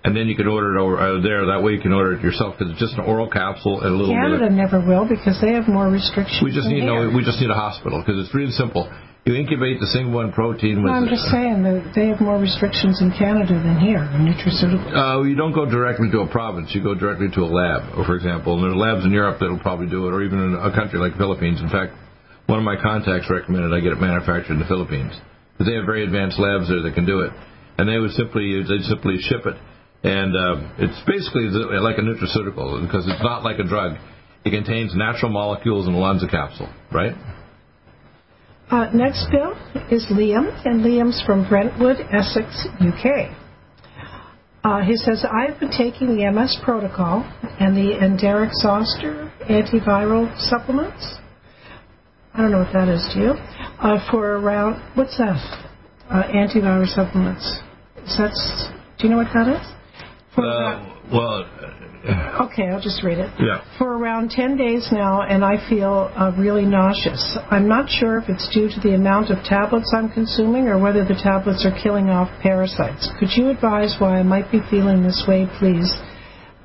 and 0.06 0.14
then 0.14 0.30
you 0.30 0.38
can 0.38 0.46
order 0.46 0.78
it 0.78 0.78
over 0.78 0.94
uh, 0.94 1.18
there. 1.18 1.50
That 1.50 1.66
way 1.66 1.74
you 1.74 1.82
can 1.82 1.90
order 1.90 2.14
it 2.14 2.22
yourself 2.22 2.54
because 2.54 2.70
it's 2.70 2.78
just 2.78 2.94
an 2.94 3.02
oral 3.02 3.26
capsule 3.26 3.82
and 3.82 3.90
a 3.90 3.96
little 3.98 4.14
Canada 4.14 4.46
bit. 4.46 4.54
Never 4.54 4.78
will 4.78 5.02
because 5.02 5.34
they 5.42 5.50
have 5.58 5.66
more 5.66 5.90
restrictions. 5.90 6.38
We 6.46 6.54
just 6.54 6.70
need 6.70 6.86
no. 6.86 7.10
We 7.10 7.26
just 7.26 7.42
need 7.42 7.50
a 7.50 7.58
hospital 7.58 7.98
because 7.98 8.22
it's 8.22 8.30
really 8.30 8.54
simple. 8.54 8.86
You 9.26 9.34
incubate 9.34 9.82
the 9.82 9.90
single 9.90 10.14
one 10.14 10.30
protein 10.30 10.86
with. 10.86 10.94
I'm 10.94 11.10
just 11.10 11.26
saying 11.34 11.66
that 11.66 11.90
they 11.98 12.14
have 12.14 12.22
more 12.22 12.38
restrictions 12.38 13.02
in 13.02 13.10
Canada 13.18 13.58
than 13.58 13.82
here 13.82 14.06
in 14.14 14.22
nutraceuticals. 14.22 14.94
Uh, 14.94 15.26
you 15.26 15.34
don't 15.34 15.50
go 15.50 15.66
directly 15.66 16.06
to 16.14 16.22
a 16.22 16.30
province. 16.30 16.70
You 16.70 16.86
go 16.86 16.94
directly 16.94 17.26
to 17.34 17.42
a 17.42 17.50
lab, 17.50 17.98
or 17.98 18.06
for 18.06 18.14
example, 18.14 18.54
and 18.54 18.62
there 18.62 18.70
are 18.70 18.78
labs 18.78 19.02
in 19.02 19.10
Europe 19.10 19.42
that'll 19.42 19.58
probably 19.58 19.90
do 19.90 20.06
it, 20.06 20.14
or 20.14 20.22
even 20.22 20.38
in 20.38 20.54
a 20.54 20.70
country 20.70 21.02
like 21.02 21.18
the 21.18 21.22
Philippines. 21.26 21.58
In 21.58 21.66
fact, 21.66 21.98
one 22.46 22.62
of 22.62 22.64
my 22.64 22.78
contacts 22.78 23.26
recommended 23.26 23.74
I 23.74 23.82
get 23.82 23.90
it 23.90 23.98
manufactured 23.98 24.54
in 24.54 24.62
the 24.62 24.70
Philippines 24.70 25.10
because 25.50 25.66
they 25.66 25.74
have 25.74 25.90
very 25.90 26.06
advanced 26.06 26.38
labs 26.38 26.70
there 26.70 26.86
that 26.86 26.94
can 26.94 27.10
do 27.10 27.26
it, 27.26 27.34
and 27.82 27.90
they 27.90 27.98
would 27.98 28.14
simply 28.14 28.62
they 28.62 28.78
simply 28.86 29.18
ship 29.18 29.42
it 29.42 29.58
and 30.06 30.36
uh, 30.36 30.70
it's 30.78 30.98
basically 31.04 31.50
like 31.50 31.98
a 31.98 32.00
nutraceutical 32.00 32.80
because 32.80 33.06
it's 33.08 33.22
not 33.22 33.42
like 33.42 33.58
a 33.58 33.64
drug. 33.64 33.98
It 34.44 34.50
contains 34.50 34.94
natural 34.94 35.32
molecules 35.32 35.88
in 35.88 35.94
a 35.94 35.98
Lonza 35.98 36.28
capsule, 36.30 36.72
right? 36.92 37.12
Uh, 38.70 38.88
next 38.94 39.26
bill 39.32 39.52
is 39.90 40.06
Liam, 40.10 40.46
and 40.64 40.84
Liam's 40.84 41.20
from 41.26 41.48
Brentwood, 41.48 41.96
Essex, 42.12 42.68
UK. 42.80 43.34
Uh, 44.62 44.82
he 44.82 44.96
says, 44.96 45.24
I've 45.24 45.58
been 45.58 45.70
taking 45.70 46.16
the 46.16 46.30
MS 46.30 46.58
protocol 46.64 47.22
and 47.60 47.76
the 47.76 47.98
Enderic 47.98 48.52
Zoster 48.54 49.32
antiviral 49.48 50.36
supplements. 50.48 51.16
I 52.34 52.42
don't 52.42 52.52
know 52.52 52.58
what 52.58 52.72
that 52.72 52.88
is, 52.88 53.08
do 53.14 53.20
you? 53.20 53.30
Uh, 53.30 54.10
for 54.10 54.36
around, 54.36 54.82
what's 54.96 55.16
that? 55.18 55.38
Uh, 56.10 56.22
antiviral 56.34 56.86
supplements. 56.86 57.44
Is 58.04 58.16
that, 58.18 58.34
do 58.98 59.08
you 59.08 59.10
know 59.10 59.18
what 59.18 59.32
that 59.34 59.48
is? 59.48 59.75
Uh, 60.36 60.98
well, 61.12 61.44
okay, 62.46 62.68
I'll 62.68 62.80
just 62.80 63.02
read 63.02 63.18
it. 63.18 63.30
Yeah. 63.38 63.64
For 63.78 63.96
around 63.96 64.30
10 64.30 64.56
days 64.56 64.88
now, 64.92 65.22
and 65.22 65.44
I 65.44 65.56
feel 65.68 66.10
uh, 66.14 66.32
really 66.38 66.64
nauseous. 66.64 67.38
I'm 67.50 67.68
not 67.68 67.88
sure 67.88 68.18
if 68.18 68.28
it's 68.28 68.48
due 68.52 68.68
to 68.68 68.80
the 68.80 68.94
amount 68.94 69.30
of 69.30 69.42
tablets 69.44 69.92
I'm 69.96 70.10
consuming 70.10 70.68
or 70.68 70.78
whether 70.78 71.04
the 71.04 71.14
tablets 71.14 71.64
are 71.64 71.76
killing 71.82 72.08
off 72.10 72.28
parasites. 72.42 73.08
Could 73.18 73.30
you 73.34 73.48
advise 73.48 73.96
why 73.98 74.18
I 74.18 74.22
might 74.22 74.50
be 74.52 74.60
feeling 74.70 75.02
this 75.02 75.24
way, 75.26 75.46
please? 75.58 75.90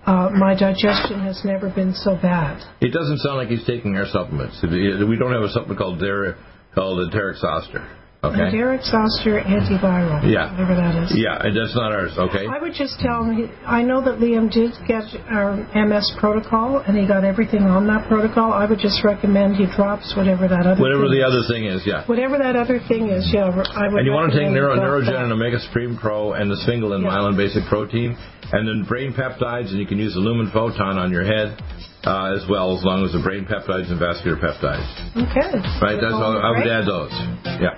Uh, 0.06 0.30
my 0.34 0.56
digestion 0.58 1.20
has 1.22 1.42
never 1.46 1.70
been 1.70 1.94
so 1.94 2.18
bad. 2.22 2.62
It 2.82 2.92
doesn't 2.92 3.20
sound 3.20 3.38
like 3.38 3.50
he's 3.50 3.66
taking 3.66 3.96
our 3.98 4.08
supplements. 4.08 4.58
We 4.64 5.16
don't 5.18 5.32
have 5.32 5.44
a 5.44 5.50
supplement 5.50 5.78
called 5.80 6.00
Der- 6.00 6.38
called 6.74 7.00
Enteric 7.08 7.38
Zoster. 7.40 7.88
Okay. 8.24 8.38
Enderic 8.38 8.86
Zoster 8.86 9.42
antiviral. 9.42 10.22
Yeah. 10.22 10.54
Whatever 10.54 10.76
that 10.78 10.94
is. 11.10 11.10
Yeah, 11.18 11.42
and 11.42 11.58
that's 11.58 11.74
not 11.74 11.90
ours. 11.92 12.14
Okay. 12.22 12.46
I 12.46 12.62
would 12.62 12.74
just 12.78 13.00
tell 13.02 13.26
him. 13.26 13.50
I 13.66 13.82
know 13.82 13.98
that 14.06 14.22
Liam 14.22 14.46
did 14.46 14.78
get 14.86 15.10
our 15.26 15.58
MS 15.74 16.06
protocol, 16.22 16.86
and 16.86 16.94
he 16.96 17.08
got 17.08 17.26
everything 17.26 17.64
on 17.66 17.88
that 17.90 18.06
protocol. 18.08 18.54
I 18.54 18.70
would 18.70 18.78
just 18.78 19.04
recommend 19.04 19.56
he 19.58 19.66
drops 19.66 20.14
whatever 20.16 20.48
that 20.48 20.68
other. 20.70 20.78
Whatever 20.80 21.10
the 21.10 21.26
is. 21.26 21.34
other 21.34 21.42
thing 21.50 21.66
is, 21.66 21.82
yeah. 21.82 22.06
Whatever 22.06 22.38
that 22.38 22.54
other 22.56 22.78
thing 22.88 23.10
is, 23.10 23.26
yeah. 23.34 23.50
I 23.50 23.90
would. 23.90 23.98
And 23.98 24.06
you 24.06 24.14
want 24.14 24.32
to 24.32 24.38
take 24.38 24.54
Neuro, 24.54 24.78
Neurogen 24.78 25.18
that. 25.18 25.26
and 25.26 25.34
Omega 25.34 25.58
Supreme 25.60 25.98
Pro 25.98 26.34
and 26.34 26.46
the 26.46 26.62
Sphingolin 26.62 27.02
Yeah. 27.02 27.10
myelin 27.18 27.36
basic 27.36 27.66
protein, 27.74 28.16
and 28.54 28.68
then 28.70 28.86
brain 28.88 29.14
peptides, 29.18 29.74
and 29.74 29.80
you 29.82 29.88
can 29.88 29.98
use 29.98 30.14
the 30.14 30.22
Lumen 30.22 30.52
Photon 30.54 31.00
on 31.02 31.10
your 31.10 31.26
head. 31.26 31.58
Uh, 32.04 32.34
as 32.34 32.42
well, 32.50 32.76
as 32.76 32.84
long 32.84 33.06
as 33.06 33.14
the 33.14 33.22
brain 33.22 33.46
peptides 33.46 33.90
and 33.92 34.00
vascular 34.00 34.36
peptides. 34.36 34.90
Okay. 35.14 35.54
Right, 35.86 36.02
that's 36.02 36.18
all. 36.18 36.34
I 36.34 36.50
would 36.50 36.66
add 36.66 36.86
those. 36.90 37.14
Yeah. 37.62 37.78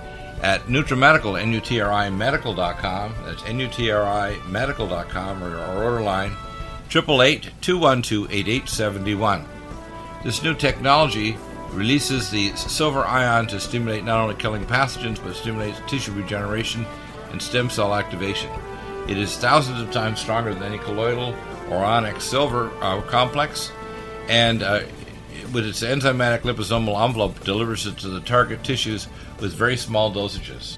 at 0.41 0.63
NutriMedical, 0.63 1.39
N-U-T-R-I 1.39 2.09
Medical.com. 2.09 3.13
That's 3.25 3.45
N-U-T-R-I 3.45 4.39
Medical.com, 4.47 5.43
or 5.43 5.57
our 5.57 5.83
order 5.83 6.01
line, 6.01 6.31
888-212-8871. 6.89 9.45
This 10.23 10.43
new 10.43 10.53
technology 10.53 11.37
releases 11.71 12.29
the 12.29 12.55
silver 12.55 13.03
ion 13.05 13.47
to 13.47 13.59
stimulate 13.59 14.03
not 14.03 14.19
only 14.19 14.35
killing 14.35 14.63
pathogens, 14.65 15.23
but 15.23 15.35
stimulates 15.35 15.81
tissue 15.87 16.11
regeneration 16.11 16.85
and 17.31 17.41
stem 17.41 17.69
cell 17.69 17.95
activation. 17.95 18.51
It 19.07 19.17
is 19.17 19.37
thousands 19.37 19.81
of 19.81 19.89
times 19.91 20.19
stronger 20.19 20.53
than 20.53 20.63
any 20.63 20.79
colloidal 20.79 21.33
or 21.69 21.77
ionic 21.77 22.19
silver 22.21 22.71
uh, 22.81 23.01
complex, 23.01 23.71
and 24.27 24.63
uh, 24.63 24.81
with 25.53 25.65
its 25.65 25.81
enzymatic 25.81 26.41
liposomal 26.41 27.03
envelope, 27.03 27.43
delivers 27.43 27.85
it 27.85 27.97
to 27.99 28.09
the 28.09 28.21
target 28.21 28.63
tissues 28.63 29.07
with 29.39 29.53
very 29.53 29.77
small 29.77 30.13
dosages. 30.13 30.77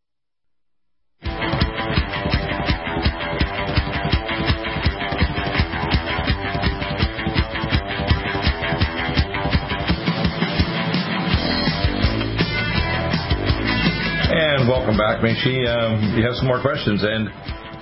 and 14.51 14.67
welcome 14.67 14.99
back, 14.99 15.23
Minxie. 15.23 15.63
Um, 15.63 16.11
you 16.11 16.27
have 16.27 16.35
some 16.35 16.43
more 16.43 16.59
questions, 16.59 16.99
and 17.07 17.31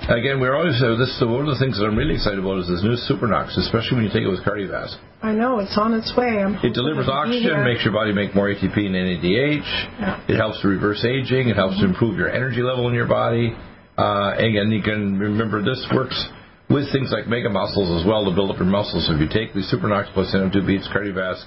again, 0.06 0.38
we're 0.38 0.54
always 0.54 0.78
uh, 0.78 0.94
this. 0.94 1.10
one 1.18 1.42
of 1.42 1.50
the 1.50 1.58
things 1.58 1.74
that 1.74 1.82
I'm 1.82 1.98
really 1.98 2.14
excited 2.14 2.38
about 2.38 2.62
is 2.62 2.70
this 2.70 2.86
new 2.86 2.94
Supernox, 3.10 3.58
especially 3.58 3.98
when 3.98 4.04
you 4.06 4.12
take 4.14 4.22
it 4.22 4.30
with 4.30 4.46
Cardiovasc. 4.46 4.94
I 5.18 5.34
know 5.34 5.58
it's 5.58 5.74
on 5.74 5.98
its 5.98 6.14
way. 6.14 6.38
I'm 6.38 6.54
it 6.62 6.70
delivers 6.70 7.10
oxygen, 7.10 7.66
makes 7.66 7.82
your 7.82 7.90
body 7.90 8.14
make 8.14 8.38
more 8.38 8.46
ATP 8.46 8.86
and 8.86 8.94
NADH. 8.94 9.66
Yeah. 9.98 10.30
It 10.30 10.38
helps 10.38 10.62
to 10.62 10.70
reverse 10.70 11.02
aging. 11.02 11.50
It 11.50 11.58
helps 11.58 11.74
mm-hmm. 11.74 11.90
to 11.90 11.90
improve 11.90 12.14
your 12.14 12.30
energy 12.30 12.62
level 12.62 12.86
in 12.86 12.94
your 12.94 13.10
body. 13.10 13.50
Uh, 13.98 14.38
again, 14.38 14.70
you 14.70 14.80
can 14.80 15.18
remember 15.18 15.66
this 15.66 15.82
works 15.90 16.14
with 16.70 16.86
things 16.94 17.10
like 17.10 17.26
mega 17.26 17.50
muscles 17.50 17.90
as 17.98 18.06
well 18.06 18.22
to 18.24 18.30
build 18.30 18.54
up 18.54 18.62
your 18.62 18.70
muscles. 18.70 19.10
So 19.10 19.18
if 19.18 19.20
you 19.20 19.26
take 19.26 19.58
the 19.58 19.66
Supernox 19.66 20.14
plus 20.14 20.30
NO2 20.30 20.62
beets 20.62 20.86
Cardiovasc 20.94 21.42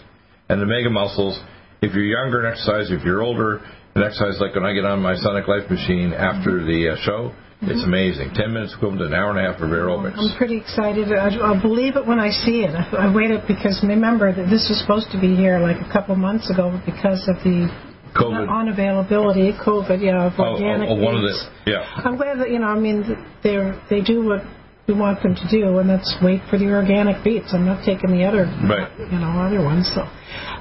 and 0.51 0.59
the 0.59 0.67
mega 0.67 0.91
muscles, 0.91 1.39
if 1.80 1.95
you're 1.95 2.11
younger 2.11 2.43
and 2.43 2.51
exercise, 2.51 2.91
if 2.91 3.07
you're 3.07 3.24
older, 3.24 3.63
an 3.95 4.03
exercise 4.03 4.39
like 4.39 4.55
when 4.55 4.65
I 4.65 4.73
get 4.73 4.85
on 4.85 5.01
my 5.01 5.15
Sonic 5.15 5.47
Life 5.47 5.69
machine 5.69 6.13
after 6.13 6.63
the 6.65 6.93
uh, 6.93 6.95
show. 7.05 7.29
Mm-hmm. 7.29 7.71
It's 7.71 7.83
amazing. 7.83 8.33
Ten 8.33 8.51
minutes 8.51 8.73
equivalent 8.75 8.99
to 9.01 9.07
an 9.07 9.13
hour 9.13 9.31
and 9.31 9.39
a 9.39 9.45
half 9.47 9.61
of 9.61 9.69
aerobics. 9.69 10.17
I'm 10.17 10.35
pretty 10.35 10.57
excited. 10.57 11.13
I, 11.13 11.31
will 11.31 11.61
believe 11.61 11.95
it 11.95 12.05
when 12.05 12.19
I 12.19 12.29
see 12.29 12.67
it. 12.67 12.75
I, 12.75 13.07
I 13.07 13.13
waited 13.13 13.47
because 13.47 13.79
remember 13.87 14.33
that 14.33 14.49
this 14.49 14.67
was 14.67 14.81
supposed 14.81 15.11
to 15.15 15.19
be 15.21 15.35
here 15.35 15.59
like 15.59 15.79
a 15.79 15.89
couple 15.93 16.15
months 16.15 16.51
ago 16.51 16.75
because 16.85 17.23
of 17.29 17.39
the 17.45 17.71
COVID. 18.15 18.49
unavailability, 18.49 19.55
COVID, 19.63 20.03
yeah, 20.03 20.27
of 20.27 20.37
organic 20.39 20.89
oh, 20.89 20.93
oh, 20.93 20.99
oh 20.99 21.03
one 21.03 21.15
of 21.15 21.21
the, 21.21 21.33
yeah. 21.65 21.87
I'm 22.03 22.17
glad 22.17 22.39
that 22.39 22.49
you 22.49 22.59
know. 22.59 22.67
I 22.67 22.79
mean, 22.79 23.05
they 23.43 23.57
they 23.89 24.01
do 24.01 24.25
what 24.25 24.41
we 24.88 24.93
want 24.93 25.23
them 25.23 25.34
to 25.34 25.47
do, 25.49 25.77
and 25.79 25.89
that's 25.89 26.15
wait 26.21 26.41
for 26.49 26.59
the 26.59 26.67
organic 26.67 27.23
beets. 27.23 27.53
I'm 27.53 27.65
not 27.65 27.86
taking 27.86 28.11
the 28.11 28.25
other, 28.25 28.43
right. 28.67 28.91
you 28.99 29.17
know, 29.17 29.31
other 29.39 29.63
ones. 29.63 29.89
So, 29.95 30.03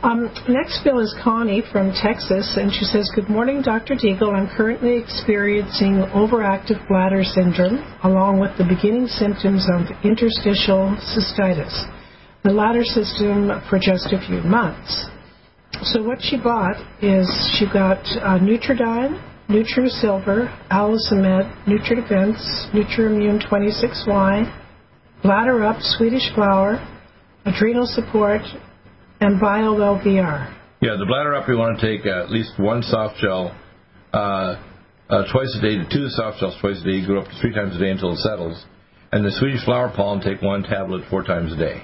um, 0.07 0.31
next 0.49 0.85
bill 0.85 1.01
is 1.01 1.13
Connie 1.25 1.63
from 1.73 1.91
Texas, 1.91 2.55
and 2.57 2.71
she 2.71 2.85
says, 2.85 3.11
"Good 3.17 3.29
morning, 3.29 3.63
Dr. 3.63 3.95
Deagle. 3.95 4.33
I'm 4.33 4.49
currently 4.55 4.97
experiencing 4.97 6.07
overactive 6.15 6.87
bladder 6.87 7.25
syndrome, 7.25 7.83
along 8.05 8.39
with 8.39 8.57
the 8.59 8.65
beginning 8.65 9.09
symptoms 9.09 9.67
of 9.75 9.91
interstitial 10.05 10.95
cystitis. 11.03 11.75
The 12.45 12.53
latter 12.53 12.85
system 12.85 13.51
for 13.69 13.79
just 13.81 14.13
a 14.13 14.21
few 14.21 14.41
months." 14.43 15.07
So 15.83 16.01
what 16.03 16.23
she 16.23 16.37
bought 16.37 16.77
is 17.03 17.27
she 17.59 17.67
got 17.67 17.99
uh, 18.23 18.39
Nutridyne 18.39 19.32
NutriSilver, 19.53 20.49
Allicin 20.71 21.23
NutriDefense, 21.67 22.73
NutriImmune 22.73 23.47
26Y, 23.47 25.23
Bladder 25.23 25.65
Up, 25.65 25.77
Swedish 25.81 26.33
Flower, 26.35 26.81
Adrenal 27.45 27.87
Support, 27.87 28.41
and 29.21 29.41
BioLVR. 29.41 30.57
Yeah, 30.81 30.97
the 30.99 31.05
Bladder 31.07 31.35
Up, 31.35 31.49
you 31.49 31.59
want 31.59 31.79
to 31.79 31.87
take 31.87 32.07
at 32.07 32.31
least 32.31 32.53
one 32.59 32.83
soft 32.83 33.19
gel 33.21 33.55
uh, 34.13 34.57
uh, 35.09 35.23
twice 35.31 35.55
a 35.59 35.63
day 35.63 35.77
to 35.77 35.85
two 35.85 36.09
soft 36.09 36.41
gels 36.41 36.57
twice 36.61 36.81
a 36.81 36.85
day. 36.85 36.97
You 36.97 37.07
go 37.07 37.19
up 37.21 37.29
to 37.29 37.39
three 37.41 37.53
times 37.53 37.77
a 37.77 37.79
day 37.79 37.91
until 37.91 38.13
it 38.13 38.19
settles. 38.19 38.65
And 39.13 39.23
the 39.25 39.31
Swedish 39.33 39.65
Flower 39.65 39.93
Pollen, 39.95 40.23
take 40.23 40.41
one 40.41 40.63
tablet 40.63 41.05
four 41.11 41.23
times 41.23 41.53
a 41.53 41.57
day. 41.57 41.83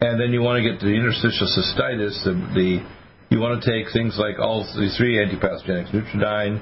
And 0.00 0.20
then 0.20 0.32
you 0.32 0.42
want 0.42 0.62
to 0.62 0.68
get 0.68 0.80
to 0.80 0.86
the 0.86 0.94
interstitial 0.94 1.46
cystitis, 1.46 2.24
the, 2.24 2.34
the 2.52 2.82
you 3.30 3.38
want 3.38 3.62
to 3.62 3.70
take 3.70 3.92
things 3.92 4.18
like 4.18 4.40
all 4.40 4.66
these 4.76 4.96
three 4.96 5.16
antipathogenics, 5.22 5.94
Nutridyne, 5.94 6.60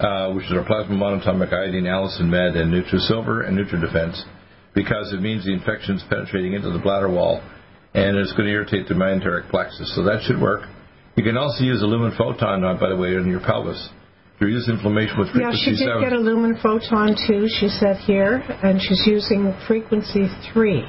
uh, 0.00 0.32
which 0.32 0.46
is 0.46 0.52
our 0.52 0.64
plasma 0.64 0.96
monatomic 0.96 1.52
iodine, 1.52 1.84
Allicin 1.84 2.26
Med, 2.26 2.56
and 2.56 2.72
NutriSilver 2.72 3.46
and 3.46 3.56
NutriDefense, 3.56 4.22
because 4.74 5.12
it 5.12 5.20
means 5.20 5.44
the 5.44 5.52
infection 5.52 5.96
is 5.96 6.04
penetrating 6.08 6.54
into 6.54 6.70
the 6.70 6.78
bladder 6.78 7.08
wall 7.10 7.42
and 7.94 8.16
it's 8.16 8.32
going 8.32 8.46
to 8.46 8.50
irritate 8.50 8.88
the 8.88 8.94
myenteric 8.94 9.48
plexus. 9.50 9.94
So 9.94 10.02
that 10.02 10.22
should 10.26 10.40
work. 10.40 10.68
You 11.16 11.22
can 11.22 11.36
also 11.36 11.62
use 11.62 11.80
a 11.80 11.86
lumen 11.86 12.12
photon, 12.18 12.64
uh, 12.64 12.74
by 12.74 12.88
the 12.88 12.96
way, 12.96 13.14
in 13.14 13.28
your 13.28 13.40
pelvis. 13.40 13.88
If 14.34 14.40
you 14.40 14.48
use 14.48 14.68
inflammation 14.68 15.14
with 15.16 15.30
frequency 15.30 15.70
Yeah, 15.70 15.78
she 15.78 15.84
did 15.84 15.86
7. 15.86 16.02
get 16.02 16.12
a 16.12 16.18
lumen 16.18 16.58
photon 16.60 17.14
too, 17.14 17.46
she 17.46 17.68
said 17.68 17.98
here, 17.98 18.42
and 18.64 18.82
she's 18.82 19.06
using 19.06 19.54
frequency 19.68 20.26
3. 20.52 20.84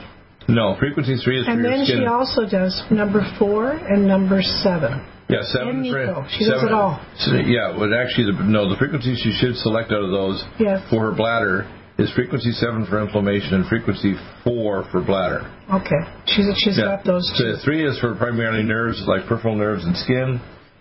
No, 0.47 0.75
frequency 0.79 1.15
3 1.17 1.41
is 1.41 1.47
and 1.47 1.61
for 1.61 1.67
your 1.67 1.85
skin. 1.85 1.97
And 1.97 2.03
then 2.03 2.03
she 2.03 2.05
also 2.05 2.47
does 2.47 2.83
number 2.91 3.21
4 3.39 3.71
and 3.71 4.07
number 4.07 4.41
7. 4.41 5.11
Yeah, 5.27 5.41
seven. 5.41 5.81
And 5.81 6.29
She 6.29 6.45
seven, 6.45 6.53
does 6.53 6.63
it 6.69 6.71
all. 6.71 7.01
Yeah, 7.49 7.73
but 7.73 7.89
actually, 7.97 8.29
the, 8.29 8.45
no, 8.45 8.69
the 8.69 8.77
frequencies 8.77 9.17
she 9.17 9.33
should 9.33 9.55
select 9.57 9.89
out 9.89 10.05
of 10.05 10.11
those 10.11 10.43
yes. 10.59 10.85
for 10.89 11.09
her 11.09 11.15
bladder 11.17 11.65
is 11.97 12.13
frequency 12.13 12.51
seven 12.51 12.85
for 12.85 13.01
inflammation 13.01 13.55
and 13.55 13.65
frequency 13.65 14.13
four 14.43 14.85
for 14.91 15.01
bladder. 15.01 15.49
Okay, 15.73 15.97
she's 16.27 16.45
she's 16.61 16.77
yeah. 16.77 16.97
got 16.97 17.05
those 17.05 17.25
two. 17.39 17.57
So 17.57 17.65
three 17.65 17.87
is 17.87 17.97
for 17.99 18.13
primarily 18.15 18.61
nerves 18.61 19.01
like 19.07 19.25
peripheral 19.25 19.55
nerves 19.55 19.83
and 19.83 19.97
skin, 19.97 20.39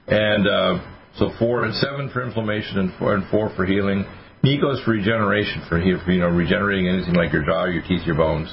and 0.09 0.45
uh, 0.47 0.85
so 1.17 1.31
four 1.39 1.65
and 1.65 1.75
seven 1.77 2.11
for 2.13 2.23
inflammation 2.23 2.79
and 2.79 2.93
four 2.99 3.15
and 3.15 3.25
four 3.31 3.49
for 3.57 3.65
healing. 3.65 4.05
Nico 4.43 4.73
is 4.73 4.81
for 4.85 4.91
regeneration 4.91 5.65
for 5.71 5.81
you 5.81 6.21
know 6.21 6.29
regenerating 6.29 6.87
anything 6.87 7.15
like 7.15 7.33
your 7.33 7.47
jaw, 7.47 7.65
your 7.65 7.83
teeth, 7.83 8.05
your 8.05 8.17
bones 8.17 8.53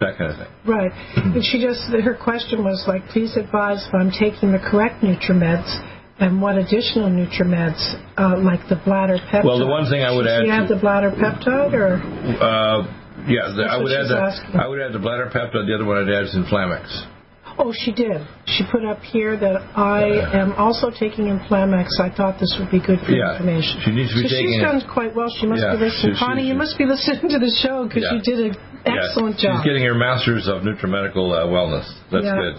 that 0.00 0.16
kind 0.16 0.30
of 0.30 0.36
thing. 0.38 0.52
Right. 0.66 0.92
and 1.16 1.42
she 1.42 1.62
just, 1.62 1.82
her 1.90 2.14
question 2.14 2.62
was 2.62 2.84
like, 2.86 3.06
please 3.08 3.36
advise 3.36 3.84
if 3.86 3.94
I'm 3.94 4.10
taking 4.10 4.52
the 4.52 4.62
correct 4.62 5.02
NutriMeds 5.02 5.66
and 6.20 6.42
what 6.42 6.56
additional 6.56 7.10
NutriMeds, 7.10 7.82
uh, 8.18 8.38
like 8.38 8.60
the 8.68 8.80
bladder 8.84 9.18
peptide. 9.30 9.44
Well, 9.44 9.58
the 9.58 9.66
one 9.66 9.90
thing 9.90 10.02
I 10.02 10.10
would 10.14 10.26
add. 10.26 10.46
You 10.46 10.52
add 10.52 10.68
the 10.68 10.80
bladder 10.80 11.10
peptide, 11.10 11.74
or? 11.74 11.98
Uh, 11.98 12.82
yeah, 13.26 13.50
the, 13.54 13.66
I 13.70 13.76
would 13.78 13.92
add 13.92 14.08
the 14.10 14.18
asking. 14.18 14.58
I 14.58 14.66
would 14.66 14.80
add 14.80 14.92
the 14.92 14.98
bladder 14.98 15.30
peptide. 15.30 15.66
The 15.66 15.74
other 15.74 15.84
one 15.84 15.98
I'd 15.98 16.10
add 16.10 16.24
is 16.24 16.34
Inflammex. 16.34 17.17
Oh, 17.58 17.72
she 17.74 17.90
did. 17.92 18.22
She 18.46 18.62
put 18.70 18.84
up 18.84 19.00
here 19.02 19.36
that 19.36 19.56
I 19.76 20.06
am 20.32 20.52
also 20.54 20.90
taking 20.90 21.26
Inflamex. 21.26 21.88
I 22.00 22.08
thought 22.14 22.38
this 22.38 22.54
would 22.58 22.70
be 22.70 22.78
good 22.80 23.00
for 23.00 23.10
Yeah. 23.12 23.32
information. 23.34 23.80
She 23.82 23.90
needs 23.90 24.14
to 24.14 24.22
be 24.22 24.28
so 24.28 24.34
taking 24.36 24.52
she's 24.52 24.62
it. 24.62 24.64
done 24.64 24.80
quite 24.92 25.14
well. 25.14 25.28
She 25.40 25.46
must 25.46 25.62
Yeah, 25.62 25.74
be 25.74 25.82
listening. 25.90 26.14
she- 26.14 26.24
she- 26.24 26.46
you 26.46 26.54
she- 26.54 26.58
must 26.58 26.78
be 26.78 26.86
listening 26.86 27.28
to 27.30 27.38
the 27.40 27.50
show 27.50 27.84
because 27.84 28.04
Yeah. 28.04 28.14
you 28.14 28.20
did 28.22 28.38
an 28.46 28.56
excellent 28.86 29.42
yeah. 29.42 29.50
job. 29.50 29.56
She's 29.58 29.66
getting 29.66 29.84
her 29.84 29.94
master's 29.94 30.46
of 30.46 30.62
nutrimedical 30.62 31.34
uh, 31.34 31.46
wellness. 31.50 31.90
That's 32.10 32.30
good. 32.30 32.54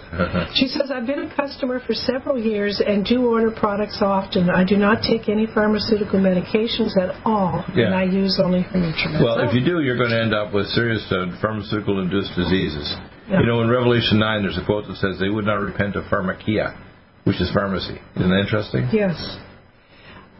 She 0.54 0.68
says, 0.68 0.90
I've 0.90 1.06
been 1.06 1.20
a 1.20 1.34
customer 1.34 1.80
for 1.80 1.94
several 1.94 2.38
years 2.38 2.80
and 2.80 3.04
do 3.04 3.24
order 3.26 3.50
products 3.50 4.02
often. 4.02 4.50
I 4.50 4.64
do 4.64 4.76
not 4.76 5.02
take 5.02 5.28
any 5.30 5.46
pharmaceutical 5.46 6.20
medications 6.20 6.96
at 7.00 7.16
all, 7.24 7.64
and 7.74 7.94
I 7.94 8.02
use 8.04 8.38
only 8.38 8.60
her 8.62 8.78
Nutrimed. 8.78 9.22
Well, 9.24 9.40
if 9.40 9.54
you 9.54 9.64
do, 9.64 9.80
you're 9.80 9.96
going 9.96 10.10
to 10.10 10.20
end 10.20 10.34
up 10.34 10.52
with 10.52 10.66
serious 10.68 11.10
uh, 11.10 11.26
pharmaceutical-induced 11.40 12.34
diseases. 12.36 12.94
You 13.30 13.46
know, 13.46 13.62
in 13.62 13.70
Revelation 13.70 14.18
9, 14.18 14.42
there's 14.42 14.58
a 14.58 14.64
quote 14.66 14.86
that 14.88 14.96
says, 14.96 15.18
they 15.20 15.28
would 15.28 15.44
not 15.46 15.60
repent 15.60 15.94
of 15.94 16.04
pharmakia, 16.04 16.76
which 17.24 17.40
is 17.40 17.50
pharmacy. 17.54 17.98
Isn't 18.16 18.28
that 18.28 18.40
interesting? 18.40 18.88
Yes. 18.92 19.14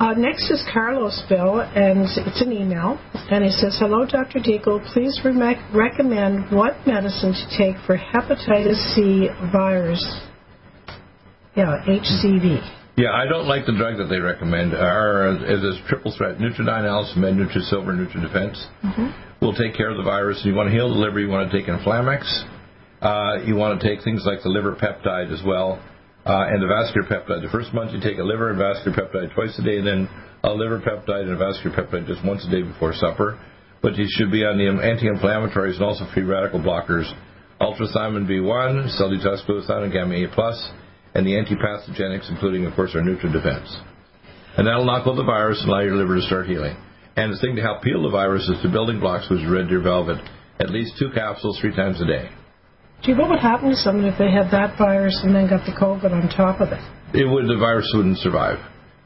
Uh, 0.01 0.15
next 0.15 0.51
is 0.51 0.65
Carlos 0.73 1.23
Bill, 1.29 1.61
and 1.61 2.09
it's 2.27 2.41
an 2.41 2.53
email, 2.53 2.99
and 3.31 3.45
he 3.45 3.51
says, 3.51 3.77
"Hello, 3.79 4.07
Dr. 4.07 4.39
Deagle. 4.41 4.83
Please 4.95 5.21
re- 5.23 5.61
recommend 5.75 6.51
what 6.51 6.75
medicine 6.87 7.35
to 7.35 7.59
take 7.59 7.77
for 7.85 7.99
hepatitis 7.99 8.81
C 8.95 9.29
virus. 9.53 10.03
Yeah, 11.55 11.85
HCV. 11.87 12.65
Yeah, 12.97 13.13
I 13.13 13.27
don't 13.27 13.47
like 13.47 13.67
the 13.67 13.77
drug 13.77 13.99
that 13.99 14.09
they 14.09 14.21
recommend. 14.21 14.73
Our 14.75 15.37
is 15.45 15.61
this 15.61 15.77
triple 15.87 16.15
threat: 16.17 16.39
Nutridyne, 16.39 16.89
Alcimed, 16.89 17.37
Nutrisilver, 17.37 17.93
Nutridefense. 17.93 18.57
Will 19.43 19.55
take 19.55 19.75
care 19.75 19.91
of 19.91 19.99
the 19.99 20.03
virus. 20.03 20.41
You 20.45 20.55
want 20.55 20.69
to 20.69 20.73
heal 20.73 20.89
the 20.89 20.99
liver. 20.99 21.21
You 21.21 21.29
want 21.29 21.51
to 21.51 21.59
take 21.59 21.69
Inflamex. 21.69 22.25
Uh, 23.01 23.41
you 23.47 23.57
want 23.57 23.81
to 23.81 23.81
take 23.81 24.05
things 24.05 24.25
like 24.27 24.43
the 24.43 24.49
liver 24.49 24.77
peptide 24.77 25.33
as 25.33 25.41
well, 25.45 25.81
uh, 26.27 26.53
and 26.53 26.61
the 26.61 26.69
vascular 26.69 27.09
peptide. 27.09 27.41
The 27.41 27.49
first 27.49 27.73
month 27.73 27.93
you 27.93 28.01
take 28.01 28.19
a 28.19 28.23
liver 28.23 28.51
and 28.51 28.59
vascular 28.59 28.93
peptide 28.93 29.33
twice 29.33 29.57
a 29.59 29.63
day, 29.65 29.79
and 29.79 29.87
then 29.87 30.09
a 30.45 30.53
liver 30.53 30.81
peptide 30.81 31.25
and 31.25 31.33
a 31.33 31.41
vascular 31.41 31.73
peptide 31.73 32.07
just 32.07 32.25
once 32.25 32.45
a 32.45 32.51
day 32.51 32.61
before 32.61 32.93
supper. 32.93 33.41
But 33.81 33.97
you 33.97 34.05
should 34.07 34.31
be 34.31 34.45
on 34.45 34.59
the 34.61 34.69
anti-inflammatories 34.69 35.81
and 35.81 35.85
also 35.85 36.05
free 36.13 36.25
radical 36.25 36.61
blockers: 36.61 37.09
ultrathiamine 37.61 38.29
B1, 38.29 38.91
cell 38.99 39.09
detox 39.09 39.49
glutathione, 39.49 39.91
gamma 39.91 40.21
A 40.21 40.29
plus, 40.29 40.61
and 41.15 41.27
the 41.27 41.33
antipathogenics, 41.41 42.29
including, 42.29 42.67
of 42.67 42.75
course, 42.75 42.93
our 42.95 43.01
NutriDefense. 43.01 43.81
And 44.59 44.67
that'll 44.67 44.85
knock 44.85 45.07
out 45.07 45.17
the 45.17 45.25
virus 45.25 45.59
and 45.63 45.71
allow 45.71 45.81
your 45.81 45.97
liver 45.97 46.17
to 46.17 46.23
start 46.23 46.47
healing. 46.47 46.77
And 47.17 47.33
the 47.33 47.39
thing 47.41 47.57
to 47.57 47.63
help 47.63 47.83
heal 47.83 48.03
the 48.03 48.11
virus 48.11 48.47
is 48.49 48.63
the 48.63 48.69
building 48.69 49.01
blocks, 49.01 49.31
which 49.31 49.41
is 49.41 49.51
red 49.51 49.69
deer 49.69 49.81
velvet, 49.81 50.19
at 50.59 50.69
least 50.69 50.99
two 50.99 51.09
capsules 51.15 51.59
three 51.61 51.75
times 51.75 51.99
a 52.03 52.05
day. 52.05 52.29
Do 53.03 53.13
you 53.13 53.17
know 53.17 53.27
what 53.27 53.41
happened 53.41 53.73
to 53.73 53.77
someone 53.77 54.05
if 54.05 54.19
they 54.19 54.31
had 54.31 54.53
that 54.53 54.77
virus 54.77 55.19
and 55.25 55.35
then 55.35 55.49
got 55.49 55.65
the 55.65 55.73
COVID 55.73 56.13
on 56.13 56.29
top 56.29 56.61
of 56.61 56.69
it? 56.69 56.83
It 57.17 57.25
would 57.25 57.49
the 57.49 57.59
virus 57.59 57.91
wouldn't 57.95 58.19
survive. 58.19 58.59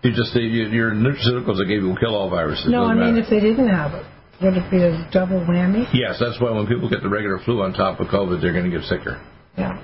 You 0.02 0.10
just 0.10 0.34
you, 0.34 0.68
your 0.68 0.92
nutraceuticals 0.92 1.64
I 1.64 1.68
gave 1.68 1.80
you 1.80 1.88
will 1.88 1.96
kill 1.96 2.14
all 2.14 2.28
viruses. 2.28 2.66
no, 2.68 2.84
I 2.84 2.94
mean 2.94 3.14
matter. 3.14 3.24
if 3.24 3.30
they 3.30 3.40
didn't 3.40 3.68
have 3.68 3.94
it, 3.94 4.04
would 4.42 4.54
it 4.54 4.70
be 4.70 4.82
a 4.82 5.08
double 5.12 5.40
whammy? 5.40 5.86
Yes, 5.94 6.20
that's 6.20 6.40
why 6.40 6.50
when 6.50 6.66
people 6.66 6.90
get 6.90 7.02
the 7.02 7.08
regular 7.08 7.38
flu 7.44 7.62
on 7.62 7.72
top 7.72 8.00
of 8.00 8.08
COVID, 8.08 8.42
they're 8.42 8.52
going 8.52 8.70
to 8.70 8.76
get 8.76 8.84
sicker. 8.86 9.24
Yeah. 9.56 9.80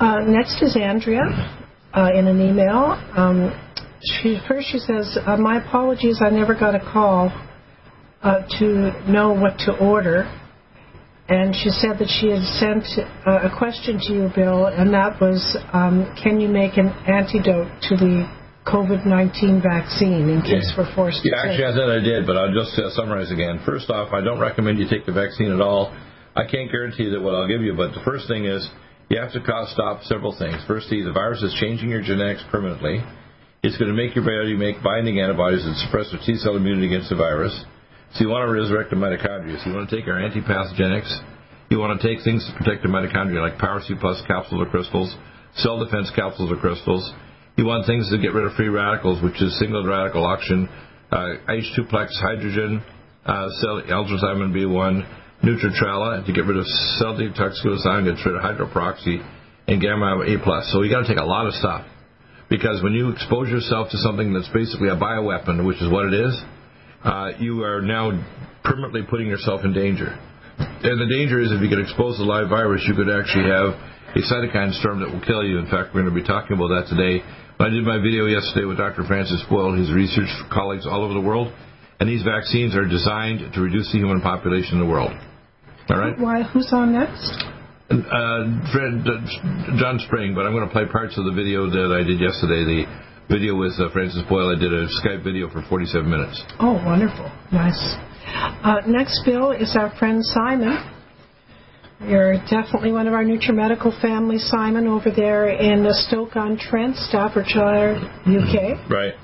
Uh, 0.00 0.20
next 0.26 0.62
is 0.62 0.76
Andrea 0.80 1.22
uh, 1.92 2.08
in 2.14 2.26
an 2.26 2.40
email. 2.40 2.96
Um, 3.14 3.52
she, 4.02 4.38
first, 4.48 4.68
she 4.72 4.78
says, 4.78 5.18
uh, 5.26 5.36
My 5.36 5.62
apologies, 5.64 6.20
I 6.24 6.30
never 6.30 6.54
got 6.54 6.74
a 6.74 6.80
call 6.80 7.30
uh, 8.22 8.42
to 8.58 9.10
know 9.10 9.32
what 9.32 9.58
to 9.66 9.76
order. 9.78 10.24
And 11.30 11.54
she 11.54 11.70
said 11.70 12.02
that 12.02 12.10
she 12.10 12.34
had 12.34 12.42
sent 12.58 12.82
uh, 13.22 13.46
a 13.46 13.50
question 13.56 14.02
to 14.02 14.10
you, 14.12 14.30
Bill, 14.34 14.66
and 14.66 14.92
that 14.92 15.20
was 15.22 15.38
um, 15.72 16.10
Can 16.18 16.40
you 16.40 16.48
make 16.48 16.76
an 16.76 16.90
antidote 17.06 17.70
to 17.86 17.94
the 17.94 18.26
COVID 18.66 19.06
19 19.06 19.62
vaccine 19.62 20.28
in 20.28 20.42
case 20.42 20.74
Yeah. 20.74 20.82
we're 20.82 20.94
forced 20.94 21.22
Yeah, 21.22 21.38
to 21.38 21.48
actually, 21.48 21.64
I 21.64 21.70
take 21.70 21.78
said 21.78 21.88
I 21.88 22.02
did, 22.02 22.26
but 22.26 22.36
I'll 22.36 22.52
just 22.52 22.74
uh, 22.78 22.90
summarize 22.90 23.30
again. 23.30 23.62
First 23.64 23.90
off, 23.90 24.12
I 24.12 24.20
don't 24.20 24.40
recommend 24.40 24.78
you 24.78 24.88
take 24.90 25.06
the 25.06 25.14
vaccine 25.14 25.52
at 25.52 25.60
all. 25.60 25.94
I 26.34 26.44
can't 26.50 26.70
guarantee 26.70 27.08
that 27.10 27.22
what 27.22 27.34
I'll 27.34 27.48
give 27.48 27.62
you, 27.62 27.74
but 27.74 27.94
the 27.94 28.02
first 28.04 28.26
thing 28.26 28.44
is 28.44 28.68
you 29.08 29.18
have 29.18 29.32
to 29.32 29.42
stop 29.70 30.02
several 30.04 30.34
things. 30.36 30.58
Firstly, 30.66 31.02
the 31.02 31.12
virus 31.12 31.42
is 31.42 31.54
changing 31.60 31.90
your 31.90 32.02
genetics 32.02 32.42
permanently. 32.50 33.02
It's 33.62 33.76
going 33.78 33.90
to 33.90 33.96
make 33.96 34.14
your 34.14 34.24
body 34.24 34.56
make 34.56 34.82
binding 34.82 35.20
antibodies 35.20 35.64
that 35.64 35.74
suppress 35.86 36.10
your 36.12 36.20
T 36.26 36.36
cell 36.42 36.56
immunity 36.56 36.86
against 36.86 37.10
the 37.10 37.16
virus. 37.16 37.54
So 38.14 38.24
you 38.24 38.30
want 38.30 38.42
to 38.48 38.52
resurrect 38.52 38.90
the 38.90 38.96
mitochondria. 38.96 39.62
So 39.62 39.70
you 39.70 39.76
want 39.76 39.88
to 39.88 39.96
take 39.96 40.08
our 40.08 40.18
antipathogenics. 40.18 41.10
You 41.70 41.78
want 41.78 42.00
to 42.00 42.02
take 42.02 42.24
things 42.24 42.44
to 42.46 42.52
protect 42.58 42.82
the 42.82 42.88
mitochondria 42.88 43.40
like 43.40 43.58
Power 43.58 43.80
C 43.86 43.94
Plus 43.94 44.20
capsules 44.26 44.66
or 44.66 44.68
crystals, 44.70 45.14
cell 45.54 45.78
defense 45.78 46.10
capsules 46.14 46.50
or 46.50 46.56
crystals. 46.56 47.06
You 47.56 47.66
want 47.66 47.86
things 47.86 48.10
to 48.10 48.18
get 48.18 48.34
rid 48.34 48.46
of 48.46 48.54
free 48.54 48.68
radicals, 48.68 49.22
which 49.22 49.40
is 49.40 49.56
single 49.58 49.86
radical 49.86 50.26
oxygen, 50.26 50.68
uh, 51.12 51.38
H2-plex 51.46 52.18
hydrogen, 52.18 52.82
uh, 53.26 53.48
cell 53.60 53.82
ultrathiamine 53.86 54.50
B1, 54.50 55.06
Nutritrella 55.44 56.26
to 56.26 56.32
get 56.32 56.44
rid 56.44 56.56
of 56.56 56.66
cell 56.98 57.14
detox 57.14 57.62
glutathione, 57.64 58.04
get 58.04 58.26
rid 58.26 58.34
of 58.34 58.42
hydroperoxy, 58.42 59.24
and 59.68 59.80
gamma 59.80 60.20
A 60.20 60.38
plus. 60.42 60.70
So 60.72 60.82
you 60.82 60.90
got 60.90 61.02
to 61.02 61.08
take 61.08 61.22
a 61.22 61.24
lot 61.24 61.46
of 61.46 61.54
stuff 61.54 61.86
because 62.48 62.82
when 62.82 62.92
you 62.92 63.10
expose 63.10 63.48
yourself 63.48 63.88
to 63.90 63.98
something 63.98 64.32
that's 64.34 64.48
basically 64.48 64.88
a 64.88 64.96
bioweapon, 64.96 65.64
which 65.64 65.80
is 65.80 65.90
what 65.90 66.12
it 66.12 66.14
is, 66.14 66.42
uh, 67.04 67.30
you 67.38 67.62
are 67.64 67.80
now 67.80 68.12
permanently 68.64 69.02
putting 69.08 69.26
yourself 69.26 69.64
in 69.64 69.72
danger. 69.72 70.18
And 70.58 71.00
the 71.00 71.08
danger 71.08 71.40
is 71.40 71.52
if 71.52 71.60
you 71.60 71.68
get 71.68 71.78
exposed 71.80 72.18
to 72.18 72.24
live 72.24 72.48
virus, 72.48 72.84
you 72.86 72.94
could 72.94 73.08
actually 73.08 73.48
have 73.48 73.72
a 74.12 74.20
cytokine 74.20 74.72
storm 74.80 75.00
that 75.00 75.08
will 75.08 75.24
kill 75.24 75.44
you. 75.44 75.58
In 75.58 75.66
fact, 75.66 75.94
we're 75.94 76.02
going 76.02 76.14
to 76.14 76.20
be 76.20 76.26
talking 76.26 76.56
about 76.56 76.68
that 76.68 76.86
today. 76.88 77.24
I 77.60 77.68
did 77.68 77.84
my 77.84 77.98
video 77.98 78.26
yesterday 78.26 78.64
with 78.64 78.78
Dr. 78.78 79.04
Francis 79.04 79.44
Boyle, 79.48 79.76
his 79.76 79.92
research 79.92 80.28
colleagues 80.52 80.86
all 80.86 81.04
over 81.04 81.12
the 81.12 81.20
world, 81.20 81.52
and 82.00 82.08
these 82.08 82.22
vaccines 82.22 82.74
are 82.74 82.88
designed 82.88 83.52
to 83.52 83.60
reduce 83.60 83.92
the 83.92 83.98
human 83.98 84.20
population 84.20 84.80
in 84.80 84.80
the 84.80 84.90
world. 84.90 85.12
All 85.88 85.98
right? 85.98 86.18
Why, 86.18 86.42
who's 86.42 86.72
on 86.72 86.92
next? 86.92 87.44
uh, 87.90 88.70
Fred, 88.70 89.02
uh, 89.02 89.76
John 89.78 89.98
Spring, 90.06 90.34
but 90.34 90.46
I'm 90.46 90.52
going 90.52 90.66
to 90.66 90.72
play 90.72 90.86
parts 90.86 91.18
of 91.18 91.24
the 91.24 91.32
video 91.32 91.66
that 91.66 91.90
I 91.90 92.06
did 92.06 92.20
yesterday. 92.20 92.62
The 92.62 92.80
video 93.28 93.56
with 93.56 93.72
uh, 93.78 93.90
Francis 93.92 94.22
Boyle. 94.28 94.54
I 94.54 94.58
did 94.58 94.72
a 94.72 94.86
Skype 95.02 95.24
video 95.24 95.48
for 95.50 95.62
47 95.68 96.08
minutes. 96.08 96.42
Oh, 96.58 96.74
wonderful. 96.84 97.30
Nice. 97.52 97.96
Uh, 98.62 98.80
next, 98.86 99.22
Bill, 99.24 99.52
is 99.52 99.76
our 99.76 99.94
friend 99.98 100.24
Simon. 100.24 100.78
You're 102.06 102.38
definitely 102.48 102.92
one 102.92 103.06
of 103.06 103.12
our 103.12 103.24
NutriMedical 103.24 104.00
family, 104.00 104.38
Simon, 104.38 104.86
over 104.86 105.10
there 105.10 105.50
in 105.50 105.86
Stoke-on-Trent, 106.08 106.96
Staffordshire, 106.96 107.96
UK. 108.26 108.90
Right. 108.90 109.14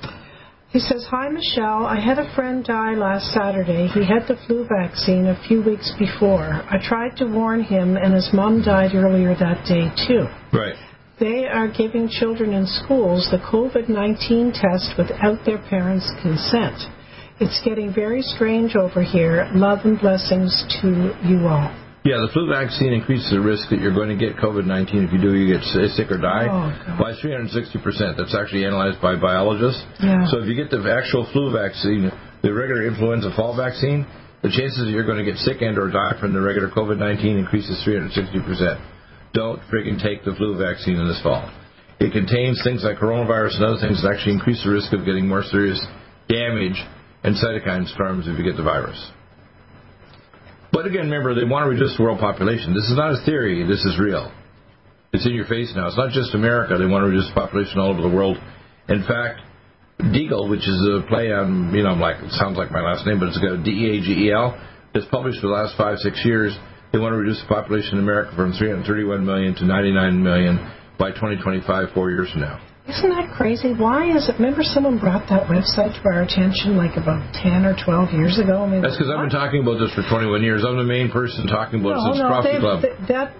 He 0.69 0.79
says, 0.79 1.05
Hi, 1.09 1.29
Michelle. 1.29 1.85
I 1.85 1.99
had 1.99 2.19
a 2.19 2.33
friend 2.35 2.63
die 2.63 2.93
last 2.93 3.33
Saturday. 3.33 3.87
He 3.87 4.05
had 4.05 4.27
the 4.27 4.35
flu 4.45 4.67
vaccine 4.67 5.27
a 5.27 5.41
few 5.47 5.63
weeks 5.63 5.91
before. 5.97 6.43
I 6.69 6.77
tried 6.83 7.17
to 7.17 7.25
warn 7.25 7.63
him, 7.63 7.97
and 7.97 8.13
his 8.13 8.29
mom 8.31 8.61
died 8.61 8.93
earlier 8.93 9.33
that 9.33 9.65
day, 9.65 9.89
too. 10.07 10.27
Right. 10.55 10.75
They 11.19 11.47
are 11.47 11.67
giving 11.67 12.09
children 12.09 12.53
in 12.53 12.67
schools 12.67 13.27
the 13.31 13.41
COVID 13.41 13.89
19 13.89 14.53
test 14.53 14.93
without 14.97 15.41
their 15.45 15.57
parents' 15.57 16.05
consent. 16.21 16.77
It's 17.39 17.57
getting 17.65 17.93
very 17.93 18.21
strange 18.21 18.75
over 18.75 19.01
here. 19.01 19.49
Love 19.53 19.79
and 19.85 19.99
blessings 19.99 20.53
to 20.81 21.17
you 21.25 21.47
all. 21.49 21.73
Yeah, 22.05 22.21
the 22.21 22.29
flu 22.31 22.45
vaccine 22.47 22.93
increases 22.93 23.33
the 23.33 23.41
risk 23.41 23.69
that 23.73 23.81
you're 23.81 23.97
going 23.97 24.13
to 24.13 24.15
get 24.15 24.37
COVID-19. 24.37 25.09
If 25.09 25.11
you 25.11 25.19
do, 25.19 25.33
you 25.33 25.49
get 25.49 25.65
sick 25.65 26.13
or 26.13 26.21
die 26.21 26.45
Oh, 26.45 26.69
by 27.01 27.17
360%. 27.17 27.51
That's 28.15 28.37
actually 28.37 28.63
analyzed 28.63 29.01
by 29.01 29.17
biologists. 29.17 29.81
Yeah. 29.99 30.21
So 30.29 30.37
if 30.39 30.45
you 30.45 30.53
get 30.53 30.69
the 30.69 30.79
actual 30.85 31.25
flu 31.33 31.51
vaccine, 31.51 32.13
the 32.45 32.53
regular 32.53 32.85
influenza 32.87 33.33
fall 33.35 33.57
vaccine, 33.57 34.05
the 34.41 34.53
chances 34.53 34.85
that 34.85 34.93
you're 34.93 35.05
going 35.05 35.17
to 35.17 35.25
get 35.25 35.41
sick 35.41 35.65
and 35.65 35.77
or 35.77 35.89
die 35.89 36.13
from 36.21 36.31
the 36.31 36.41
regular 36.41 36.69
COVID-19 36.69 37.41
increases 37.41 37.81
360%. 37.81 38.96
Don't 39.33 39.59
freaking 39.71 40.01
take 40.01 40.23
the 40.23 40.33
flu 40.35 40.57
vaccine 40.57 40.95
in 40.95 41.07
this 41.07 41.21
fall. 41.21 41.51
It 41.99 42.13
contains 42.13 42.61
things 42.63 42.83
like 42.83 42.97
coronavirus 42.97 43.57
and 43.57 43.65
other 43.65 43.81
things 43.81 44.01
that 44.03 44.13
actually 44.13 44.33
increase 44.33 44.63
the 44.63 44.71
risk 44.71 44.93
of 44.93 45.05
getting 45.05 45.27
more 45.27 45.43
serious 45.43 45.81
damage 46.29 46.77
and 47.23 47.35
cytokine 47.35 47.87
storms 47.93 48.27
if 48.27 48.37
you 48.37 48.43
get 48.43 48.55
the 48.55 48.63
virus. 48.63 48.99
But 50.71 50.85
again, 50.85 51.09
remember, 51.09 51.33
they 51.33 51.43
want 51.43 51.65
to 51.65 51.69
reduce 51.69 51.97
the 51.97 52.03
world 52.03 52.19
population. 52.19 52.73
This 52.73 52.85
is 52.85 52.95
not 52.95 53.17
a 53.17 53.25
theory. 53.25 53.65
This 53.65 53.83
is 53.83 53.97
real. 53.99 54.31
It's 55.13 55.25
in 55.25 55.33
your 55.33 55.47
face 55.47 55.73
now. 55.75 55.87
It's 55.87 55.97
not 55.97 56.11
just 56.11 56.35
America. 56.35 56.77
They 56.77 56.85
want 56.85 57.01
to 57.03 57.09
reduce 57.09 57.27
the 57.29 57.33
population 57.33 57.79
all 57.79 57.89
over 57.89 58.01
the 58.01 58.13
world. 58.13 58.37
In 58.89 59.01
fact, 59.07 59.41
Deagel, 59.99 60.49
which 60.49 60.67
is 60.67 60.77
a 60.85 61.01
play 61.07 61.31
on, 61.31 61.73
you 61.73 61.81
know, 61.81 61.89
I'm 61.89 61.99
like 61.99 62.21
it 62.21 62.31
sounds 62.31 62.57
like 62.57 62.71
my 62.71 62.81
last 62.81 63.07
name, 63.07 63.19
but 63.19 63.29
it's 63.29 63.39
got 63.39 63.57
a 63.57 63.63
D-E-A-G-E-L, 63.63 64.53
has 64.93 65.05
published 65.09 65.41
for 65.41 65.47
the 65.47 65.53
last 65.53 65.75
five, 65.77 65.97
six 65.97 66.21
years. 66.23 66.55
They 66.91 66.99
want 66.99 67.13
to 67.13 67.17
reduce 67.17 67.41
the 67.41 67.47
population 67.47 67.97
in 67.97 68.03
America 68.03 68.31
from 68.35 68.53
331 68.53 69.25
million 69.25 69.55
to 69.55 69.65
99 69.65 70.23
million 70.23 70.57
by 70.97 71.11
2025, 71.11 71.93
four 71.93 72.09
years 72.09 72.31
from 72.31 72.41
now. 72.41 72.59
Isn't 72.87 73.11
that 73.11 73.35
crazy? 73.35 73.75
Why 73.75 74.15
is 74.15 74.31
it? 74.31 74.39
Remember, 74.39 74.63
someone 74.63 74.97
brought 74.97 75.27
that 75.27 75.51
website 75.51 75.91
to 75.91 76.01
our 76.07 76.23
attention 76.23 76.79
like 76.79 76.95
about 76.95 77.19
10 77.35 77.67
or 77.67 77.75
12 77.75 78.15
years 78.15 78.39
ago? 78.39 78.63
I 78.63 78.67
mean, 78.71 78.81
That's 78.81 78.95
because 78.95 79.11
I've 79.11 79.19
been 79.19 79.29
talking 79.29 79.59
about 79.59 79.83
this 79.83 79.91
for 79.91 80.07
21 80.07 80.39
years. 80.41 80.63
I'm 80.63 80.79
the 80.79 80.87
main 80.87 81.11
person 81.11 81.51
talking 81.51 81.83
about 81.83 81.99
it 81.99 81.99
no, 81.99 82.07
since 82.07 82.19
no, 82.23 82.27
Prophecy 82.31 82.59
Club. 82.63 82.79
th- 82.87 82.95
that 83.11 83.35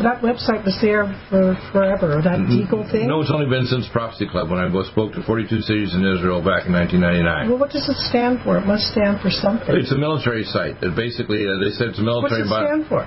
that 0.00 0.22
website 0.22 0.64
was 0.64 0.78
there 0.80 1.04
for 1.28 1.52
forever. 1.74 2.22
That 2.24 2.48
Deagel 2.48 2.88
thing. 2.88 3.10
No, 3.10 3.20
it's 3.20 3.30
only 3.34 3.50
been 3.50 3.66
since 3.66 3.84
Prophecy 3.92 4.24
Club 4.24 4.48
when 4.48 4.56
I 4.56 4.70
spoke 4.88 5.12
to 5.18 5.22
42 5.22 5.60
cities 5.68 5.92
in 5.92 6.00
Israel 6.00 6.40
back 6.40 6.64
in 6.64 6.72
1999. 6.72 7.50
Well, 7.50 7.60
what 7.60 7.74
does 7.74 7.84
it 7.84 7.98
stand 8.08 8.40
for? 8.40 8.56
It 8.56 8.64
must 8.64 8.88
stand 8.94 9.20
for 9.20 9.28
something. 9.28 9.68
It's 9.74 9.92
a 9.92 10.00
military 10.00 10.48
site. 10.48 10.80
It 10.80 10.96
basically, 10.96 11.44
uh, 11.44 11.60
they 11.60 11.76
said 11.76 11.92
it's 11.92 12.00
a 12.00 12.06
military. 12.06 12.48
What's 12.48 12.56
it 12.56 12.72
stand 12.72 12.86
for? 12.88 13.04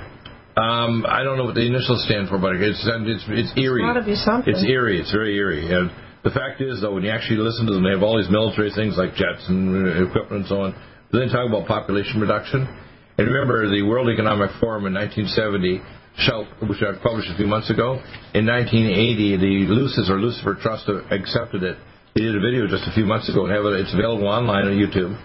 Um, 0.55 1.03
I 1.09 1.23
don't 1.23 1.36
know 1.36 1.49
what 1.49 1.55
the 1.57 1.67
initials 1.67 2.05
stand 2.05 2.30
for, 2.30 2.38
but 2.38 2.55
it's 2.55 2.80
it's 2.80 3.26
it's 3.28 3.51
eerie. 3.59 3.84
It's 3.84 3.91
got 3.91 3.99
to 3.99 4.07
be 4.07 4.15
something. 4.15 4.53
It's 4.53 4.63
eerie. 4.63 5.01
It's 5.01 5.11
very 5.11 5.36
eerie. 5.36 5.67
And 5.67 5.91
the 6.23 6.32
fact 6.32 6.61
is, 6.61 6.80
though, 6.80 6.93
when 6.93 7.03
you 7.03 7.11
actually 7.11 7.43
listen 7.43 7.65
to 7.67 7.73
them, 7.73 7.84
they 7.84 7.91
have 7.91 8.03
all 8.03 8.15
these 8.15 8.32
military 8.32 8.71
things 8.71 8.95
like 8.95 9.17
jets 9.19 9.43
and 9.49 9.73
uh, 9.73 10.07
equipment 10.07 10.45
and 10.45 10.47
so 10.47 10.61
on. 10.63 10.71
Then 11.11 11.28
they 11.28 11.32
talk 11.34 11.49
about 11.49 11.67
population 11.67 12.21
reduction. 12.21 12.69
And 13.17 13.28
remember, 13.28 13.67
the 13.67 13.84
World 13.84 14.07
Economic 14.07 14.51
Forum 14.59 14.86
in 14.88 14.93
1970, 14.93 15.82
which 16.68 16.82
I 16.82 16.95
published 17.01 17.30
a 17.30 17.38
few 17.38 17.47
months 17.47 17.70
ago, 17.70 17.99
in 18.34 18.45
1980, 18.45 19.38
the 19.38 19.74
Lucis 19.74 20.09
or 20.09 20.20
Lucifer 20.20 20.55
Trust 20.55 20.89
accepted 21.11 21.63
it. 21.63 21.78
They 22.16 22.22
did 22.22 22.36
a 22.36 22.39
video 22.39 22.68
just 22.68 22.88
a 22.88 22.93
few 22.93 23.05
months 23.05 23.28
ago 23.30 23.45
and 23.45 23.51
have 23.53 23.66
it. 23.66 23.80
It's 23.82 23.93
available 23.93 24.28
online 24.28 24.68
on 24.68 24.76
YouTube, 24.80 25.20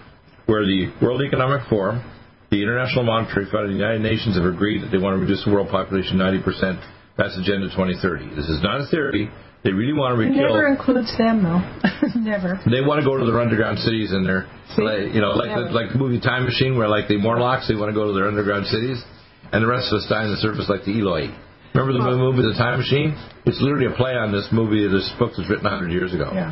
where 0.45 0.65
the 0.65 0.91
World 1.01 1.21
Economic 1.21 1.67
Forum 1.69 2.03
the 2.51 2.61
International 2.61 3.07
Monetary 3.07 3.47
Fund 3.47 3.71
and 3.71 3.79
the 3.79 3.79
United 3.79 4.03
Nations 4.03 4.35
have 4.35 4.43
agreed 4.43 4.83
that 4.83 4.91
they 4.91 4.99
want 4.99 5.15
to 5.15 5.23
reduce 5.23 5.39
the 5.47 5.51
world 5.55 5.71
population 5.71 6.19
90%. 6.19 6.43
That's 7.15 7.31
Agenda 7.39 7.71
2030. 7.71 8.35
This 8.35 8.51
is 8.51 8.59
not 8.59 8.83
a 8.83 8.87
theory. 8.91 9.31
They 9.63 9.71
really 9.71 9.95
want 9.95 10.19
to 10.19 10.27
It 10.27 10.35
never 10.35 10.67
includes 10.67 11.15
them, 11.15 11.47
though. 11.47 11.63
never. 12.19 12.59
They 12.67 12.83
want 12.83 12.99
to 12.99 13.07
go 13.07 13.15
to 13.15 13.23
their 13.23 13.39
underground 13.39 13.79
cities 13.79 14.11
and 14.11 14.27
their, 14.27 14.51
like, 14.75 15.15
you 15.15 15.23
know, 15.23 15.31
like 15.31 15.55
the, 15.55 15.71
like 15.71 15.95
the 15.95 15.99
movie 16.01 16.19
Time 16.19 16.43
Machine, 16.43 16.75
where 16.75 16.91
like 16.91 17.07
the 17.07 17.15
Morlocks, 17.15 17.71
they 17.71 17.75
want 17.75 17.87
to 17.87 17.95
go 17.95 18.11
to 18.11 18.13
their 18.13 18.27
underground 18.27 18.67
cities, 18.67 18.99
and 19.51 19.63
the 19.63 19.67
rest 19.67 19.91
of 19.91 19.99
us 19.99 20.07
die 20.09 20.23
on 20.23 20.31
the 20.31 20.37
surface 20.37 20.67
like 20.69 20.85
the 20.85 20.99
Eloi. 20.99 21.29
Remember 21.73 21.93
the 21.93 22.17
movie 22.17 22.43
The 22.43 22.55
Time 22.59 22.79
Machine? 22.79 23.15
It's 23.45 23.61
literally 23.61 23.87
a 23.87 23.95
play 23.95 24.11
on 24.11 24.31
this 24.31 24.47
movie, 24.51 24.87
this 24.87 25.07
book 25.17 25.31
that's 25.37 25.49
written 25.49 25.63
100 25.63 25.91
years 25.91 26.13
ago. 26.13 26.31
Yeah. 26.33 26.51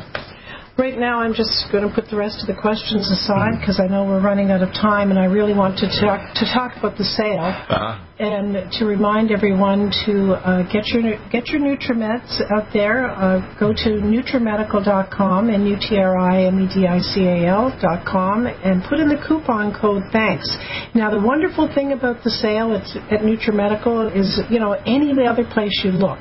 Right 0.80 0.96
now, 0.98 1.20
I'm 1.20 1.34
just 1.34 1.66
going 1.70 1.86
to 1.86 1.94
put 1.94 2.08
the 2.08 2.16
rest 2.16 2.40
of 2.40 2.46
the 2.48 2.54
questions 2.58 3.04
aside 3.10 3.60
because 3.60 3.78
I 3.78 3.86
know 3.86 4.06
we're 4.06 4.22
running 4.24 4.50
out 4.50 4.62
of 4.62 4.70
time, 4.72 5.10
and 5.10 5.18
I 5.18 5.26
really 5.26 5.52
want 5.52 5.76
to 5.84 5.88
talk 6.00 6.32
to 6.40 6.44
talk 6.56 6.72
about 6.78 6.96
the 6.96 7.04
sale 7.04 7.52
Uh-huh. 7.68 7.98
and 8.18 8.72
to 8.80 8.86
remind 8.86 9.30
everyone 9.30 9.92
to 10.06 10.32
uh, 10.40 10.62
get 10.72 10.86
your 10.88 11.02
get 11.28 11.48
your 11.52 11.60
NutriMeds 11.60 12.40
out 12.50 12.72
there. 12.72 13.10
Uh, 13.10 13.42
go 13.60 13.74
to 13.74 13.90
NutriMedical.com 14.00 15.50
and 15.50 15.68
U-T-R-I-M-E-D-I-C-A-L.com 15.68 18.46
and 18.46 18.82
put 18.88 19.00
in 19.00 19.08
the 19.10 19.18
coupon 19.28 19.74
code 19.78 20.04
Thanks. 20.12 20.48
Now, 20.94 21.10
the 21.10 21.20
wonderful 21.20 21.68
thing 21.74 21.92
about 21.92 22.24
the 22.24 22.30
sale 22.30 22.72
at, 22.74 22.86
at 23.12 23.20
NutriMedical 23.20 24.16
is, 24.16 24.40
you 24.48 24.58
know, 24.58 24.72
any 24.86 25.12
other 25.26 25.44
place 25.44 25.82
you 25.84 25.90
look 25.92 26.20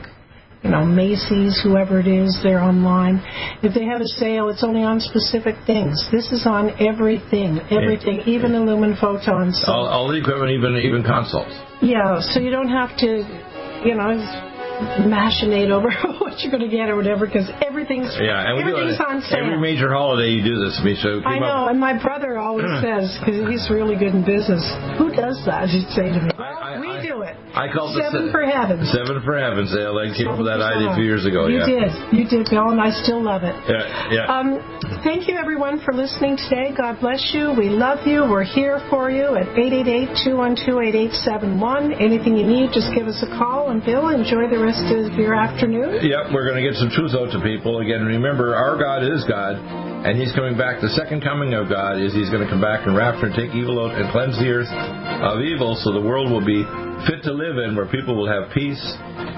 you 0.63 0.69
know, 0.71 0.83
Macy's, 0.85 1.59
whoever 1.63 1.99
it 1.99 2.07
is, 2.07 2.37
they're 2.43 2.59
online. 2.59 3.21
If 3.63 3.73
they 3.73 3.85
have 3.85 4.01
a 4.01 4.07
sale, 4.19 4.49
it's 4.49 4.63
only 4.63 4.83
on 4.83 4.99
specific 4.99 5.55
things. 5.65 5.95
This 6.11 6.31
is 6.31 6.45
on 6.45 6.71
everything, 6.81 7.59
everything, 7.71 8.21
even 8.27 8.51
the 8.51 8.59
lumen 8.59 8.97
photons. 8.99 9.61
So, 9.65 9.71
All, 9.71 9.87
all 9.87 10.07
the 10.09 10.17
equipment, 10.19 10.51
even 10.51 10.75
even 10.77 11.03
consoles. 11.03 11.51
yeah, 11.81 12.19
so 12.19 12.39
you 12.41 12.49
don't 12.51 12.67
have 12.69 12.95
to, 12.97 13.23
you 13.85 13.95
know, 13.95 14.11
machinate 15.05 15.69
over 15.71 15.89
what 16.19 16.39
you're 16.39 16.51
going 16.51 16.63
to 16.63 16.69
get 16.71 16.89
or 16.89 16.95
whatever 16.95 17.25
because 17.25 17.49
everything's 17.65 18.15
Yeah, 18.19 18.47
and 18.47 18.57
we 18.57 18.63
do 18.63 18.75
everything's 18.77 19.01
on 19.01 19.21
sale. 19.21 19.39
Every 19.43 19.59
major 19.59 19.91
holiday 19.91 20.29
you 20.31 20.43
do 20.43 20.59
this. 20.63 20.77
I 20.79 20.83
mean, 20.83 20.95
so 21.01 21.21
I 21.25 21.39
know, 21.39 21.65
up- 21.67 21.71
and 21.71 21.79
my 21.79 21.93
brother 22.01 22.37
always 22.37 22.67
says 22.83 23.17
because 23.19 23.47
he's 23.49 23.69
really 23.69 23.95
good 23.99 24.13
in 24.15 24.23
business. 24.23 24.63
Who 24.97 25.11
does 25.11 25.41
that? 25.45 25.67
He'd 25.69 25.89
say 25.91 26.09
to 26.11 26.19
me. 26.23 26.31
Well, 26.37 26.79
we 26.79 27.01
do 27.03 27.21
it. 27.23 27.35
I 27.51 27.67
called 27.73 27.97
Seven 27.97 28.27
se- 28.29 28.31
for 28.31 28.45
heaven. 28.45 28.85
Seven 28.93 29.19
for 29.25 29.35
heaven 29.35 29.65
sale. 29.67 29.97
I 29.97 30.13
came 30.15 30.27
up 30.29 30.37
with 30.37 30.45
that 30.47 30.61
idea 30.61 30.91
a 30.93 30.95
few 30.95 31.03
years 31.03 31.25
ago. 31.25 31.47
You 31.49 31.65
yeah. 31.65 31.65
did. 31.65 31.91
You 32.13 32.23
did, 32.29 32.45
Bill, 32.49 32.69
and 32.71 32.79
I 32.79 32.91
still 33.03 33.19
love 33.21 33.41
it. 33.43 33.55
Yeah, 33.67 34.13
yeah. 34.13 34.29
Um, 34.31 34.61
thank 35.03 35.27
you, 35.27 35.35
everyone, 35.35 35.79
for 35.83 35.91
listening 35.93 36.37
today. 36.37 36.71
God 36.77 36.99
bless 37.01 37.31
you. 37.33 37.51
We 37.57 37.69
love 37.73 38.05
you. 38.05 38.21
We're 38.29 38.43
here 38.45 38.79
for 38.93 39.09
you 39.09 39.33
at 39.35 39.47
888-212-8871. 39.57 41.97
Anything 41.99 42.37
you 42.37 42.45
need, 42.45 42.69
just 42.71 42.93
give 42.93 43.07
us 43.09 43.17
a 43.25 43.29
call. 43.37 43.71
And, 43.73 43.81
Bill, 43.83 44.09
enjoy 44.13 44.45
the 44.47 44.59
rest 44.61 44.68
of 44.77 45.17
your 45.17 45.33
afternoon. 45.33 46.05
Yep, 46.05 46.29
we're 46.29 46.45
going 46.45 46.61
to 46.61 46.65
get 46.65 46.77
some 46.77 46.93
truth 46.93 47.17
out 47.17 47.33
to 47.33 47.41
people. 47.41 47.81
Again, 47.81 48.05
remember, 48.05 48.53
our 48.53 48.77
God 48.77 49.01
is 49.01 49.25
God, 49.25 49.57
and 49.57 50.13
He's 50.13 50.29
coming 50.37 50.53
back. 50.53 50.77
The 50.77 50.93
second 50.93 51.25
coming 51.25 51.57
of 51.57 51.69
God 51.73 51.97
is 51.97 52.13
He's 52.13 52.29
going 52.29 52.45
to 52.45 52.49
come 52.49 52.61
back 52.61 52.85
and 52.85 52.93
rapture 52.93 53.33
and 53.33 53.35
take 53.35 53.49
evil 53.57 53.81
out 53.81 53.97
and 53.97 54.05
cleanse 54.13 54.37
the 54.37 54.45
earth 54.45 54.69
of 54.69 55.41
evil 55.41 55.73
so 55.73 55.89
the 55.89 56.05
world 56.05 56.29
will 56.29 56.45
be 56.45 56.61
fit 57.09 57.25
to 57.25 57.33
live 57.33 57.57
in, 57.57 57.73
where 57.73 57.89
people 57.89 58.13
will 58.13 58.29
have 58.29 58.53
peace 58.53 58.81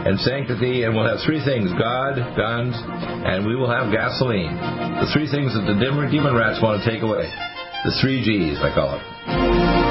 and 0.04 0.20
sanctity, 0.20 0.84
and 0.84 0.92
we'll 0.92 1.08
have 1.08 1.24
three 1.24 1.40
things 1.48 1.72
God, 1.80 2.20
guns, 2.36 2.76
and 2.76 3.48
we 3.48 3.56
will 3.56 3.72
have 3.72 3.88
gasoline. 3.88 4.52
The 5.00 5.08
three 5.16 5.32
things 5.32 5.56
that 5.56 5.64
the 5.64 5.80
demon 5.80 6.36
rats 6.36 6.60
want 6.60 6.84
to 6.84 6.84
take 6.84 7.08
away. 7.08 7.32
The 7.88 7.96
three 8.04 8.20
G's, 8.20 8.60
I 8.60 8.76
call 8.76 9.00
it. 9.00 9.91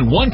One 0.00 0.33